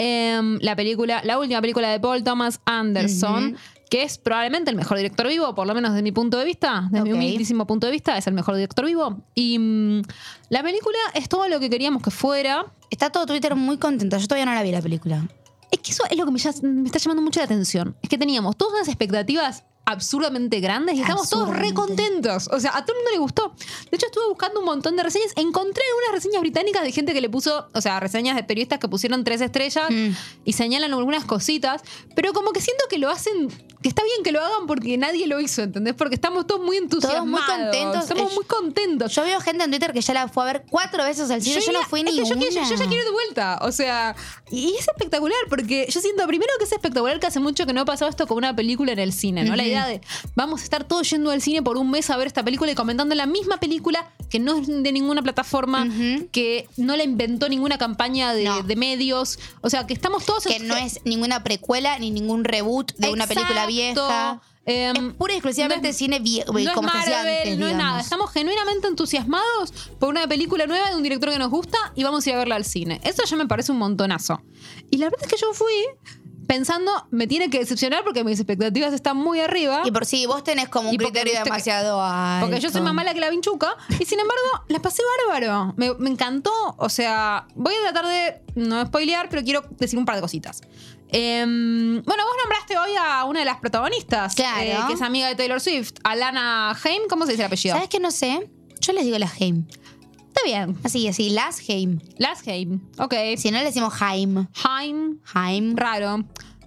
Em, 0.03 0.59
la 0.63 0.75
película, 0.75 1.21
la 1.25 1.39
última 1.39 1.61
película 1.61 1.91
de 1.91 2.01
Paul 2.01 2.25
Thomas 2.25 2.59
Anderson, 2.65 3.55
que 3.91 4.03
es 4.03 4.17
probablemente 4.17 4.71
el 4.71 4.77
mejor 4.77 4.97
director 4.97 5.29
vivo, 5.29 5.55
por 5.55 5.67
lo 5.67 5.75
menos 5.75 5.91
desde 5.91 6.03
mi 6.03 6.11
punto 6.13 6.39
de 6.39 6.47
vista, 6.47 6.89
desde 6.91 7.05
mi 7.05 7.11
humildísimo 7.27 7.67
punto 7.67 7.87
de 7.87 7.93
vista, 7.93 8.17
es 8.17 8.27
el 8.27 8.33
mejor 8.33 8.55
director 8.55 8.87
vivo. 8.87 9.19
Y 9.35 9.59
mm, 9.59 10.03
la 10.49 10.63
película 10.63 10.97
es 11.15 11.29
todo 11.29 11.49
lo 11.49 11.61
que 11.61 11.69
queríamos 11.69 12.03
que 12.03 12.11
fuera. 12.11 12.65
Está 12.91 13.11
todo 13.11 13.27
Twitter 13.27 13.55
muy 13.57 13.77
contento. 13.77 14.17
Yo 14.17 14.27
todavía 14.27 14.47
no 14.47 14.55
la 14.55 14.63
vi 14.63 14.71
la 14.71 14.81
película. 14.81 15.29
Es 15.71 15.81
que 15.81 15.91
eso 15.93 16.05
es 16.11 16.17
lo 16.17 16.25
que 16.25 16.31
me, 16.33 16.39
ya- 16.39 16.53
me 16.63 16.87
está 16.87 16.99
llamando 16.99 17.23
mucho 17.23 17.41
la 17.41 17.45
atención. 17.45 17.95
Es 18.01 18.09
que 18.09 18.17
teníamos 18.17 18.57
todas 18.57 18.73
unas 18.75 18.89
expectativas 18.89 19.65
absurdamente 19.91 20.61
grandes 20.61 20.97
y 20.97 21.01
estamos 21.03 21.29
todos 21.29 21.49
re 21.49 21.69
Absurdamente. 21.69 21.75
contentos. 21.97 22.49
O 22.53 22.61
sea, 22.61 22.77
a 22.77 22.85
todo 22.85 22.97
el 22.97 23.03
mundo 23.03 23.11
le 23.13 23.19
gustó. 23.19 23.55
De 23.91 23.97
hecho, 23.97 24.07
estuve 24.07 24.29
buscando 24.29 24.61
un 24.61 24.67
montón 24.67 24.97
de 24.97 25.03
reseñas. 25.03 25.33
Encontré 25.37 25.83
algunas 25.91 26.13
reseñas 26.23 26.41
británicas 26.41 26.83
de 26.83 26.93
gente 26.93 27.13
que 27.13 27.21
le 27.21 27.29
puso, 27.31 27.69
o 27.75 27.81
sea, 27.81 28.01
reseñas 28.01 28.37
de 28.37 28.45
periodistas 28.45 28.79
que 28.79 28.89
pusieron 28.89 29.25
tres 29.25 29.41
estrellas 29.41 29.91
Mm. 29.91 30.11
y 30.45 30.53
señalan 30.53 30.93
algunas 30.95 31.25
cositas. 31.25 31.83
Pero 32.15 32.33
como 32.33 32.53
que 32.53 32.61
siento 32.61 32.85
que 32.89 32.99
lo 32.99 33.09
hacen, 33.11 33.49
que 33.83 33.89
está 33.89 34.03
bien 34.05 34.23
que 34.23 34.31
lo 34.33 34.41
hagan 34.45 34.67
porque 34.67 34.97
nadie 34.99 35.27
lo 35.27 35.41
hizo, 35.41 35.63
¿entendés? 35.63 35.95
Porque 35.95 36.15
estamos 36.15 36.47
todos 36.47 36.61
muy 36.65 36.77
entusiasmados. 36.77 37.27
muy 37.27 37.41
contentos. 37.41 38.03
Estamos 38.03 38.31
Eh, 38.33 38.35
muy 38.35 38.45
contentos. 38.45 39.15
Yo 39.15 39.23
veo 39.25 39.41
gente 39.41 39.65
en 39.65 39.71
Twitter 39.71 39.93
que 39.95 40.03
ya 40.03 40.13
la 40.15 40.29
fue 40.29 40.43
a 40.43 40.47
ver 40.53 40.65
cuatro 40.69 41.03
veces 41.03 41.31
al 41.31 41.41
cine. 41.41 41.61
Yo, 41.61 41.73
no 41.73 41.79
iría- 41.79 41.87
fui 41.89 42.03
ninguna. 42.03 42.29
yo, 42.29 42.35
quiero- 42.37 42.55
yo 42.69 42.75
ya 42.77 42.87
quiero 42.87 42.95
ir 42.95 43.05
de 43.05 43.11
vuelta. 43.11 43.59
O 43.63 43.73
sea, 43.73 44.15
y 44.51 44.75
es 44.79 44.87
espectacular 44.87 45.39
porque 45.49 45.87
yo 45.89 46.01
siento 46.01 46.27
primero 46.27 46.53
que 46.59 46.65
es 46.65 46.73
espectacular 46.73 47.19
que 47.21 47.27
hace 47.27 47.41
mucho 47.41 47.65
que 47.67 47.73
no 47.73 47.81
ha 47.81 47.85
pasado 47.87 48.11
esto 48.11 48.27
con 48.27 48.37
una 48.37 48.55
película 48.55 48.93
en 48.93 48.99
el 48.99 49.13
cine, 49.13 49.45
¿no? 49.45 49.57
La 49.57 49.65
idea 49.65 49.87
de 49.87 50.01
vamos 50.35 50.61
a 50.61 50.65
estar 50.65 50.85
todos 50.85 51.09
yendo 51.09 51.31
al 51.31 51.41
cine 51.41 51.63
por 51.63 51.77
un 51.79 51.91
mes 51.91 52.11
a 52.11 52.17
ver 52.17 52.27
esta 52.27 52.43
película 52.45 52.71
y 52.71 52.75
comentando 52.75 53.15
la 53.15 53.27
misma 53.27 53.59
película 53.59 54.11
que 54.31 54.39
no 54.39 54.59
es 54.59 54.67
de 54.69 54.93
ninguna 54.93 55.21
plataforma, 55.23 55.87
que 56.33 56.69
no 56.77 56.97
la 56.97 57.03
inventó 57.05 57.49
ninguna 57.49 57.77
campaña 57.77 58.33
de, 58.33 58.45
No. 58.45 58.63
de 58.63 58.77
medios. 58.77 59.39
O 59.61 59.69
sea, 59.69 59.87
que 59.87 59.93
estamos 59.95 60.25
todos 60.25 60.45
Que 60.45 60.61
no 60.61 60.77
es 60.77 61.01
ninguna 61.05 61.43
precuela 61.43 61.99
ni 61.99 62.11
ningún 62.11 62.45
reboot 62.45 62.93
de 62.97 63.11
una 63.11 63.27
película 63.27 63.67
vieja. 63.67 64.41
Em, 64.67 65.09
es 65.09 65.15
pura 65.15 65.33
y 65.33 65.37
exclusivamente 65.37 65.89
no 65.89 65.91
es- 65.91 65.97
cine 65.97 66.21
vie- 66.21 66.45
no 66.47 66.59
es 66.59 66.69
como 66.71 66.87
Marvel, 66.89 67.15
antes, 67.15 67.59
no 67.59 67.67
es 67.67 67.75
nada. 67.75 67.99
Estamos 67.99 68.31
genuinamente 68.31 68.87
entusiasmados 68.89 69.73
por 69.99 70.11
una 70.11 70.29
película 70.29 70.67
nueva 70.67 70.91
de 70.91 70.97
un 70.97 71.03
director 71.03 71.31
que 71.31 71.39
nos 71.39 71.51
gusta 71.51 71.79
y 71.97 72.05
vamos 72.05 72.25
a 72.27 72.29
ir 72.31 72.35
a 72.37 72.39
verla 72.39 72.57
al 72.57 72.65
cine. 72.67 73.01
Eso 73.03 73.25
ya 73.25 73.37
me 73.37 73.47
parece 73.47 73.73
un 73.73 73.79
montonazo. 73.79 74.43
Y 74.91 74.99
la 74.99 75.07
verdad 75.07 75.21
es 75.27 75.29
que 75.33 75.41
yo 75.41 75.53
fui 75.55 75.73
pensando, 76.51 76.91
me 77.13 77.29
tiene 77.29 77.49
que 77.49 77.61
decepcionar 77.61 78.03
porque 78.03 78.25
mis 78.25 78.41
expectativas 78.41 78.93
están 78.93 79.17
muy 79.17 79.39
arriba. 79.39 79.83
Y 79.85 79.93
por 79.93 80.05
si 80.05 80.27
vos 80.27 80.43
tenés 80.43 80.69
como 80.69 80.91
un 80.91 80.97
criterio 80.97 81.33
que- 81.33 81.45
demasiado 81.45 82.03
alto. 82.03 82.47
Porque 82.47 82.61
yo 82.61 82.71
soy 82.71 82.81
más 82.83 82.93
mala 82.93 83.15
que 83.15 83.21
la 83.21 83.31
vinchuca. 83.31 83.77
Y 84.01 84.05
sin 84.05 84.19
embargo, 84.19 84.65
la 84.67 84.81
pasé 84.81 85.03
bárbaro. 85.29 85.75
Me, 85.77 85.95
me 85.95 86.11
encantó. 86.11 86.51
O 86.77 86.89
sea, 86.89 87.47
voy 87.55 87.73
a 87.75 87.93
tratar 87.93 88.07
de 88.11 88.43
no 88.57 88.85
spoilear, 88.85 89.29
pero 89.29 89.45
quiero 89.45 89.63
decir 89.79 89.97
un 89.97 90.05
par 90.05 90.17
de 90.17 90.23
cositas. 90.23 90.61
Em, 91.13 92.03
bueno, 92.03 92.25
vos 92.25 92.35
nombraste 92.43 92.77
hoy 92.79 92.91
a 93.01 93.25
una 93.27 93.41
de 93.41 93.45
las 93.45 93.59
protagonistas. 93.61 94.35
Claro. 94.35 94.61
eh, 94.61 94.77
que 94.89 94.95
es 94.95 95.03
amiga 95.03 95.29
de 95.29 95.37
Taylor 95.37 95.61
Swift. 95.61 95.93
Alana 96.03 96.73
Haim. 96.83 97.03
¿Cómo 97.09 97.27
se 97.27 97.33
dice 97.33 97.43
el 97.43 97.47
apellido? 97.47 97.75
¿Sabes 97.77 97.89
qué 97.89 98.01
no 98.01 98.11
sé? 98.11 98.51
Yo 98.81 98.93
les 98.93 99.05
digo 99.05 99.19
la 99.19 99.31
Haim. 99.39 99.67
Está 100.45 100.67
bien. 100.67 100.79
Así, 100.85 101.09
así, 101.09 101.31
las 101.31 101.61
Haim. 101.69 102.01
Las 102.19 102.47
Haim. 102.47 102.81
Ok. 102.99 103.15
Si 103.37 103.51
no 103.51 103.59
le 103.59 103.65
decimos 103.65 103.93
Haim. 104.01 104.47
Haim. 104.65 105.19
Haim. 105.35 105.77
Raro. 105.77 106.25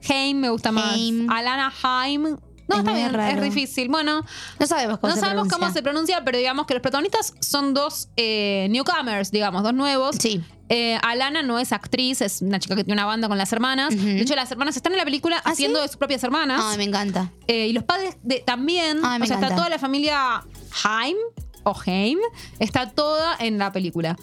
Haim 0.10 0.38
me 0.38 0.50
gusta 0.50 0.72
más. 0.72 0.94
Haim. 0.94 1.30
Alana 1.30 1.74
Haim. 1.82 2.24
No, 2.66 2.76
Es 2.76 2.80
está 2.80 2.94
bien, 2.94 3.14
raro. 3.14 3.38
es 3.44 3.54
difícil. 3.54 3.90
Bueno, 3.90 4.24
No 4.60 4.68
sabemos 4.68 5.00
cómo 5.00 5.10
no 5.10 5.16
se 5.16 5.20
sabemos 5.22 5.48
pronuncia. 5.48 5.58
cómo 5.60 5.74
se 5.74 5.82
pronuncia, 5.84 6.24
pero 6.24 6.38
digamos 6.38 6.66
que 6.66 6.74
los 6.74 6.82
protagonistas 6.82 7.34
son 7.42 7.74
dos 7.74 8.08
eh, 8.16 8.68
newcomers, 8.70 9.32
digamos, 9.32 9.64
dos 9.64 9.74
nuevos. 9.74 10.16
Sí. 10.18 10.42
Eh, 10.70 10.98
Alana 11.04 11.42
no 11.42 11.60
es 11.60 11.74
actriz, 11.74 12.22
es 12.22 12.42
una 12.42 12.60
chica 12.60 12.76
que 12.76 12.86
tiene 12.86 12.94
una 13.02 13.06
banda 13.06 13.28
con 13.28 13.38
las 13.38 13.52
hermanas. 13.52 13.94
Ujú. 13.94 14.06
De 14.06 14.22
hecho, 14.22 14.36
las 14.36 14.50
hermanas 14.50 14.78
están 14.78 14.94
en 14.94 14.98
la 15.00 15.04
película 15.04 15.42
¿Ah, 15.44 15.52
haciendo 15.52 15.80
sí? 15.80 15.84
de 15.84 15.88
sus 15.90 15.98
propias 15.98 16.24
hermanas. 16.24 16.62
Ay, 16.64 16.78
me 16.78 16.86
encanta. 16.86 17.32
Eh, 17.48 17.68
y 17.68 17.74
los 17.74 17.84
padres 17.84 18.16
de- 18.24 18.40
también. 18.46 19.00
Ay, 19.04 19.20
me 19.20 19.26
o 19.26 19.28
sea, 19.28 19.36
está 19.36 19.48
encanta. 19.48 19.56
toda 19.58 19.70
la 19.70 19.78
familia 19.78 20.44
Haim 20.86 21.18
o 21.64 21.76
Haim. 21.86 22.20
Está 22.60 22.92
toda 22.92 23.36
en 23.40 23.58
la 23.58 23.72
película. 23.72 24.16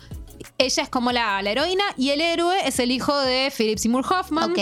Ella 0.56 0.82
es 0.82 0.88
como 0.88 1.12
la, 1.12 1.42
la 1.42 1.50
heroína 1.50 1.84
y 1.98 2.10
el 2.10 2.20
héroe 2.22 2.56
es 2.66 2.78
el 2.78 2.90
hijo 2.90 3.16
de 3.18 3.52
Philip 3.56 3.78
Seymour 3.78 4.04
Hoffman. 4.10 4.52
Ok. 4.52 4.58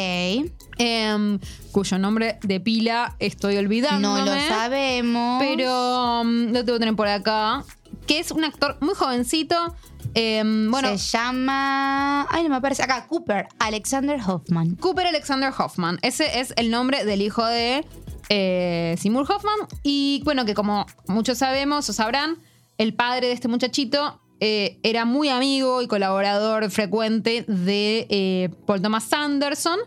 em, 0.79 1.39
cuyo 1.71 1.99
nombre 1.99 2.39
de 2.43 2.59
pila 2.61 3.15
estoy 3.21 3.57
olvidando. 3.59 4.17
No 4.19 4.25
lo 4.25 4.33
sabemos. 4.49 5.41
Pero 5.41 6.21
um, 6.23 6.47
lo 6.53 6.65
tengo 6.65 6.75
que 6.75 6.79
tener 6.81 6.97
por 6.97 7.07
acá. 7.09 7.65
Que 8.09 8.19
es 8.19 8.33
un 8.33 8.43
actor 8.45 8.77
muy 8.81 8.95
jovencito. 8.95 9.77
em, 10.15 10.69
bueno, 10.71 10.89
Se 10.89 11.17
llama. 11.17 12.27
Ay, 12.31 12.43
no 12.43 12.49
me 12.49 12.57
aparece. 12.57 12.83
Acá, 12.83 13.07
Cooper. 13.07 13.47
Alexander 13.61 14.19
Hoffman. 14.27 14.75
Cooper 14.77 15.07
Alexander 15.07 15.53
Hoffman. 15.57 15.99
Ese 16.03 16.41
es 16.41 16.55
el 16.57 16.71
nombre 16.71 17.05
del 17.05 17.23
hijo 17.23 17.45
de 17.45 17.85
eh, 18.31 18.97
Seymour 18.99 19.31
Hoffman. 19.31 19.59
Y 19.85 20.23
bueno, 20.25 20.45
que 20.45 20.55
como 20.55 20.87
muchos 21.07 21.39
sabemos 21.39 21.89
o 21.89 21.93
sabrán, 21.93 22.39
el 22.79 22.95
padre 22.95 23.27
de 23.27 23.33
este 23.33 23.49
muchachito 23.49 24.23
eh, 24.41 24.79
era 24.85 25.05
muy 25.05 25.29
amigo 25.29 25.83
y 25.83 25.89
colaborador 25.89 26.71
frecuente 26.71 27.45
de 27.49 28.07
eh, 28.09 28.51
Paul 28.67 28.81
Thomas 28.81 29.13
Anderson. 29.13 29.81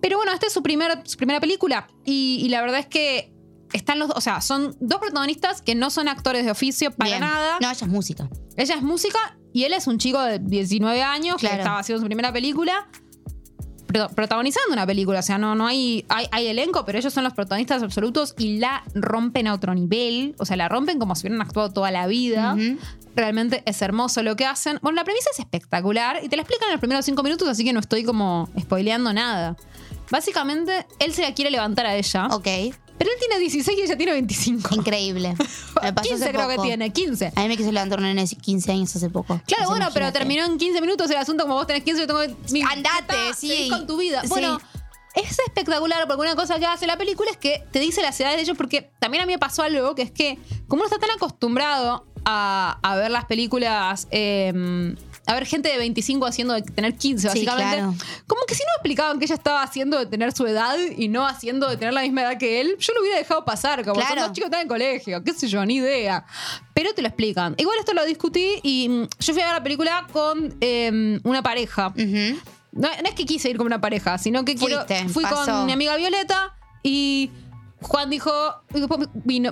Pero 0.00 0.16
bueno, 0.16 0.32
esta 0.32 0.46
es 0.48 0.52
su, 0.52 0.62
primer, 0.62 1.02
su 1.04 1.16
primera 1.16 1.40
película. 1.40 1.86
Y, 2.04 2.40
y 2.44 2.48
la 2.48 2.60
verdad 2.60 2.80
es 2.80 2.86
que 2.86 3.32
están 3.72 4.00
los. 4.00 4.10
O 4.10 4.20
sea, 4.20 4.40
son 4.40 4.76
dos 4.80 4.98
protagonistas 4.98 5.62
que 5.62 5.74
no 5.74 5.90
son 5.90 6.08
actores 6.08 6.44
de 6.44 6.50
oficio 6.50 6.90
para 6.90 7.10
Bien. 7.10 7.20
nada. 7.20 7.58
No, 7.60 7.70
ella 7.70 7.86
es 7.86 7.88
música. 7.88 8.28
Ella 8.56 8.74
es 8.74 8.82
música 8.82 9.38
y 9.52 9.64
él 9.64 9.72
es 9.72 9.86
un 9.86 9.98
chico 9.98 10.20
de 10.20 10.38
19 10.40 11.02
años 11.02 11.36
que 11.36 11.46
estaba 11.46 11.78
haciendo 11.78 12.00
su 12.00 12.06
primera 12.06 12.32
película. 12.32 12.88
Pro- 13.92 14.08
Protagonizando 14.08 14.72
una 14.72 14.86
película, 14.86 15.20
o 15.20 15.22
sea, 15.22 15.38
no, 15.38 15.54
no 15.54 15.66
hay, 15.66 16.04
hay, 16.08 16.26
hay 16.32 16.46
elenco, 16.48 16.84
pero 16.84 16.98
ellos 16.98 17.12
son 17.12 17.24
los 17.24 17.32
protagonistas 17.34 17.82
absolutos 17.82 18.34
y 18.38 18.58
la 18.58 18.82
rompen 18.94 19.46
a 19.46 19.54
otro 19.54 19.74
nivel. 19.74 20.34
O 20.38 20.44
sea, 20.44 20.56
la 20.56 20.68
rompen 20.68 20.98
como 20.98 21.14
si 21.14 21.26
hubieran 21.26 21.42
actuado 21.42 21.70
toda 21.72 21.90
la 21.90 22.06
vida. 22.06 22.56
Realmente 23.14 23.62
es 23.66 23.82
hermoso 23.82 24.22
lo 24.22 24.36
que 24.36 24.46
hacen. 24.46 24.78
Bueno, 24.80 24.96
la 24.96 25.04
premisa 25.04 25.28
es 25.32 25.38
espectacular 25.38 26.20
y 26.22 26.28
te 26.28 26.36
la 26.36 26.42
explican 26.42 26.68
en 26.68 26.72
los 26.72 26.80
primeros 26.80 27.04
cinco 27.04 27.22
minutos, 27.22 27.46
así 27.48 27.62
que 27.64 27.72
no 27.74 27.80
estoy 27.80 28.04
como 28.04 28.48
spoileando 28.58 29.12
nada. 29.12 29.54
Básicamente, 30.10 30.86
él 30.98 31.12
se 31.12 31.22
la 31.22 31.34
quiere 31.34 31.50
levantar 31.50 31.86
a 31.86 31.94
ella. 31.94 32.26
Ok. 32.32 32.46
Pero 32.98 33.10
él 33.10 33.16
tiene 33.18 33.38
16 33.40 33.78
y 33.78 33.82
ella 33.82 33.96
tiene 33.96 34.12
25. 34.12 34.74
Increíble. 34.76 35.34
Me 35.82 35.92
pasó 35.92 36.08
15 36.08 36.24
hace 36.24 36.32
creo 36.32 36.48
que 36.48 36.54
poco. 36.56 36.66
tiene, 36.68 36.92
15. 36.92 37.32
A 37.34 37.40
mí 37.42 37.48
me 37.48 37.56
quiso 37.56 37.72
levantar 37.72 37.98
un 37.98 38.04
nene 38.04 38.24
de 38.24 38.36
15 38.36 38.70
años 38.72 38.94
hace 38.94 39.10
poco. 39.10 39.40
Claro, 39.46 39.64
Así 39.64 39.70
bueno, 39.70 39.86
pero 39.92 40.06
imagínate. 40.06 40.18
terminó 40.18 40.44
en 40.44 40.58
15 40.58 40.80
minutos 40.80 41.10
el 41.10 41.16
asunto, 41.16 41.42
como 41.44 41.54
vos 41.54 41.66
tenés 41.66 41.82
15, 41.82 42.00
yo 42.02 42.06
tengo 42.06 42.20
20. 42.20 42.62
Andate, 42.70 43.28
está, 43.30 43.34
sí. 43.34 43.68
con 43.70 43.86
tu 43.86 43.96
vida. 43.96 44.22
Sí. 44.22 44.28
Bueno, 44.28 44.60
es 45.14 45.38
espectacular 45.38 46.06
porque 46.06 46.22
una 46.22 46.36
cosa 46.36 46.58
que 46.58 46.66
hace 46.66 46.86
la 46.86 46.96
película 46.96 47.30
es 47.30 47.36
que 47.36 47.64
te 47.72 47.80
dice 47.80 48.02
las 48.02 48.18
edades 48.20 48.36
de 48.36 48.42
ellos, 48.42 48.56
porque 48.56 48.90
también 49.00 49.24
a 49.24 49.26
mí 49.26 49.32
me 49.32 49.38
pasó 49.38 49.62
algo, 49.62 49.94
que 49.94 50.02
es 50.02 50.10
que 50.12 50.38
como 50.68 50.82
uno 50.82 50.84
está 50.94 50.98
tan 50.98 51.10
acostumbrado 51.16 52.06
a, 52.24 52.78
a 52.82 52.96
ver 52.96 53.10
las 53.10 53.24
películas. 53.24 54.06
eh, 54.10 54.94
a 55.24 55.34
ver 55.34 55.46
gente 55.46 55.68
de 55.68 55.78
25 55.78 56.26
haciendo 56.26 56.54
de 56.54 56.62
tener 56.62 56.96
15, 56.96 57.22
Sí, 57.22 57.28
básicamente. 57.46 57.76
claro. 57.76 57.94
Como 58.26 58.42
que 58.46 58.54
si 58.56 58.62
no 58.62 58.68
explicaban 58.76 59.18
que 59.18 59.24
ella 59.26 59.34
estaba 59.36 59.62
haciendo 59.62 59.98
de 59.98 60.06
tener 60.06 60.32
su 60.32 60.46
edad 60.46 60.76
y 60.96 61.08
no 61.08 61.26
haciendo 61.26 61.68
de 61.68 61.76
tener 61.76 61.94
la 61.94 62.02
misma 62.02 62.22
edad 62.22 62.38
que 62.38 62.60
él, 62.60 62.76
yo 62.78 62.92
lo 62.94 63.00
hubiera 63.02 63.18
dejado 63.18 63.44
pasar. 63.44 63.84
Como 63.84 64.00
son 64.00 64.06
Claro. 64.06 64.22
dos 64.22 64.32
chicos 64.32 64.50
que 64.50 64.56
están 64.56 64.62
en 64.62 64.68
colegio, 64.68 65.22
qué 65.22 65.32
sé 65.32 65.46
yo, 65.48 65.64
ni 65.64 65.76
idea. 65.76 66.24
Pero 66.74 66.92
te 66.92 67.02
lo 67.02 67.08
explican. 67.08 67.54
Igual 67.56 67.78
esto 67.78 67.92
lo 67.94 68.04
discutí 68.04 68.58
y 68.64 68.88
mm, 68.88 69.08
yo 69.20 69.32
fui 69.32 69.42
a 69.42 69.46
ver 69.46 69.54
la 69.54 69.62
película 69.62 70.06
con 70.12 70.56
eh, 70.60 71.20
una 71.22 71.42
pareja. 71.42 71.92
No, 71.96 72.88
no 72.88 73.08
es 73.08 73.14
que 73.14 73.26
quise 73.26 73.50
ir 73.50 73.56
con 73.58 73.66
una 73.66 73.80
pareja, 73.80 74.18
sino 74.18 74.44
que 74.44 74.56
quiero, 74.56 74.84
fui 75.08 75.22
pasó. 75.24 75.44
con 75.52 75.66
mi 75.66 75.72
amiga 75.72 75.94
Violeta 75.96 76.56
y 76.82 77.30
Juan 77.82 78.08
dijo, 78.10 78.32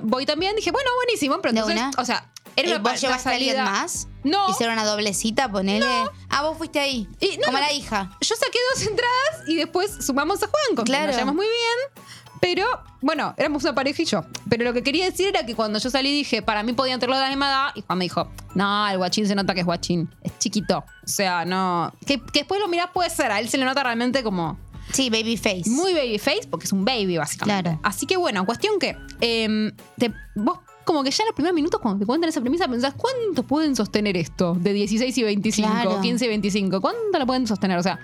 voy 0.03 0.25
también, 0.25 0.55
dije, 0.55 0.71
bueno, 0.71 0.89
buenísimo, 1.05 1.39
pero 1.41 1.53
¿De 1.53 1.59
entonces, 1.59 1.83
o 1.97 2.05
sea, 2.05 2.30
era 2.55 2.69
Eh, 2.75 2.79
¿Vos 2.79 2.99
llevaste 3.01 3.29
a 3.29 3.33
alguien 3.33 3.63
más? 3.63 4.07
No. 4.23 4.49
¿Hicieron 4.49 4.73
una 4.73 4.85
doble 4.85 5.13
cita? 5.13 5.49
Ponele. 5.51 5.85
Ah, 6.29 6.43
vos 6.43 6.57
fuiste 6.57 6.79
ahí. 6.79 7.07
Y 7.19 7.37
no, 7.37 7.45
como 7.45 7.57
no. 7.57 7.63
la 7.63 7.71
hija. 7.73 8.11
Yo 8.21 8.35
saqué 8.35 8.57
dos 8.75 8.85
entradas 8.87 9.47
y 9.47 9.55
después 9.55 9.97
sumamos 10.05 10.41
a 10.43 10.47
Juan, 10.47 10.75
con 10.75 10.85
Claro. 10.85 11.07
nos 11.07 11.15
llevamos 11.15 11.35
muy 11.35 11.45
bien. 11.47 12.05
Pero, 12.39 12.65
bueno, 13.01 13.35
éramos 13.37 13.63
una 13.63 13.75
pareja 13.75 14.01
y 14.01 14.05
yo. 14.05 14.23
Pero 14.49 14.63
lo 14.63 14.73
que 14.73 14.81
quería 14.81 15.05
decir 15.05 15.27
era 15.27 15.45
que 15.45 15.53
cuando 15.55 15.77
yo 15.77 15.91
salí 15.91 16.11
dije, 16.11 16.41
para 16.41 16.63
mí 16.63 16.73
podían 16.73 16.99
tenerlo 16.99 17.17
de 17.17 17.21
la 17.23 17.29
misma 17.29 17.47
edad. 17.49 17.67
Y 17.75 17.83
Juan 17.83 17.99
me 17.99 18.05
dijo, 18.05 18.31
no, 18.55 18.87
el 18.89 18.97
guachín 18.97 19.27
se 19.27 19.35
nota 19.35 19.53
que 19.53 19.59
es 19.59 19.65
guachín. 19.65 20.09
Es 20.23 20.37
chiquito. 20.39 20.79
O 20.79 21.07
sea, 21.07 21.45
no. 21.45 21.93
Que, 22.05 22.19
que 22.19 22.39
después 22.39 22.59
lo 22.59 22.67
mirás 22.67 22.89
puede 22.91 23.09
ser. 23.11 23.31
A 23.31 23.39
él 23.39 23.47
se 23.47 23.57
le 23.59 23.65
nota 23.65 23.83
realmente 23.83 24.23
como 24.23 24.57
Sí, 24.91 25.09
baby 25.11 25.37
face. 25.37 25.63
muy 25.69 25.93
baby 25.93 26.17
face, 26.17 26.47
porque 26.49 26.65
es 26.65 26.71
un 26.73 26.83
baby, 26.83 27.17
básicamente. 27.17 27.61
Claro. 27.63 27.79
Así 27.83 28.07
que 28.07 28.17
bueno, 28.17 28.43
cuestión 28.45 28.79
que 28.79 28.97
em, 29.21 29.71
te- 29.99 30.11
vos 30.35 30.59
como 30.91 31.03
que 31.03 31.11
ya 31.11 31.23
en 31.23 31.27
los 31.27 31.35
primeros 31.35 31.55
minutos 31.55 31.79
cuando 31.81 31.99
te 31.99 32.05
cuentan 32.05 32.29
esa 32.29 32.41
premisa 32.41 32.67
pensás, 32.67 32.93
¿cuánto 32.95 33.43
pueden 33.43 33.75
sostener 33.75 34.17
esto? 34.17 34.55
De 34.59 34.73
16 34.73 35.17
y 35.17 35.23
25, 35.23 35.69
Claro. 35.69 36.01
15 36.01 36.25
y 36.25 36.27
25. 36.27 36.81
¿Cuánto 36.81 37.17
la 37.17 37.25
pueden 37.25 37.47
sostener? 37.47 37.77
O 37.77 37.83
sea, 37.83 37.99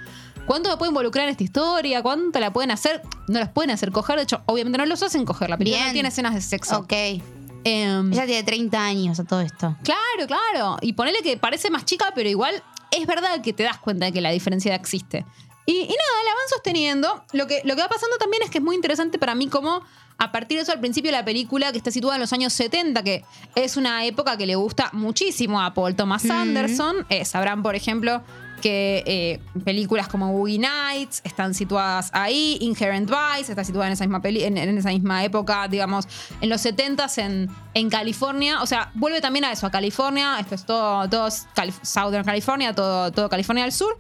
¿cuánto 0.45 0.69
me 0.69 0.77
pueden 0.77 0.91
involucrar 0.91 1.25
en 1.25 1.31
esta 1.31 1.43
historia? 1.43 2.01
¿Cuánto 2.01 2.39
la 2.39 2.51
pueden 2.53 2.71
hacer? 2.71 3.01
No 3.27 3.39
las 3.39 3.49
pueden 3.49 3.71
hacer 3.71 3.91
coger. 3.91 4.15
De 4.17 4.23
hecho, 4.23 4.41
obviamente 4.45 4.77
no 4.77 4.85
los 4.85 5.03
hacen 5.03 5.25
coger. 5.25 5.49
La 5.49 5.57
película 5.57 5.77
Bien. 5.79 5.87
no 5.89 5.93
tiene 5.93 6.09
escenas 6.09 6.33
de 6.33 6.41
sexo. 6.41 6.79
Ok. 6.79 6.93
Em, 7.63 8.13
Ella 8.13 8.25
tiene 8.25 8.43
30 8.43 8.81
años 8.85 9.19
a 9.19 9.25
todo 9.25 9.41
esto. 9.41 9.75
Claro, 9.83 10.27
claro. 10.27 10.77
Y 10.81 10.93
ponele 10.93 11.19
que 11.21 11.37
parece 11.37 11.69
más 11.69 11.83
chica, 11.85 12.11
pero 12.15 12.29
igual 12.29 12.63
es 12.91 13.05
verdad 13.05 13.41
que 13.41 13.51
te 13.53 13.63
das 13.63 13.77
cuenta 13.79 14.05
de 14.05 14.13
que 14.13 14.21
la 14.21 14.31
diferencia 14.31 14.73
existe. 14.75 15.25
Y, 15.65 15.73
y 15.73 15.81
nada, 15.83 16.23
la 16.23 16.31
van 16.31 16.49
sosteniendo. 16.49 17.23
Lo 17.33 17.45
que, 17.45 17.61
lo 17.65 17.75
que 17.75 17.81
va 17.81 17.89
pasando 17.89 18.15
también 18.17 18.41
es 18.43 18.49
que 18.49 18.59
es 18.59 18.63
muy 18.63 18.75
interesante 18.75 19.19
para 19.19 19.35
mí 19.35 19.47
como 19.49 19.81
a 20.19 20.31
partir 20.31 20.57
de 20.57 20.63
eso 20.63 20.71
al 20.71 20.79
principio 20.79 21.11
de 21.11 21.17
la 21.17 21.25
película 21.25 21.71
que 21.71 21.77
está 21.77 21.91
situada 21.91 22.15
en 22.15 22.21
los 22.21 22.33
años 22.33 22.53
70, 22.53 23.03
que 23.03 23.23
es 23.55 23.77
una 23.77 24.03
época 24.05 24.35
que 24.37 24.45
le 24.45 24.55
gusta 24.55 24.89
muchísimo 24.93 25.61
a 25.61 25.73
Paul 25.73 25.95
Thomas 25.95 26.23
Ujú. 26.25 26.33
Anderson. 26.33 27.05
Eh, 27.09 27.23
sabrán, 27.25 27.61
por 27.61 27.75
ejemplo, 27.75 28.23
que 28.61 29.03
eh, 29.05 29.39
películas 29.63 30.07
como 30.07 30.31
Boogie 30.33 30.57
Nights 30.57 31.21
están 31.23 31.53
situadas 31.53 32.09
ahí, 32.13 32.57
Inherent 32.61 33.07
Vice 33.07 33.51
está 33.51 33.63
situada 33.63 33.85
en 33.85 33.93
esa 33.93 34.05
misma, 34.05 34.19
peli- 34.19 34.43
en, 34.43 34.57
en 34.57 34.75
esa 34.75 34.89
misma 34.89 35.23
época, 35.23 35.67
digamos, 35.67 36.07
en 36.41 36.49
los 36.49 36.65
70s 36.65 37.19
en, 37.21 37.49
en 37.75 37.89
California. 37.91 38.63
O 38.63 38.65
sea, 38.65 38.89
vuelve 38.95 39.21
también 39.21 39.45
a 39.45 39.51
eso, 39.51 39.67
a 39.67 39.71
California. 39.71 40.39
Esto 40.39 40.55
es 40.55 40.65
todo, 40.65 41.07
todo 41.07 41.29
Southern 41.83 42.25
California, 42.25 42.73
todo, 42.73 43.11
todo 43.11 43.29
California 43.29 43.63
del 43.63 43.71
Sur. 43.73 43.95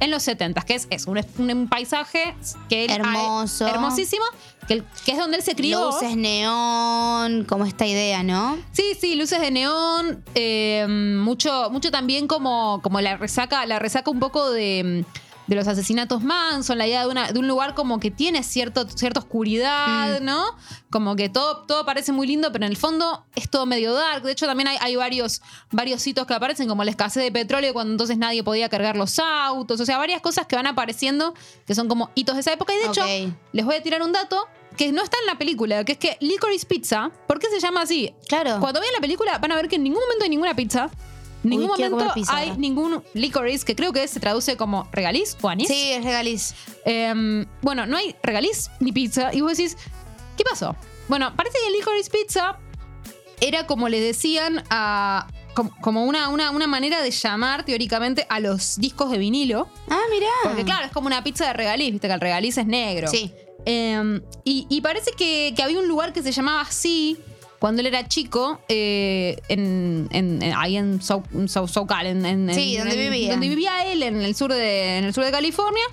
En 0.00 0.10
los 0.10 0.26
70s, 0.26 0.64
que 0.64 0.74
es, 0.74 0.88
es 0.90 1.06
un, 1.06 1.18
un- 1.38 1.68
paisaje 1.68 2.34
que 2.68 2.86
Hermoso. 2.86 3.68
hermosísimo, 3.68 4.24
que, 4.66 4.82
es 5.06 5.18
donde 5.18 5.36
él 5.36 5.42
se 5.42 5.54
crió. 5.54 5.86
Luces 5.86 6.16
neón, 6.16 7.44
como 7.44 7.64
esta 7.64 7.86
idea, 7.86 8.22
¿no? 8.22 8.58
Sí, 8.72 8.96
sí, 9.00 9.14
luces 9.14 9.40
de 9.40 9.50
neón, 9.50 10.22
eh, 10.34 10.86
mucho, 10.88 11.68
mucho 11.70 11.90
también 11.90 12.26
como, 12.26 12.80
como 12.82 13.00
la 13.00 13.16
resaca, 13.16 13.66
la 13.66 13.78
resaca 13.78 14.10
un 14.10 14.20
poco 14.20 14.50
de, 14.50 15.04
de 15.54 15.60
los 15.60 15.68
asesinatos 15.68 16.22
Manson, 16.22 16.78
la 16.78 16.86
idea 16.86 17.02
de, 17.02 17.08
una- 17.08 17.32
de 17.32 17.38
un 17.38 17.46
lugar 17.48 17.74
como 17.74 18.00
que 18.00 18.10
tiene 18.10 18.42
cierto, 18.42 18.88
cierta 18.88 19.20
oscuridad, 19.20 20.20
Mm. 20.20 20.24
¿no? 20.24 20.44
Como 20.90 21.16
que 21.16 21.28
todo, 21.28 21.64
todo 21.66 21.84
parece 21.84 22.12
muy 22.12 22.26
lindo, 22.26 22.52
pero 22.52 22.64
en 22.64 22.70
el 22.72 22.76
fondo 22.76 23.24
es 23.34 23.48
todo 23.50 23.66
medio 23.66 23.92
dark. 23.94 24.22
De 24.22 24.32
hecho, 24.32 24.46
también 24.46 24.68
hay, 24.68 24.76
hay 24.80 24.96
varios, 24.96 25.42
varios 25.70 26.06
hitos 26.06 26.26
que 26.26 26.34
aparecen, 26.34 26.68
como 26.68 26.84
la 26.84 26.90
escasez 26.90 27.22
de 27.22 27.32
petróleo, 27.32 27.72
cuando 27.72 27.92
entonces 27.92 28.18
nadie 28.18 28.42
podía 28.42 28.68
cargar 28.68 28.96
los 28.96 29.18
autos. 29.18 29.80
O 29.80 29.86
sea, 29.86 29.98
varias 29.98 30.20
cosas 30.20 30.46
que 30.46 30.56
van 30.56 30.66
apareciendo 30.66 31.34
que 31.66 31.74
son 31.74 31.88
como 31.88 32.10
hitos 32.14 32.34
de 32.34 32.40
esa 32.40 32.52
época. 32.52 32.72
Y 32.74 32.78
de 32.78 32.86
hecho, 32.86 33.04
les 33.52 33.64
voy 33.64 33.74
a 33.76 33.82
tirar 33.82 34.02
un 34.02 34.12
dato 34.12 34.46
que 34.76 34.90
no 34.90 35.02
está 35.02 35.18
en 35.20 35.26
la 35.26 35.36
película, 35.36 35.84
que 35.84 35.92
es 35.92 35.98
que 35.98 36.16
Licorice 36.20 36.64
Pizza, 36.66 37.10
¿por 37.28 37.38
qué 37.38 37.48
se 37.50 37.60
llama 37.60 37.82
así? 37.82 38.14
Claro. 38.26 38.58
Cuando 38.58 38.80
vean 38.80 38.92
la 38.94 39.00
película 39.00 39.36
van 39.38 39.52
a 39.52 39.56
ver 39.56 39.68
que 39.68 39.76
en 39.76 39.82
ningún 39.82 40.00
momento 40.00 40.24
hay 40.24 40.30
ninguna 40.30 40.56
pizza. 40.56 40.88
En 41.44 41.50
ningún 41.50 41.70
Uy, 41.70 41.88
momento 41.90 42.12
hay 42.28 42.56
ningún 42.56 43.02
licorice, 43.14 43.64
que 43.64 43.74
creo 43.74 43.92
que 43.92 44.06
se 44.06 44.20
traduce 44.20 44.56
como 44.56 44.88
regaliz 44.92 45.36
o 45.42 45.48
anís. 45.48 45.68
Sí, 45.68 45.90
es 45.92 46.04
regaliz. 46.04 46.54
Em, 46.84 47.46
bueno, 47.62 47.84
no 47.86 47.96
hay 47.96 48.14
regaliz 48.22 48.70
ni 48.80 48.92
pizza. 48.92 49.34
Y 49.34 49.40
vos 49.40 49.56
decís, 49.56 49.76
¿qué 50.36 50.44
pasó? 50.44 50.76
Bueno, 51.08 51.34
parece 51.36 51.58
que 51.60 51.66
el 51.66 51.72
licorice 51.74 52.10
pizza 52.10 52.58
era 53.40 53.66
como 53.66 53.88
le 53.88 54.00
decían 54.00 54.62
a. 54.70 55.26
com- 55.54 55.70
Como 55.80 56.04
una, 56.04 56.28
una, 56.28 56.50
una 56.52 56.66
manera 56.68 57.02
de 57.02 57.10
llamar 57.10 57.64
teóricamente 57.64 58.24
a 58.28 58.38
los 58.38 58.76
discos 58.78 59.10
de 59.10 59.18
vinilo. 59.18 59.68
Ah, 59.90 60.00
mirá. 60.12 60.28
Porque, 60.44 60.64
claro, 60.64 60.86
es 60.86 60.92
como 60.92 61.08
una 61.08 61.24
pizza 61.24 61.46
de 61.48 61.52
regaliz, 61.54 61.90
viste 61.90 62.06
que 62.06 62.14
el 62.14 62.20
regaliz 62.20 62.56
es 62.56 62.66
negro. 62.66 63.08
Sí. 63.08 63.32
Eh, 63.66 64.20
y, 64.44 64.66
y 64.68 64.80
parece 64.80 65.10
que, 65.12 65.52
que 65.56 65.62
había 65.62 65.78
un 65.80 65.88
lugar 65.88 66.12
que 66.12 66.22
se 66.22 66.30
llamaba 66.32 66.60
así 66.62 67.18
cuando 67.62 67.80
él 67.80 67.86
era 67.86 68.06
chico, 68.08 68.58
eh, 68.68 69.36
en, 69.48 70.08
en- 70.10 70.42
en- 70.42 70.54
ahí 70.56 70.76
en 70.76 70.94
en 70.94 71.00
Sau- 71.00 71.68
Saucal, 71.68 72.06
en, 72.08 72.26
en- 72.26 72.52
Sí, 72.54 72.76
donde 72.76 72.96
vivía. 72.96 73.30
donde 73.30 73.48
vivía 73.48 73.86
él, 73.86 74.02
en 74.02 74.20
el 74.20 74.34
sur 74.34 74.52
de, 74.52 74.98
en 74.98 75.04
el 75.04 75.14
sur 75.14 75.24
de 75.24 75.30
California. 75.30 75.84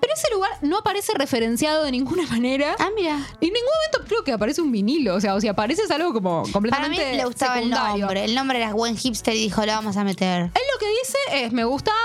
Pero 0.00 0.14
ese 0.14 0.32
lugar 0.32 0.52
no 0.62 0.78
aparece 0.78 1.12
referenciado 1.14 1.82
de 1.82 1.90
ninguna 1.90 2.22
manera. 2.30 2.76
Ah, 2.78 2.88
mira. 2.94 3.14
En 3.16 3.52
ningún 3.52 3.68
momento 3.90 4.08
creo 4.08 4.22
que 4.22 4.30
aparece 4.30 4.60
un 4.62 4.70
vinilo. 4.70 5.16
O 5.16 5.20
sea, 5.20 5.34
o 5.34 5.40
si 5.40 5.48
aparece 5.48 5.82
es 5.82 5.90
algo 5.90 6.12
como 6.12 6.42
Para 6.42 6.46
mí 6.46 6.52
completamente 6.52 7.14
le 7.16 7.24
gustaba 7.24 7.54
secundario. 7.56 7.94
el 7.94 8.00
nombre. 8.02 8.24
El 8.24 8.34
nombre 8.36 8.58
era 8.58 8.72
buen 8.72 8.96
hipster 8.96 9.34
y 9.34 9.40
dijo, 9.40 9.60
lo 9.66 9.72
vamos 9.72 9.96
a 9.96 10.04
meter. 10.04 10.42
Él 10.42 10.62
lo 10.72 10.78
que 10.78 10.86
dice 10.88 11.44
es, 11.46 11.52
me 11.52 11.64
gustaba 11.64 11.96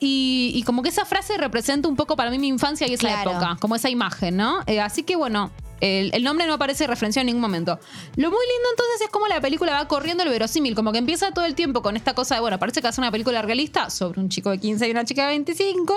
y, 0.00 0.50
y 0.56 0.62
como 0.64 0.82
que 0.82 0.88
esa 0.88 1.04
frase 1.04 1.38
representa 1.38 1.86
un 1.88 1.94
poco 1.94 2.16
para 2.16 2.30
mí 2.32 2.38
mi 2.40 2.48
infancia 2.48 2.88
y 2.88 2.94
esa 2.94 3.06
Claro. 3.06 3.30
época, 3.30 3.56
como 3.60 3.76
esa 3.76 3.90
imagen, 3.90 4.36
¿no? 4.36 4.62
Eh, 4.66 4.80
así 4.80 5.04
que 5.04 5.14
bueno, 5.14 5.52
el, 5.80 6.10
el 6.14 6.22
nombre 6.22 6.46
no 6.46 6.54
aparece 6.54 6.86
referenciado 6.86 7.22
en 7.22 7.26
ningún 7.26 7.42
momento. 7.42 7.78
Lo 8.16 8.30
muy 8.30 8.40
lindo 8.46 8.68
entonces 8.70 9.00
es 9.02 9.08
como 9.10 9.26
la 9.28 9.40
película 9.40 9.72
va 9.72 9.88
corriendo 9.88 10.22
el 10.22 10.28
verosímil, 10.30 10.74
como 10.74 10.92
que 10.92 10.98
empieza 10.98 11.32
todo 11.32 11.44
el 11.44 11.54
tiempo 11.54 11.82
con 11.82 11.96
esta 11.96 12.14
cosa 12.14 12.34
de, 12.36 12.40
bueno, 12.40 12.58
parece 12.58 12.80
que 12.82 12.88
hace 12.88 13.00
una 13.00 13.10
película 13.10 13.42
realista 13.42 13.90
sobre 13.90 14.20
un 14.20 14.28
chico 14.28 14.50
de 14.50 14.58
15 14.58 14.88
y 14.88 14.90
una 14.90 15.04
chica 15.04 15.22
de 15.22 15.28
25, 15.30 15.94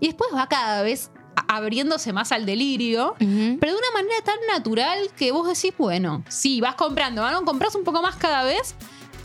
y 0.00 0.06
después 0.06 0.30
va 0.34 0.48
cada 0.48 0.82
vez 0.82 1.10
abriéndose 1.48 2.12
más 2.12 2.32
al 2.32 2.46
delirio. 2.46 3.14
Pero 3.18 3.28
de 3.72 3.78
una 3.78 3.90
manera 3.94 4.22
tan 4.24 4.36
natural 4.52 4.98
que 5.16 5.32
vos 5.32 5.48
decís, 5.48 5.72
bueno, 5.78 6.24
sí, 6.28 6.60
vas 6.60 6.74
comprando, 6.74 7.28
¿no? 7.30 7.44
compras 7.44 7.74
un 7.74 7.84
poco 7.84 8.02
más 8.02 8.16
cada 8.16 8.44
vez 8.44 8.74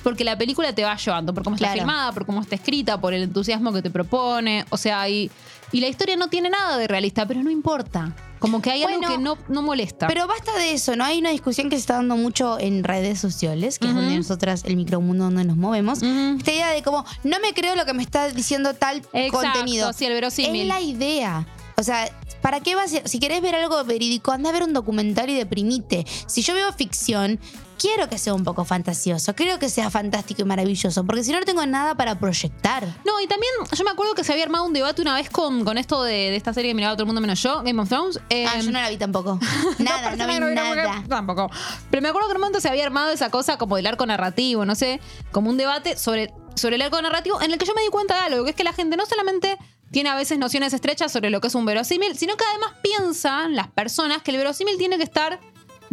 porque 0.04 0.24
la 0.24 0.38
película 0.38 0.72
te 0.74 0.84
va 0.84 0.96
llevando, 0.96 1.34
por 1.34 1.44
cómo 1.44 1.56
está 1.56 1.66
Claro. 1.66 1.80
filmada, 1.80 2.12
por 2.12 2.28
cómo 2.28 2.40
está 2.42 2.54
escrita, 2.54 3.02
por 3.02 3.16
el 3.16 3.24
entusiasmo 3.24 3.74
que 3.74 3.82
te 3.82 3.90
propone. 3.90 4.64
O 4.70 4.78
sea, 4.78 5.10
y, 5.10 5.32
y 5.72 5.80
la 5.82 5.88
historia 5.88 6.16
no 6.16 6.28
tiene 6.28 6.52
nada 6.52 6.78
de 6.78 6.88
realista, 6.88 7.26
pero 7.26 7.42
no 7.42 7.50
importa. 7.50 8.14
Como 8.46 8.62
que 8.62 8.72
hay 8.72 8.84
algo 8.84 9.02
que 9.02 9.18
no, 9.18 9.38
no 9.50 9.62
molesta. 9.62 10.08
Pero 10.08 10.28
basta 10.28 10.56
de 10.58 10.74
eso, 10.74 10.96
¿no? 10.96 11.04
Hay 11.04 11.20
una 11.20 11.32
discusión 11.32 11.70
que 11.70 11.76
se 11.76 11.82
está 11.82 11.96
dando 11.96 12.16
mucho 12.18 12.60
en 12.60 12.84
redes 12.84 13.20
sociales, 13.20 13.80
que 13.80 13.88
es 13.88 13.96
donde 13.96 14.16
nosotras, 14.18 14.64
el 14.66 14.76
micromundo 14.78 15.26
donde 15.26 15.44
nos 15.46 15.58
movemos. 15.58 16.02
Esta 16.04 16.52
idea 16.52 16.72
de 16.72 16.82
como, 16.84 17.06
no 17.24 17.40
me 17.40 17.54
creo 17.54 17.76
lo 17.76 17.86
que 17.86 17.94
me 17.94 18.04
está 18.04 18.28
diciendo 18.30 18.74
tal 18.74 18.98
Exacto, 19.14 19.32
contenido. 19.54 19.94
sí, 19.94 20.06
el 20.06 20.14
verosímil. 20.14 20.62
Es 20.62 20.68
la 20.68 20.82
idea. 20.82 21.48
O 21.78 21.84
sea, 21.84 22.10
¿para 22.42 22.62
qué 22.62 22.74
vas 22.76 22.94
a- 22.94 23.06
Si 23.08 23.20
querés 23.20 23.42
ver 23.42 23.54
algo 23.56 23.84
verídico, 23.84 24.32
anda 24.32 24.50
a 24.50 24.54
ver 24.54 24.64
un 24.64 24.72
documental 24.74 25.30
y 25.30 25.34
deprimite. 25.36 26.06
Si 26.28 26.42
yo 26.42 26.54
veo 26.54 26.72
ficción, 26.72 27.38
quiero 27.78 28.10
que 28.10 28.18
sea 28.18 28.34
un 28.34 28.44
poco 28.44 28.66
fantasioso. 28.66 29.34
Quiero 29.36 29.60
que 29.60 29.70
sea 29.70 29.90
fantástico 29.90 30.42
y 30.42 30.46
maravilloso. 30.46 31.04
Porque 31.06 31.24
si 31.24 31.32
no, 31.32 31.40
no 31.40 31.46
tengo 31.46 31.66
nada 31.66 31.96
para 31.96 32.20
proyectar. 32.20 32.84
No, 33.06 33.20
y 33.22 33.28
también 33.28 33.52
yo 33.72 33.84
me 33.84 33.92
acuerdo 33.92 34.14
que 34.16 34.24
se 34.24 34.32
había 34.32 34.44
armado 34.44 34.66
un 34.66 34.74
debate 34.74 35.02
una 35.02 35.16
vez 35.16 35.30
con, 35.30 35.64
con 35.66 35.78
esto 35.78 36.04
de, 36.04 36.14
de 36.14 36.36
esta 36.36 36.54
serie 36.54 36.72
que 36.72 36.76
miraba 36.76 36.94
todo 36.96 37.04
el 37.04 37.08
mundo 37.08 37.22
menos 37.22 37.42
yo, 37.42 37.62
Game 37.64 37.82
of 37.82 37.90
Thrones. 37.90 38.18
ah, 38.18 38.24
Eh, 38.30 38.46
yo 38.62 38.72
no 38.72 38.80
la 38.80 38.90
vi 38.90 38.98
tampoco. 38.98 39.40
Nada, 39.80 40.12
no, 40.16 40.18
persona 40.18 40.48
vi 40.48 40.56
nada. 40.56 41.04
Tampoco. 41.08 41.50
Pero 41.90 42.02
me 42.02 42.10
acuerdo 42.10 42.28
que 42.28 42.32
en 42.32 42.38
un 42.38 42.42
momento 42.42 42.60
se 42.62 42.70
había 42.70 42.86
armado 42.86 43.12
esa 43.12 43.30
cosa 43.30 43.58
como 43.58 43.76
del 43.76 43.88
arco 43.88 44.06
narrativo, 44.06 44.66
no 44.66 44.76
sé, 44.76 45.00
como 45.32 45.50
un 45.50 45.58
debate 45.58 45.98
sobre, 45.98 46.34
sobre 46.56 46.76
el 46.76 46.82
arco 46.82 47.02
narrativo 47.02 47.42
en 47.42 47.52
el 47.52 47.58
que 47.58 47.66
yo 47.66 47.74
me 47.76 47.82
di 47.82 47.90
cuenta 47.90 48.16
de 48.16 48.22
algo, 48.22 48.44
que 48.44 48.52
es 48.52 48.56
que 48.56 48.64
la 48.64 48.74
gente 48.74 48.98
no 48.98 49.06
solamente 49.06 49.58
tiene 49.92 50.10
a 50.10 50.16
veces 50.16 50.38
nociones 50.40 50.74
estrechas 50.74 51.12
sobre 51.12 51.30
lo 51.30 51.40
que 51.40 51.48
es 51.48 51.56
un 51.56 51.66
verosímil, 51.66 52.18
sino 52.18 52.36
que 52.36 52.44
además 52.50 52.72
piensan 52.82 53.56
las 53.56 53.68
personas 53.68 54.22
que 54.24 54.32
el 54.32 54.38
verosímil 54.38 54.78
tiene 54.78 54.98
que 54.98 55.04
estar 55.04 55.40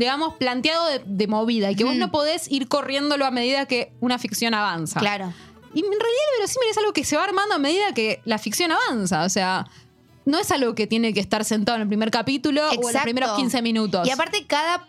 digamos, 0.03 0.35
planteado 0.35 0.87
de, 0.87 1.03
de 1.05 1.27
movida 1.27 1.71
y 1.71 1.77
que 1.77 1.85
vos 1.85 1.95
no 1.95 2.11
podés 2.11 2.51
ir 2.51 2.69
corriéndolo 2.69 3.25
a 3.25 3.31
medida 3.31 3.67
que 3.67 3.93
una 4.01 4.19
ficción 4.19 4.55
avanza. 4.55 4.99
Claro. 4.99 5.33
Y 5.75 5.79
en 5.79 5.85
realidad 5.85 6.25
el 6.33 6.41
verosímil 6.41 6.69
es 6.71 6.79
algo 6.79 6.93
que 6.93 7.05
se 7.05 7.17
va 7.17 7.25
armando 7.25 7.55
a 7.55 7.59
medida 7.59 7.95
que 7.95 8.21
la 8.25 8.39
ficción 8.39 8.73
avanza. 8.73 9.25
O 9.25 9.29
sea, 9.29 9.67
no 10.25 10.39
es 10.39 10.51
algo 10.51 10.75
que 10.75 10.87
tiene 10.87 11.13
que 11.13 11.21
estar 11.21 11.45
sentado 11.45 11.77
en 11.77 11.83
el 11.83 11.89
primer 11.89 12.11
capítulo 12.11 12.69
o 12.69 12.89
en 12.89 12.95
los 12.95 13.03
primeros 13.03 13.33
15 13.37 13.63
minutos. 13.63 14.07
Y 14.07 14.11
aparte, 14.11 14.45
cada 14.47 14.87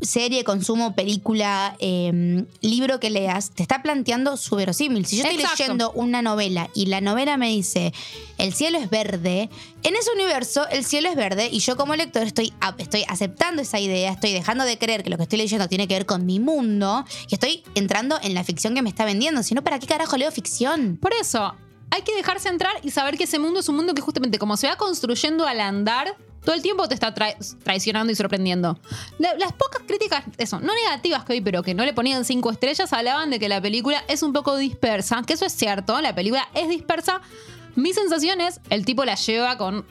serie, 0.00 0.44
consumo, 0.44 0.94
película, 0.94 1.76
eh, 1.78 2.44
libro 2.60 3.00
que 3.00 3.10
leas, 3.10 3.50
te 3.50 3.62
está 3.62 3.82
planteando 3.82 4.36
su 4.36 4.56
verosímil. 4.56 5.06
Si 5.06 5.16
yo 5.16 5.22
estoy 5.24 5.40
Exacto. 5.40 5.62
leyendo 5.62 5.92
una 5.92 6.22
novela 6.22 6.68
y 6.74 6.86
la 6.86 7.00
novela 7.00 7.36
me 7.36 7.48
dice, 7.48 7.92
el 8.38 8.52
cielo 8.52 8.78
es 8.78 8.90
verde, 8.90 9.48
en 9.82 9.96
ese 9.96 10.10
universo 10.12 10.66
el 10.68 10.84
cielo 10.84 11.08
es 11.08 11.16
verde 11.16 11.48
y 11.50 11.60
yo 11.60 11.76
como 11.76 11.94
lector 11.94 12.22
estoy, 12.26 12.52
estoy 12.78 13.04
aceptando 13.08 13.62
esa 13.62 13.80
idea, 13.80 14.12
estoy 14.12 14.32
dejando 14.32 14.64
de 14.64 14.78
creer 14.78 15.02
que 15.02 15.10
lo 15.10 15.16
que 15.16 15.22
estoy 15.22 15.38
leyendo 15.38 15.68
tiene 15.68 15.88
que 15.88 15.94
ver 15.94 16.06
con 16.06 16.26
mi 16.26 16.40
mundo 16.40 17.04
y 17.28 17.34
estoy 17.34 17.62
entrando 17.74 18.18
en 18.22 18.34
la 18.34 18.44
ficción 18.44 18.74
que 18.74 18.82
me 18.82 18.90
está 18.90 19.04
vendiendo. 19.04 19.42
Si 19.42 19.54
no, 19.54 19.62
¿para 19.62 19.78
qué 19.78 19.86
carajo 19.86 20.16
leo 20.16 20.30
ficción? 20.30 20.98
Por 21.00 21.12
eso, 21.14 21.54
hay 21.90 22.02
que 22.02 22.14
dejarse 22.14 22.48
entrar 22.48 22.72
y 22.82 22.90
saber 22.90 23.16
que 23.16 23.24
ese 23.24 23.38
mundo 23.38 23.60
es 23.60 23.68
un 23.68 23.76
mundo 23.76 23.94
que 23.94 24.02
justamente 24.02 24.38
como 24.38 24.56
se 24.56 24.66
va 24.66 24.76
construyendo 24.76 25.46
al 25.46 25.60
andar, 25.60 26.16
todo 26.46 26.54
el 26.54 26.62
tiempo 26.62 26.88
te 26.88 26.94
está 26.94 27.14
tra- 27.14 27.36
traicionando 27.62 28.10
y 28.12 28.16
sorprendiendo. 28.16 28.78
La- 29.18 29.34
las 29.34 29.52
pocas 29.52 29.82
críticas, 29.86 30.24
eso, 30.38 30.60
no 30.60 30.72
negativas 30.74 31.24
que 31.24 31.34
vi, 31.34 31.40
pero 31.42 31.62
que 31.62 31.74
no 31.74 31.84
le 31.84 31.92
ponían 31.92 32.24
cinco 32.24 32.50
estrellas, 32.50 32.90
hablaban 32.94 33.28
de 33.30 33.38
que 33.38 33.48
la 33.50 33.60
película 33.60 34.02
es 34.08 34.22
un 34.22 34.32
poco 34.32 34.56
dispersa, 34.56 35.22
que 35.26 35.34
eso 35.34 35.44
es 35.44 35.52
cierto, 35.52 36.00
la 36.00 36.14
película 36.14 36.48
es 36.54 36.68
dispersa. 36.68 37.20
Mi 37.74 37.92
sensación 37.92 38.40
es, 38.40 38.60
el 38.70 38.86
tipo 38.86 39.04
la 39.04 39.16
lleva 39.16 39.58
con, 39.58 39.84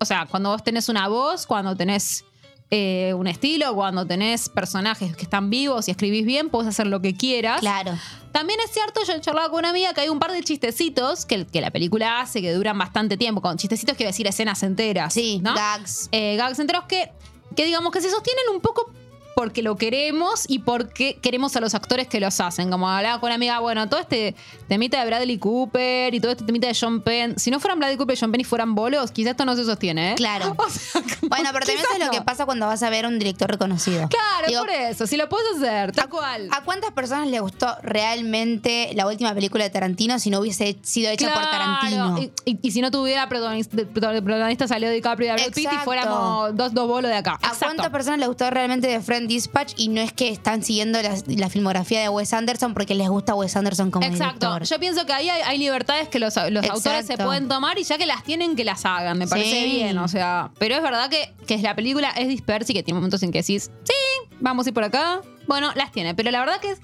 o 0.00 0.04
sea, 0.04 0.26
cuando 0.30 0.50
vos 0.50 0.62
tenés 0.64 0.88
una 0.88 1.08
voz, 1.08 1.44
cuando 1.46 1.76
tenés 1.76 2.24
eh, 2.70 3.14
un 3.14 3.28
estilo, 3.28 3.74
cuando 3.74 4.06
tenés 4.06 4.48
personajes 4.48 5.16
que 5.16 5.22
están 5.22 5.50
vivos 5.50 5.86
y 5.86 5.92
escribís 5.92 6.26
bien, 6.26 6.50
podés 6.50 6.68
hacer 6.68 6.88
lo 6.88 7.00
que 7.00 7.14
quieras. 7.14 7.60
Claro. 7.60 7.92
También 8.32 8.58
es 8.64 8.72
cierto, 8.72 9.00
yo 9.06 9.12
he 9.12 9.20
charlado 9.20 9.50
con 9.50 9.60
una 9.60 9.70
amiga 9.70 9.94
que 9.94 10.00
hay 10.00 10.08
un 10.08 10.18
par 10.18 10.32
de 10.32 10.42
chistecitos 10.42 11.24
que, 11.26 11.46
que 11.46 11.60
la 11.60 11.70
película 11.70 12.20
hace 12.20 12.42
que 12.42 12.52
duran 12.52 12.76
bastante 12.76 13.16
tiempo. 13.16 13.40
Con 13.40 13.56
chistecitos 13.56 13.96
quiero 13.96 14.10
decir 14.10 14.26
escenas 14.26 14.62
enteras. 14.62 15.14
Sí, 15.14 15.40
¿no? 15.42 15.54
gags. 15.54 16.08
Eh, 16.10 16.36
gags 16.36 16.58
enteros 16.58 16.84
que, 16.84 17.12
que 17.54 17.64
digamos 17.64 17.92
que 17.92 18.00
se 18.00 18.10
sostienen 18.10 18.44
un 18.52 18.60
poco 18.60 18.90
porque 19.36 19.60
lo 19.62 19.76
queremos 19.76 20.46
y 20.48 20.60
porque 20.60 21.18
queremos 21.20 21.54
a 21.56 21.60
los 21.60 21.74
actores 21.74 22.08
que 22.08 22.20
los 22.20 22.40
hacen. 22.40 22.70
Como 22.70 22.88
hablaba 22.88 23.20
con 23.20 23.28
una 23.28 23.34
amiga, 23.34 23.58
bueno, 23.60 23.86
todo 23.86 24.00
este 24.00 24.34
temita 24.66 24.98
de 24.98 25.04
Bradley 25.06 25.36
Cooper 25.36 26.14
y 26.14 26.20
todo 26.20 26.32
este 26.32 26.44
temita 26.44 26.66
de 26.68 26.74
John 26.78 27.02
Penn, 27.02 27.38
si 27.38 27.50
no 27.50 27.60
fueran 27.60 27.78
Bradley 27.78 27.98
Cooper 27.98 28.16
y 28.16 28.18
John 28.18 28.32
Penn 28.32 28.40
y 28.40 28.44
fueran 28.44 28.74
bolos, 28.74 29.10
quizás 29.12 29.32
esto 29.32 29.44
no 29.44 29.54
se 29.54 29.64
sostiene, 29.66 30.12
¿eh? 30.12 30.14
Claro. 30.14 30.56
O 30.66 30.70
sea, 30.70 31.02
como 31.02 31.28
Bueno, 31.28 31.50
pero 31.52 31.66
también 31.66 31.78
quizás 31.84 31.98
es 32.00 32.06
lo 32.06 32.10
que 32.10 32.22
pasa 32.22 32.46
cuando 32.46 32.66
vas 32.66 32.82
a 32.82 32.88
ver 32.88 33.04
a 33.04 33.08
un 33.08 33.18
director 33.18 33.50
reconocido. 33.50 34.08
Claro, 34.08 34.48
Digo, 34.48 34.60
por 34.62 34.70
eso, 34.70 35.06
si 35.06 35.18
lo 35.18 35.28
puedes 35.28 35.56
hacer, 35.58 35.92
tal 35.92 36.08
cual. 36.08 36.48
¿A 36.50 36.62
cuántas 36.64 36.92
personas 36.92 37.28
le 37.28 37.38
gustó 37.40 37.68
realmente 37.82 38.90
la 38.94 39.06
última 39.06 39.34
película 39.34 39.64
de 39.64 39.70
Tarantino 39.70 40.18
si 40.18 40.30
no 40.30 40.40
hubiese 40.40 40.78
sido 40.82 41.10
hecha 41.10 41.32
por 41.32 41.42
Tarantino? 41.42 42.18
Y, 42.18 42.32
y- 42.50 42.58
y 42.62 42.70
si 42.70 42.80
no 42.80 42.90
tuviera 42.90 43.28
protagonista, 43.28 43.76
protagonista 43.94 44.66
salió 44.66 44.90
DiCaprio 44.90 45.28
y 45.28 45.32
Brad 45.34 45.52
Pitt 45.52 45.68
y 45.72 45.76
fuéramos 45.84 46.56
dos, 46.56 46.72
dos 46.72 46.88
bolos 46.88 47.10
de 47.10 47.16
acá. 47.18 47.32
¿A 47.42 47.48
Exacto. 47.48 47.66
cuántas 47.66 47.90
personas 47.90 48.18
le 48.20 48.26
gustó 48.26 48.48
realmente 48.50 48.88
The 48.88 49.00
Dispatch 49.26 49.72
y 49.76 49.88
no 49.88 50.00
es 50.00 50.12
que 50.12 50.28
están 50.28 50.62
siguiendo 50.62 51.00
la, 51.02 51.14
la 51.26 51.48
filmografía 51.50 52.00
de 52.00 52.08
Wes 52.08 52.32
Anderson 52.32 52.74
porque 52.74 52.94
les 52.94 53.08
gusta 53.08 53.34
Wes 53.34 53.56
Anderson 53.56 53.90
como 53.90 54.06
Exacto. 54.06 54.46
director? 54.52 54.64
Yo 54.64 54.80
pienso 54.80 55.06
que 55.06 55.12
ahí 55.12 55.28
hay, 55.28 55.42
hay 55.42 55.58
libertades 55.58 56.08
que 56.08 56.18
los, 56.18 56.34
los 56.50 56.68
autores 56.70 57.06
se 57.06 57.16
pueden 57.18 57.48
tomar 57.48 57.78
y 57.78 57.84
ya 57.84 57.98
que 57.98 58.06
las 58.06 58.22
tienen, 58.24 58.56
que 58.56 58.64
las 58.64 58.84
hagan. 58.84 59.18
Me 59.18 59.26
parece 59.26 59.50
Sí. 59.50 59.64
bien. 59.76 59.98
O 59.98 60.08
sea, 60.08 60.50
pero 60.58 60.74
es 60.76 60.82
verdad 60.82 61.08
que, 61.10 61.32
que 61.46 61.58
la 61.58 61.74
película 61.76 62.10
es 62.10 62.28
dispersa 62.28 62.72
y 62.72 62.74
que 62.74 62.82
tiene 62.82 62.96
momentos 62.98 63.22
en 63.22 63.32
que 63.32 63.38
decís, 63.42 63.70
sí, 63.84 64.28
vamos 64.40 64.66
a 64.66 64.70
ir 64.70 64.74
por 64.74 64.84
acá. 64.84 65.20
Bueno, 65.46 65.70
las 65.76 65.92
tiene. 65.92 66.14
Pero 66.14 66.30
la 66.30 66.40
verdad 66.40 66.60
que 66.60 66.70
es. 66.70 66.80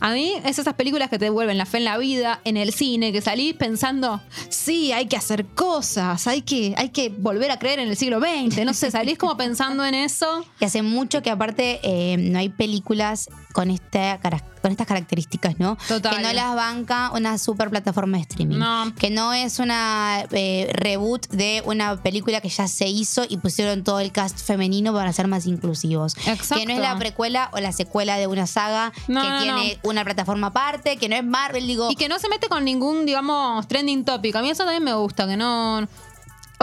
A 0.00 0.12
mí 0.12 0.34
es 0.44 0.58
esas 0.58 0.74
películas 0.74 1.08
que 1.08 1.18
te 1.18 1.26
devuelven 1.26 1.58
la 1.58 1.66
fe 1.66 1.78
en 1.78 1.84
la 1.84 1.98
vida, 1.98 2.40
en 2.44 2.56
el 2.56 2.72
cine, 2.72 3.12
que 3.12 3.20
salís 3.20 3.54
pensando, 3.54 4.20
sí, 4.48 4.92
hay 4.92 5.06
que 5.06 5.16
hacer 5.16 5.46
cosas, 5.46 6.26
hay 6.26 6.42
que, 6.42 6.74
hay 6.76 6.90
que 6.90 7.08
volver 7.08 7.50
a 7.50 7.58
creer 7.58 7.78
en 7.78 7.88
el 7.88 7.96
siglo 7.96 8.20
XX, 8.20 8.64
no 8.64 8.74
sé, 8.74 8.90
salís 8.90 9.18
como 9.18 9.36
pensando 9.36 9.84
en 9.84 9.94
eso. 9.94 10.44
Y 10.60 10.64
hace 10.64 10.82
mucho 10.82 11.20
que 11.22 11.30
aparte 11.30 11.80
eh, 11.82 12.16
no 12.16 12.38
hay 12.38 12.48
películas 12.48 13.28
con, 13.54 13.70
esta, 13.70 14.18
cara- 14.18 14.42
con 14.60 14.72
estas 14.72 14.86
características, 14.86 15.58
¿no? 15.58 15.78
Total. 15.88 16.16
Que 16.16 16.22
no 16.22 16.32
las 16.32 16.54
banca 16.56 17.10
una 17.14 17.38
super 17.38 17.70
plataforma 17.70 18.18
de 18.18 18.22
streaming. 18.24 18.58
No. 18.58 18.92
Que 18.98 19.08
no 19.10 19.32
es 19.32 19.60
una 19.60 20.26
eh, 20.32 20.68
reboot 20.74 21.28
de 21.28 21.62
una 21.64 21.96
película 22.02 22.40
que 22.40 22.48
ya 22.48 22.66
se 22.68 22.88
hizo 22.88 23.24
y 23.28 23.36
pusieron 23.36 23.84
todo 23.84 24.00
el 24.00 24.10
cast 24.10 24.38
femenino 24.40 24.92
para 24.92 25.12
ser 25.12 25.28
más 25.28 25.46
inclusivos. 25.46 26.16
Exacto. 26.26 26.56
Que 26.56 26.66
no 26.66 26.72
es 26.72 26.80
la 26.80 26.98
precuela 26.98 27.48
o 27.52 27.60
la 27.60 27.70
secuela 27.72 28.16
de 28.16 28.26
una 28.26 28.46
saga 28.48 28.92
No, 29.06 29.22
que 29.22 29.28
no, 29.28 29.38
tiene 29.42 29.78
una 29.84 30.04
plataforma 30.04 30.48
aparte, 30.48 30.96
que 30.96 31.08
no 31.08 31.14
es 31.16 31.24
Marvel, 31.24 31.66
digo. 31.66 31.88
Y 31.90 31.94
que 31.96 32.08
no 32.08 32.18
se 32.18 32.28
mete 32.28 32.48
con 32.48 32.64
ningún, 32.64 33.06
digamos, 33.06 33.68
trending 33.68 34.04
topic. 34.04 34.34
A 34.34 34.42
mí 34.42 34.50
eso 34.50 34.64
también 34.64 34.82
me 34.82 34.94
gusta, 34.94 35.26
que 35.28 35.36
no. 35.36 35.86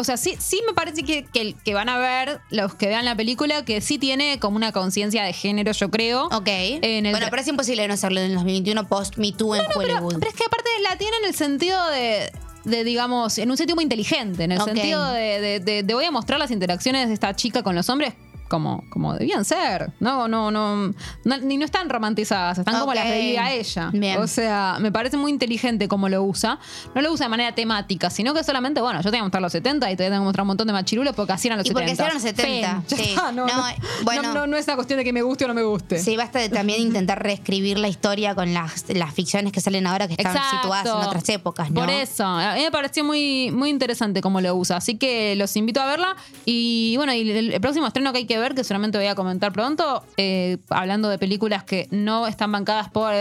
O 0.02 0.04
sea, 0.04 0.18
sí, 0.18 0.36
sí 0.40 0.62
me 0.68 0.74
parece 0.74 1.04
que, 1.04 1.24
que, 1.26 1.54
que 1.64 1.74
van 1.74 1.88
a 1.90 1.98
ver, 1.98 2.42
los 2.50 2.74
que 2.76 2.88
vean 2.88 3.06
la 3.06 3.16
película, 3.16 3.64
que 3.64 3.82
sí 3.82 3.98
tiene 4.00 4.40
como 4.40 4.56
una 4.58 4.72
conciencia 4.72 5.24
de 5.24 5.32
género, 5.32 5.72
yo 5.72 5.90
creo. 5.92 6.26
Ok. 6.26 6.48
En 6.48 7.06
el 7.06 7.12
bueno, 7.14 7.28
pero 7.30 7.42
es 7.42 7.48
imposible 7.48 7.88
no 7.88 7.94
hacerlo 7.94 8.20
en 8.20 8.26
el 8.28 8.34
2021 8.34 8.88
post 8.88 9.18
Me 9.18 9.32
Too 9.32 9.56
en 9.56 9.62
Pero, 9.68 9.80
Hollywood. 9.80 10.16
pero 10.20 10.30
es 10.32 10.36
que 10.36 10.44
aparte 10.46 10.70
la 10.90 10.98
tiene 10.98 11.16
en 11.22 11.26
el 11.30 11.36
sentido 11.36 11.88
de, 11.90 12.32
de, 12.66 12.84
digamos, 12.84 13.38
en 13.38 13.52
un 13.52 13.58
sentido 13.58 13.76
muy 13.76 13.84
inteligente, 13.84 14.44
en 14.44 14.52
el 14.52 14.62
sentido 14.62 15.12
de, 15.14 15.40
de- 15.40 15.60
de- 15.60 15.84
de 15.84 15.94
voy 15.94 16.06
a 16.06 16.12
mostrar 16.12 16.40
las 16.40 16.52
interacciones 16.52 17.08
de 17.08 17.14
esta 17.14 17.36
chica 17.36 17.62
con 17.64 17.76
los 17.76 17.88
hombres 17.90 18.14
como, 18.52 18.84
como 18.90 19.14
debían 19.14 19.46
ser. 19.46 19.92
No, 20.02 20.28
no, 20.28 20.52
no, 20.52 20.76
no- 21.24 21.38
Ni 21.42 21.56
no 21.56 21.64
están 21.64 21.90
romantizadas, 21.90 22.58
están 22.58 22.74
como 22.76 22.88
Ok. 22.92 22.96
las 22.96 23.06
veía 23.10 23.54
ella. 23.54 23.90
Bien. 23.94 24.20
O 24.20 24.28
sea, 24.28 24.76
me 24.82 24.92
parece 24.92 25.16
muy 25.16 25.32
inteligente 25.32 25.88
cómo 25.88 26.10
lo 26.10 26.22
usa. 26.22 26.60
No 26.94 27.02
lo 27.02 27.14
usa 27.14 27.28
de 27.28 27.30
manera 27.30 27.56
temática, 27.56 28.10
sino 28.10 28.34
que 28.34 28.44
solamente, 28.44 28.82
bueno, 28.82 29.00
yo 29.00 29.06
te 29.06 29.12
voy 29.12 29.20
a 29.20 29.24
mostrar 29.24 29.42
los 29.42 29.54
70 29.54 29.90
y 29.90 29.96
te 29.96 30.08
voy 30.10 30.18
a 30.18 30.20
mostrar 30.20 30.42
un 30.44 30.48
montón 30.50 30.68
de 30.68 30.74
machirulos 30.74 31.16
porque 31.16 31.32
así 31.32 31.48
eran 31.48 31.60
los 31.60 31.66
Y 31.66 31.70
70. 31.70 31.86
porque 31.96 32.04
eran 32.04 32.14
los 32.14 32.24
70, 32.24 32.82
Fin. 32.82 32.86
Ya 32.90 32.98
sí. 32.98 33.10
está, 33.12 33.32
no, 33.32 33.48
No, 33.48 33.56
no, 33.58 33.64
bueno. 34.04 34.22
no, 34.24 34.34
no, 34.34 34.48
no 34.48 34.58
es 34.58 34.68
una 34.68 34.76
cuestión 34.76 34.98
de 34.98 35.06
que 35.06 35.14
me 35.14 35.22
guste 35.22 35.46
o 35.46 35.48
no 35.48 35.54
me 35.54 35.64
guste. 35.64 35.98
Sí, 36.00 36.18
basta 36.18 36.40
de 36.40 36.50
también 36.50 36.82
intentar 36.82 37.24
reescribir 37.24 37.80
la 37.80 37.88
historia 37.88 38.36
con 38.36 38.54
las, 38.54 38.84
las 38.90 39.14
ficciones 39.14 39.54
que 39.54 39.62
salen 39.62 39.88
ahora 39.88 40.08
que 40.08 40.14
están 40.14 40.36
Exacto. 40.36 40.58
situadas 40.58 40.86
en 40.86 41.08
otras 41.08 41.30
épocas, 41.30 41.72
¿no? 41.72 41.80
Por 41.82 41.90
eso, 41.90 42.26
a 42.26 42.56
mí 42.56 42.62
me 42.64 42.72
pareció 42.72 43.06
muy, 43.06 43.50
muy 43.52 43.70
interesante 43.70 44.20
cómo 44.22 44.42
lo 44.42 44.54
usa. 44.56 44.76
Así 44.78 44.98
que 44.98 45.36
los 45.38 45.56
invito 45.56 45.80
a 45.82 45.86
verla. 45.86 46.16
Y 46.46 46.96
bueno, 46.98 47.14
y 47.14 47.30
el, 47.32 47.54
el 47.54 47.62
próximo 47.62 47.88
estreno 47.88 48.12
que 48.12 48.18
hay 48.20 48.26
que 48.26 48.38
ver, 48.40 48.41
que 48.50 48.64
seguramente 48.64 48.98
voy 48.98 49.08
a 49.08 49.16
comentar 49.16 49.54
pronto, 49.54 50.04
eh, 50.18 50.58
hablando 50.70 51.10
de 51.10 51.18
películas 51.18 51.64
que 51.64 51.88
no 51.92 52.28
están 52.28 52.52
bancadas 52.52 52.90
por 52.90 53.14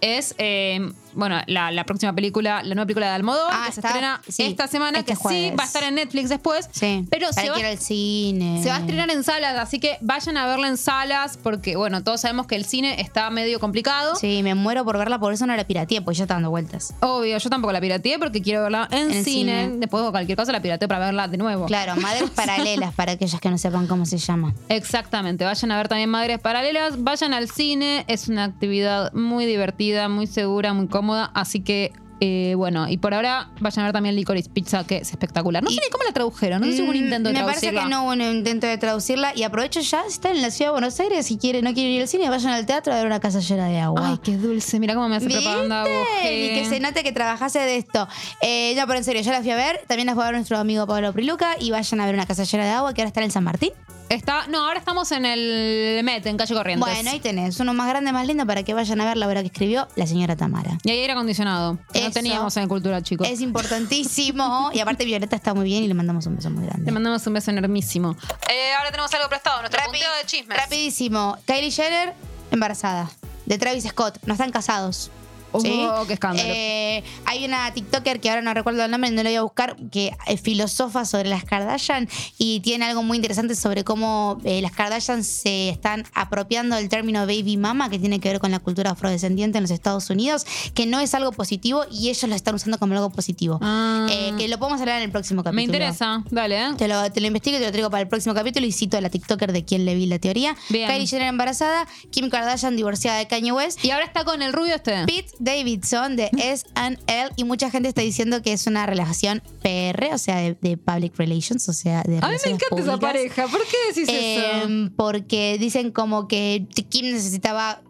es 0.00 0.34
eh, 0.38 0.92
bueno 1.14 1.40
la, 1.46 1.70
la 1.70 1.84
próxima 1.84 2.12
película, 2.14 2.62
la 2.62 2.74
nueva 2.74 2.86
película 2.86 3.06
de 3.08 3.12
Almodóvar, 3.14 3.52
Ah, 3.54 3.64
que 3.66 3.72
se 3.72 3.80
está- 3.80 3.88
estrena 3.88 4.22
sí, 4.28 4.42
esta 4.44 4.66
semana, 4.66 4.98
este 5.00 5.12
que 5.12 5.16
sí 5.16 5.22
jueves. 5.22 5.52
va 5.58 5.62
a 5.64 5.66
estar 5.66 5.82
en 5.84 5.94
Netflix 5.96 6.28
después. 6.28 6.68
Sí. 6.72 7.06
Pero 7.10 7.28
Para 7.30 7.42
se 7.42 7.48
va, 7.50 7.54
que 7.56 7.60
ir 7.60 7.66
al 7.66 7.78
cine. 7.78 8.62
se 8.62 8.68
va 8.68 8.76
a 8.76 8.78
estrenar 8.80 9.10
en 9.10 9.24
salas, 9.24 9.56
así 9.58 9.78
que 9.80 9.98
vayan 10.00 10.36
a 10.36 10.46
verla 10.46 10.68
en 10.68 10.76
salas, 10.76 11.36
porque 11.42 11.76
bueno, 11.76 12.02
todos 12.02 12.20
sabemos 12.20 12.46
que 12.46 12.56
el 12.56 12.64
cine 12.64 13.00
está 13.00 13.28
medio 13.30 13.60
complicado. 13.60 14.14
Sí, 14.16 14.42
me 14.42 14.54
muero 14.54 14.84
por 14.84 14.98
verla, 14.98 15.18
por 15.18 15.32
eso 15.32 15.46
no 15.46 15.56
la 15.56 15.64
pirateé, 15.64 16.02
pues 16.02 16.18
ya 16.18 16.24
está 16.24 16.34
dando 16.34 16.50
vueltas. 16.50 16.94
Obvio, 17.00 17.38
yo 17.38 17.50
tampoco 17.50 17.72
la 17.72 17.80
pirateé 17.80 18.18
porque 18.18 18.42
quiero 18.42 18.62
verla 18.62 18.88
en, 18.90 19.10
En 19.10 19.24
cine. 19.24 19.64
cine. 19.64 19.68
Después 19.78 20.02
o 20.04 20.10
cualquier 20.10 20.36
cosa 20.36 20.52
la 20.52 20.60
pirateé 20.62 20.88
para 20.88 21.06
verla 21.06 21.28
de 21.28 21.36
nuevo. 21.36 21.66
Claro, 21.66 21.96
madres 21.96 22.30
paralelas 22.34 22.94
para 22.94 23.12
aquellas 23.12 23.40
que 23.40 23.50
no 23.50 23.58
sepan 23.58 23.86
cómo 23.86 24.06
se 24.06 24.18
llama. 24.18 24.54
Exactamente. 24.68 25.44
Vayan 25.44 25.70
a 25.72 25.76
ver 25.76 25.88
también 25.88 26.08
Madres 26.10 26.38
Paralelas. 26.38 27.02
Vayan 27.02 27.32
al 27.34 27.48
cine. 27.50 28.04
Es 28.08 28.28
una 28.28 28.44
actividad 28.44 29.12
muy 29.12 29.46
divertida, 29.46 30.08
muy 30.08 30.26
segura, 30.26 30.72
muy 30.72 30.86
cómoda. 31.00 31.30
Así 31.34 31.60
que, 31.60 31.92
eh, 32.22 32.52
bueno, 32.56 32.86
y 32.88 32.98
por 32.98 33.14
ahora 33.14 33.48
vayan 33.60 33.82
a 33.84 33.86
ver 33.88 33.92
también 33.94 34.14
Licorice 34.14 34.50
Pizza, 34.50 34.84
que 34.84 34.98
es 34.98 35.10
espectacular. 35.10 35.62
No 35.62 35.70
sé 35.70 35.80
ni 35.82 35.88
cómo 35.90 36.04
la 36.04 36.12
tradujeron. 36.12 36.60
No 36.60 36.66
sé 36.66 36.74
si 36.74 36.82
hubo 36.82 36.90
un 36.90 36.96
Mm, 36.96 37.04
intento 37.04 37.28
de 37.30 37.34
Me 37.34 37.40
parece 37.44 37.60
traducirla. 37.70 37.82
que 37.84 37.88
no 37.88 38.02
hubo 38.04 38.10
un 38.12 38.20
intento 38.20 38.66
de 38.66 38.76
traducirla. 38.76 39.32
Y 39.34 39.42
aprovecho 39.44 39.80
ya, 39.80 40.02
si 40.06 40.12
están 40.12 40.36
en 40.36 40.42
la 40.42 40.50
ciudad 40.50 40.68
de 40.70 40.72
Buenos 40.72 41.00
Aires, 41.00 41.24
si 41.26 41.38
quieren, 41.38 41.64
no 41.64 41.72
quieren 41.72 41.92
ir 41.92 42.02
al 42.02 42.08
cine, 42.08 42.28
vayan 42.28 42.52
al 42.52 42.66
teatro 42.66 42.92
a 42.92 42.96
ver 42.96 43.06
una 43.06 43.20
casa 43.20 43.40
llena 43.40 43.68
de 43.68 43.78
agua. 43.80 44.02
Ay, 44.06 44.18
qué 44.22 44.36
dulce. 44.36 44.78
Mira 44.78 44.94
cómo 44.94 45.08
me 45.08 45.16
hace 45.16 45.26
¿Viste? 45.26 45.42
propaganda. 45.42 45.84
Y 46.24 46.54
que 46.54 46.66
se 46.68 46.78
note 46.80 47.02
que 47.02 47.12
trabajase 47.12 47.58
de 47.60 47.76
esto. 47.78 48.06
Eh, 48.42 48.74
no, 48.76 48.86
pero 48.86 48.98
en 48.98 49.04
serio, 49.04 49.22
yo 49.22 49.32
la 49.32 49.40
fui 49.40 49.50
a 49.52 49.56
ver. 49.56 49.80
También 49.88 50.06
la 50.06 50.14
fue 50.14 50.22
a 50.24 50.26
ver 50.26 50.34
nuestro 50.34 50.58
amigo 50.58 50.86
Pablo 50.86 51.12
Priluca. 51.14 51.56
Y 51.58 51.70
vayan 51.70 52.00
a 52.00 52.06
ver 52.06 52.14
una 52.14 52.26
casa 52.26 52.44
llena 52.44 52.64
de 52.64 52.70
agua 52.72 52.92
que 52.92 53.00
ahora 53.00 53.08
está 53.08 53.20
en 53.20 53.24
el 53.26 53.32
San 53.32 53.44
Martín. 53.44 53.70
Está, 54.10 54.48
no, 54.48 54.66
ahora 54.66 54.80
estamos 54.80 55.12
en 55.12 55.24
el 55.24 56.02
Met, 56.02 56.26
en 56.26 56.36
calle 56.36 56.52
Corrientes. 56.52 56.84
Bueno, 56.94 57.10
ahí 57.12 57.20
tenés. 57.20 57.60
Uno 57.60 57.72
más 57.74 57.88
grande, 57.88 58.10
más 58.12 58.26
lindo 58.26 58.44
para 58.44 58.64
que 58.64 58.74
vayan 58.74 59.00
a 59.00 59.04
ver 59.04 59.16
la 59.16 59.28
obra 59.28 59.40
que 59.40 59.46
escribió 59.46 59.86
la 59.94 60.04
señora 60.04 60.34
Tamara. 60.34 60.76
Y 60.82 60.90
ahí 60.90 60.98
aire 60.98 61.12
acondicionado. 61.12 61.78
que 61.92 62.00
No 62.00 62.06
Eso. 62.08 62.14
teníamos 62.14 62.56
en 62.56 62.66
Cultura, 62.68 63.00
chicos. 63.02 63.28
Es 63.28 63.40
importantísimo. 63.40 64.70
y 64.74 64.80
aparte, 64.80 65.04
Violeta 65.04 65.36
está 65.36 65.54
muy 65.54 65.64
bien 65.66 65.84
y 65.84 65.88
le 65.88 65.94
mandamos 65.94 66.26
un 66.26 66.34
beso 66.34 66.50
muy 66.50 66.64
grande. 66.66 66.90
mandamos 66.90 67.24
un 67.24 67.34
beso 67.34 67.52
enormísimo. 67.52 68.16
Eh, 68.52 68.72
ahora 68.76 68.90
tenemos 68.90 69.14
algo 69.14 69.28
prestado, 69.28 69.60
nuestro 69.60 69.80
Rapi- 69.80 69.86
punteo 69.90 70.12
de 70.20 70.26
chismes. 70.26 70.58
Rapidísimo. 70.58 71.38
Kylie 71.46 71.70
Jenner, 71.70 72.12
embarazada. 72.50 73.08
De 73.46 73.58
Travis 73.58 73.84
Scott. 73.84 74.18
No 74.26 74.32
están 74.34 74.50
casados. 74.50 75.12
Oh, 75.52 76.04
qué 76.06 76.14
escándalo. 76.14 76.48
Eh, 76.52 77.02
hay 77.26 77.44
una 77.44 77.72
TikToker 77.72 78.20
que 78.20 78.30
ahora 78.30 78.42
no 78.42 78.54
recuerdo 78.54 78.84
el 78.84 78.90
nombre, 78.90 79.10
no 79.10 79.22
la 79.22 79.30
voy 79.30 79.36
a 79.36 79.42
buscar, 79.42 79.76
que 79.90 80.12
es 80.26 80.40
filosofa 80.40 81.04
sobre 81.04 81.28
las 81.28 81.44
Kardashian 81.44 82.08
y 82.38 82.60
tiene 82.60 82.84
algo 82.86 83.02
muy 83.02 83.16
interesante 83.16 83.54
sobre 83.54 83.84
cómo 83.84 84.38
eh, 84.44 84.60
las 84.62 84.72
Kardashian 84.72 85.24
se 85.24 85.68
están 85.68 86.04
apropiando 86.14 86.76
del 86.76 86.88
término 86.88 87.20
baby 87.20 87.56
mama, 87.56 87.90
que 87.90 87.98
tiene 87.98 88.20
que 88.20 88.28
ver 88.28 88.40
con 88.40 88.50
la 88.50 88.58
cultura 88.58 88.90
afrodescendiente 88.90 89.58
en 89.58 89.64
los 89.64 89.70
Estados 89.70 90.10
Unidos, 90.10 90.46
que 90.74 90.86
no 90.86 91.00
es 91.00 91.14
algo 91.14 91.32
positivo 91.32 91.84
y 91.90 92.08
ellos 92.08 92.28
lo 92.28 92.34
están 92.34 92.54
usando 92.54 92.78
como 92.78 92.94
algo 92.94 93.10
positivo. 93.10 93.58
Ah. 93.62 94.06
Eh, 94.10 94.32
que 94.38 94.48
lo 94.48 94.58
podemos 94.58 94.80
hablar 94.80 94.98
en 94.98 95.04
el 95.04 95.10
próximo 95.10 95.42
capítulo. 95.42 95.56
Me 95.56 95.62
interesa. 95.64 96.22
Dale, 96.30 96.60
¿eh? 96.60 96.68
Te 96.76 96.88
lo, 96.88 97.10
te 97.10 97.20
lo 97.20 97.26
investigo 97.26 97.56
y 97.56 97.60
te 97.60 97.66
lo 97.66 97.72
traigo 97.72 97.90
para 97.90 98.02
el 98.02 98.08
próximo 98.08 98.34
capítulo 98.34 98.66
y 98.66 98.72
cito 98.72 98.96
a 98.96 99.00
la 99.00 99.10
TikToker 99.10 99.52
de 99.52 99.64
quien 99.64 99.84
le 99.84 99.94
vi 99.94 100.06
la 100.06 100.18
teoría. 100.18 100.56
Bien. 100.68 100.88
Kylie 100.88 101.06
Jenner 101.06 101.28
embarazada, 101.28 101.86
Kim 102.10 102.30
Kardashian 102.30 102.76
divorciada 102.76 103.18
de 103.18 103.26
Kanye 103.26 103.52
West. 103.52 103.84
Y 103.84 103.90
ahora 103.90 104.04
está 104.04 104.24
con 104.24 104.42
el 104.42 104.52
rubio 104.52 104.74
este. 104.74 105.04
Pete 105.06 105.32
Davidson 105.40 106.14
de 106.16 106.30
S&L 106.38 107.30
y 107.36 107.44
mucha 107.44 107.70
gente 107.70 107.88
está 107.88 108.02
diciendo 108.02 108.42
que 108.42 108.52
es 108.52 108.66
una 108.66 108.86
relación 108.86 109.42
PR, 109.62 110.14
o 110.14 110.18
sea, 110.18 110.36
de, 110.36 110.56
de 110.60 110.76
public 110.76 111.16
relations, 111.16 111.68
o 111.68 111.72
sea, 111.72 112.02
de 112.02 112.18
A 112.18 112.28
mí 112.28 112.36
me 112.44 112.50
encanta 112.52 112.80
esa 112.80 112.98
pareja. 112.98 113.48
¿Por 113.48 113.60
qué 113.62 113.76
decís 113.88 114.08
eso? 114.08 114.64
Em, 114.64 114.90
porque 114.94 115.56
dicen 115.58 115.90
como 115.90 116.28
que 116.28 116.66
Kim 116.88 117.06
necesitaba 117.06 117.82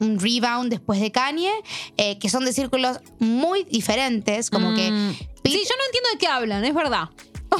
un 0.00 0.20
rebound 0.20 0.70
después 0.70 1.00
de 1.00 1.10
Kanye, 1.10 1.50
eh, 1.96 2.18
que 2.18 2.28
son 2.28 2.44
de 2.44 2.52
círculos 2.52 3.00
muy 3.18 3.64
diferentes, 3.64 4.50
como 4.50 4.74
que 4.74 4.90
Mm. 4.90 5.14
Sí, 5.50 5.54
yo 5.54 5.74
no 5.78 5.84
entiendo 5.86 6.08
de 6.12 6.18
qué 6.18 6.26
hablan, 6.26 6.64
es 6.64 6.74
verdad. 6.74 7.08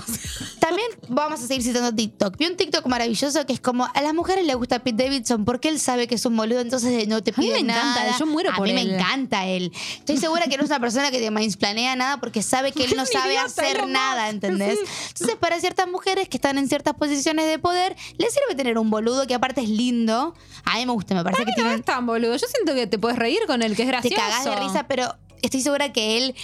También 0.60 0.88
vamos 1.08 1.40
a 1.40 1.46
seguir 1.46 1.62
citando 1.62 1.94
TikTok. 1.94 2.36
Vi 2.36 2.46
un 2.46 2.56
TikTok 2.56 2.86
maravilloso 2.86 3.46
que 3.46 3.52
es 3.52 3.60
como 3.60 3.86
a 3.92 4.02
las 4.02 4.14
mujeres 4.14 4.44
les 4.46 4.56
gusta 4.56 4.80
Pete 4.80 5.04
Davidson 5.04 5.44
porque 5.44 5.68
él 5.68 5.80
sabe 5.80 6.06
que 6.06 6.16
es 6.16 6.26
un 6.26 6.36
boludo, 6.36 6.60
entonces 6.60 7.06
no 7.08 7.22
te 7.22 7.32
mí 7.32 7.46
pide 7.46 7.54
me 7.54 7.60
encanta 7.60 8.00
nada. 8.00 8.08
él, 8.08 8.14
yo 8.18 8.26
muero 8.26 8.50
a 8.50 8.56
por 8.56 8.64
mí 8.64 8.70
él. 8.70 8.88
me 8.88 8.94
encanta 8.94 9.46
él. 9.46 9.72
Estoy 9.98 10.16
segura 10.18 10.46
que 10.46 10.56
no 10.56 10.64
es 10.64 10.70
una 10.70 10.80
persona 10.80 11.10
que 11.10 11.20
te 11.20 11.56
planea 11.58 11.96
nada 11.96 12.18
porque 12.18 12.42
sabe 12.42 12.72
que 12.72 12.84
él 12.84 12.94
no 12.96 13.06
sabe 13.06 13.34
idiota, 13.34 13.46
hacer 13.46 13.86
nada. 13.86 14.28
¿entendés? 14.28 14.78
Entonces 15.08 15.36
para 15.36 15.60
ciertas 15.60 15.88
mujeres 15.88 16.28
que 16.28 16.36
están 16.36 16.58
en 16.58 16.68
ciertas 16.68 16.94
posiciones 16.94 17.46
de 17.46 17.58
poder, 17.58 17.96
les 18.18 18.32
sirve 18.32 18.54
tener 18.54 18.78
un 18.78 18.90
boludo 18.90 19.26
que 19.26 19.34
aparte 19.34 19.60
es 19.62 19.68
lindo. 19.68 20.34
A 20.64 20.76
mí 20.76 20.86
me 20.86 20.92
gusta, 20.92 21.14
me 21.14 21.24
parece 21.24 21.44
que 21.44 21.50
No 21.50 21.54
tiene 21.54 21.74
es 21.74 21.84
tan 21.84 22.06
boludo. 22.06 22.36
Yo 22.36 22.46
siento 22.46 22.74
que 22.74 22.86
te 22.86 22.98
puedes 22.98 23.18
reír 23.18 23.40
con 23.46 23.62
él, 23.62 23.74
que 23.76 23.82
es 23.82 23.88
te 23.88 23.92
gracioso. 23.92 24.16
cagás 24.16 24.44
de 24.44 24.56
risa, 24.56 24.86
pero 24.88 25.14
estoy 25.42 25.62
segura 25.62 25.92
que 25.92 26.18
él 26.18 26.34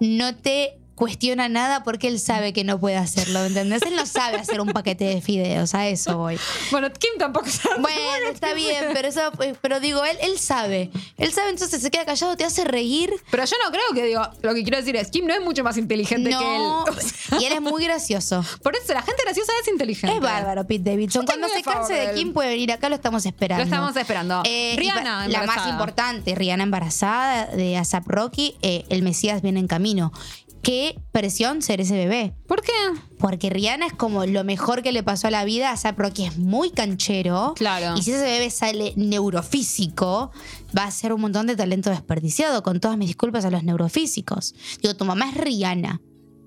no 0.00 0.34
te 0.36 0.77
cuestiona 0.98 1.48
nada 1.48 1.84
porque 1.84 2.08
él 2.08 2.18
sabe 2.18 2.52
que 2.52 2.64
no 2.64 2.80
puede 2.80 2.96
hacerlo, 2.96 3.44
¿entendés? 3.44 3.82
Él 3.82 3.94
no 3.94 4.04
sabe 4.04 4.38
hacer 4.38 4.60
un 4.60 4.72
paquete 4.72 5.04
de 5.04 5.20
fideos, 5.20 5.72
a 5.76 5.86
eso 5.86 6.18
voy. 6.18 6.40
Bueno, 6.72 6.92
Kim 6.92 7.12
tampoco 7.16 7.48
sabe. 7.48 7.80
Bueno, 7.80 8.32
está 8.32 8.52
bien, 8.52 8.86
pero 8.92 9.06
eso, 9.06 9.20
eh, 9.40 9.54
pero 9.62 9.78
digo, 9.78 10.04
él, 10.04 10.16
él 10.20 10.40
sabe. 10.40 10.90
Él 11.16 11.32
sabe, 11.32 11.50
entonces 11.50 11.80
se 11.80 11.90
queda 11.92 12.04
callado, 12.04 12.36
te 12.36 12.44
hace 12.44 12.64
reír. 12.64 13.12
Pero 13.30 13.44
yo 13.44 13.56
no 13.64 13.70
creo 13.70 13.84
que 13.94 14.06
digo, 14.06 14.22
lo 14.42 14.54
que 14.54 14.62
quiero 14.64 14.76
decir 14.78 14.96
es, 14.96 15.08
Kim 15.08 15.24
no 15.24 15.34
es 15.34 15.40
mucho 15.40 15.62
más 15.62 15.76
inteligente 15.76 16.30
No, 16.30 16.38
que 16.40 16.56
él. 16.56 16.62
O 16.98 17.00
sea, 17.00 17.40
y 17.40 17.44
él 17.44 17.52
es 17.52 17.60
muy 17.60 17.84
gracioso. 17.84 18.44
por 18.64 18.74
eso 18.74 18.92
la 18.92 19.02
gente 19.02 19.22
graciosa 19.22 19.52
es 19.62 19.68
inteligente. 19.68 20.16
Es 20.16 20.20
bárbaro, 20.20 20.66
Pete 20.66 20.90
Davidson. 20.90 21.22
Yo 21.22 21.26
Cuando 21.26 21.48
se 21.48 21.62
canse 21.62 21.94
de. 21.94 22.14
Kim 22.14 22.32
puede 22.32 22.48
venir 22.48 22.72
acá, 22.72 22.88
lo 22.88 22.96
estamos 22.96 23.24
esperando. 23.24 23.62
Lo 23.62 23.70
estamos 23.70 23.96
esperando. 23.96 24.42
Eh, 24.44 24.74
Rihanna, 24.76 25.28
la 25.28 25.44
más 25.44 25.68
importante, 25.68 26.34
Rihanna 26.34 26.64
embarazada 26.64 27.46
de 27.46 27.76
ASAP 27.76 28.08
Rocky, 28.08 28.56
eh, 28.62 28.84
el 28.88 29.02
Mesías 29.02 29.42
viene 29.42 29.60
en 29.60 29.68
camino. 29.68 30.12
Qué 30.62 31.00
presión 31.12 31.62
ser 31.62 31.80
ese 31.80 31.94
bebé. 31.94 32.34
¿Por 32.46 32.62
qué? 32.62 32.72
Porque 33.18 33.50
Rihanna 33.50 33.86
es 33.86 33.92
como 33.92 34.26
lo 34.26 34.44
mejor 34.44 34.82
que 34.82 34.92
le 34.92 35.02
pasó 35.02 35.28
a 35.28 35.30
la 35.30 35.44
vida. 35.44 35.70
ASAP 35.70 35.98
Rocky 35.98 36.24
es 36.24 36.38
muy 36.38 36.70
canchero. 36.70 37.54
Claro. 37.56 37.96
Y 37.96 38.02
si 38.02 38.12
ese 38.12 38.22
bebé 38.22 38.50
sale 38.50 38.92
neurofísico, 38.96 40.30
va 40.76 40.84
a 40.84 40.90
ser 40.90 41.12
un 41.12 41.20
montón 41.20 41.46
de 41.46 41.56
talento 41.56 41.90
desperdiciado. 41.90 42.62
Con 42.62 42.80
todas 42.80 42.98
mis 42.98 43.08
disculpas 43.08 43.44
a 43.44 43.50
los 43.50 43.62
neurofísicos. 43.62 44.54
Digo, 44.82 44.94
tu 44.94 45.04
mamá 45.04 45.30
es 45.30 45.36
Rihanna. 45.36 46.00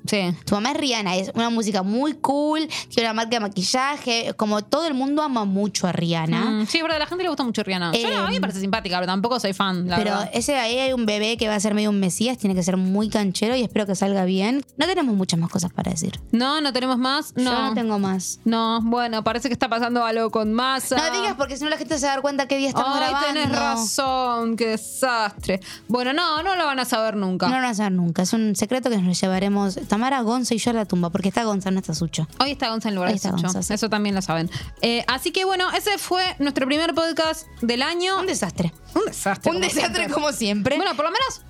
Sí. 0.05 0.35
Tu 0.45 0.55
mamá 0.55 0.71
es 0.71 0.77
Rihanna, 0.77 1.15
es 1.15 1.31
una 1.35 1.49
música 1.49 1.83
muy 1.83 2.13
cool, 2.15 2.67
tiene 2.89 3.07
una 3.09 3.13
marca 3.13 3.31
de 3.31 3.39
maquillaje, 3.39 4.33
como 4.35 4.63
todo 4.63 4.87
el 4.87 4.93
mundo 4.93 5.21
ama 5.21 5.45
mucho 5.45 5.87
a 5.87 5.91
Rihanna. 5.91 6.41
Mm, 6.63 6.65
sí, 6.67 6.77
es 6.77 6.83
verdad, 6.83 6.97
a 6.97 6.99
la 7.01 7.07
gente 7.07 7.23
le 7.23 7.29
gusta 7.29 7.43
mucho 7.43 7.63
Rihanna. 7.63 7.91
Yo 7.93 8.09
no, 8.09 8.19
a 8.19 8.23
mí 8.25 8.29
me 8.31 8.35
Em, 8.37 8.41
parece 8.41 8.59
simpática, 8.59 8.97
pero 8.97 9.05
tampoco 9.07 9.39
soy 9.39 9.53
fan, 9.53 9.87
la 9.87 9.97
Pero 9.97 10.11
verdad. 10.11 10.29
ese 10.33 10.55
ahí 10.57 10.77
hay 10.79 10.93
un 10.93 11.05
bebé 11.05 11.37
que 11.37 11.47
va 11.47 11.55
a 11.55 11.59
ser 11.59 11.73
medio 11.73 11.89
un 11.89 11.99
mesías, 11.99 12.37
tiene 12.37 12.55
que 12.55 12.63
ser 12.63 12.77
muy 12.77 13.09
canchero 13.09 13.55
y 13.55 13.61
espero 13.61 13.85
que 13.85 13.95
salga 13.95 14.25
bien. 14.25 14.63
No 14.77 14.85
tenemos 14.87 15.15
muchas 15.15 15.39
más 15.39 15.49
cosas 15.51 15.71
para 15.71 15.91
decir. 15.91 16.19
No, 16.31 16.61
no 16.61 16.73
tenemos 16.73 16.97
más. 16.97 17.33
No. 17.35 17.51
Yo 17.51 17.61
no 17.61 17.73
tengo 17.73 17.99
más. 17.99 18.39
No, 18.45 18.79
bueno, 18.81 19.23
parece 19.23 19.49
que 19.49 19.53
está 19.53 19.69
pasando 19.69 20.03
algo 20.03 20.29
con 20.31 20.53
masa. 20.53 20.95
No 20.97 21.19
digas 21.21 21.35
porque 21.37 21.57
si 21.57 21.63
no 21.63 21.69
la 21.69 21.77
gente 21.77 21.97
se 21.99 22.05
va 22.05 22.13
a 22.13 22.15
dar 22.15 22.21
cuenta 22.21 22.47
qué 22.47 22.57
día 22.57 22.69
estamos 22.69 22.91
Ay, 22.95 22.99
grabando. 23.09 23.27
tenés 23.27 23.51
razón, 23.51 24.55
qué 24.55 24.67
desastre. 24.67 25.59
Bueno, 25.87 26.13
no, 26.13 26.41
no 26.43 26.55
lo 26.55 26.65
van 26.65 26.79
a 26.79 26.85
saber 26.85 27.15
nunca. 27.15 27.47
No 27.47 27.55
lo 27.55 27.61
vas 27.63 27.71
a 27.71 27.75
saber 27.75 27.91
nunca. 27.93 28.21
Es 28.23 28.33
un 28.33 28.55
secreto 28.55 28.89
que 28.89 28.97
nos 28.97 29.19
llevaremos 29.19 29.77
Tamara, 29.91 30.21
Gonza 30.21 30.53
y 30.53 30.57
yo 30.57 30.71
a 30.71 30.73
la 30.73 30.85
tumba, 30.85 31.09
porque 31.09 31.27
está 31.27 31.43
Gonza, 31.43 31.69
no 31.69 31.79
está 31.79 31.93
Sucho. 31.93 32.25
Hoy 32.39 32.51
está 32.51 32.69
Gonza 32.69 32.87
en 32.87 32.95
lugar 32.95 33.09
Hoy 33.09 33.15
de 33.15 33.17
está 33.17 33.31
Sucho. 33.31 33.43
Gonza, 33.43 33.61
sí. 33.61 33.73
Eso 33.73 33.89
también 33.89 34.15
lo 34.15 34.21
saben. 34.21 34.49
Eh, 34.81 35.03
así 35.05 35.31
que 35.31 35.43
bueno, 35.43 35.69
ese 35.71 35.97
fue 35.97 36.23
nuestro 36.39 36.65
primer 36.65 36.93
podcast 36.95 37.45
del 37.61 37.81
año. 37.81 38.17
Un 38.17 38.25
desastre. 38.25 38.73
Un 38.95 39.03
desastre. 39.07 39.51
Un 39.51 39.57
como 39.57 39.65
desastre 39.67 39.95
siempre. 39.95 40.13
como 40.13 40.31
siempre. 40.31 40.77
Bueno, 40.77 40.95
por 40.95 41.03
lo 41.03 41.11
menos 41.11 41.41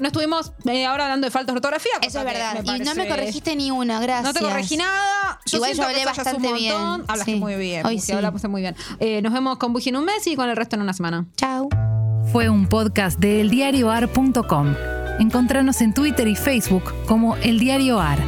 no 0.00 0.06
estuvimos 0.06 0.52
eh, 0.64 0.86
ahora 0.86 1.04
hablando 1.04 1.26
de 1.26 1.30
faltas 1.30 1.52
de 1.52 1.58
ortografía. 1.58 1.92
Eso 2.00 2.20
es 2.20 2.24
verdad. 2.24 2.64
Y 2.64 2.80
no 2.80 2.94
me 2.94 3.06
corregiste 3.06 3.54
ni 3.54 3.70
una, 3.70 4.00
gracias. 4.00 4.32
No 4.32 4.40
te 4.40 4.40
corregí 4.40 4.78
nada. 4.78 5.40
Yo 5.44 5.58
Igual 5.58 5.74
yo 5.74 5.82
hablé 5.82 6.00
es 6.00 6.06
un 6.06 6.12
bastante 6.16 6.52
bien. 6.54 6.74
Hablaste 7.06 7.32
Sí. 7.32 7.38
muy 7.38 7.56
bien. 7.56 7.84
Hoy 7.84 8.00
sí. 8.00 8.12
Hablamos 8.12 8.42
muy 8.44 8.62
bien. 8.62 8.74
Eh, 8.98 9.20
nos 9.20 9.30
vemos 9.34 9.58
con 9.58 9.74
Buji 9.74 9.90
en 9.90 9.96
un 9.96 10.06
mes 10.06 10.26
y 10.26 10.36
con 10.36 10.48
el 10.48 10.56
resto 10.56 10.76
en 10.76 10.80
una 10.80 10.94
semana. 10.94 11.26
Chau. 11.36 11.68
Fue 12.32 12.48
un 12.48 12.66
podcast 12.66 13.18
de 13.20 13.42
eldiarioar.com. 13.42 14.74
Encontranos 15.18 15.80
en 15.80 15.94
Twitter 15.94 16.26
y 16.26 16.34
Facebook 16.34 16.92
como 17.06 17.36
El 17.36 17.58
Diario 17.58 18.00
Ar. 18.00 18.18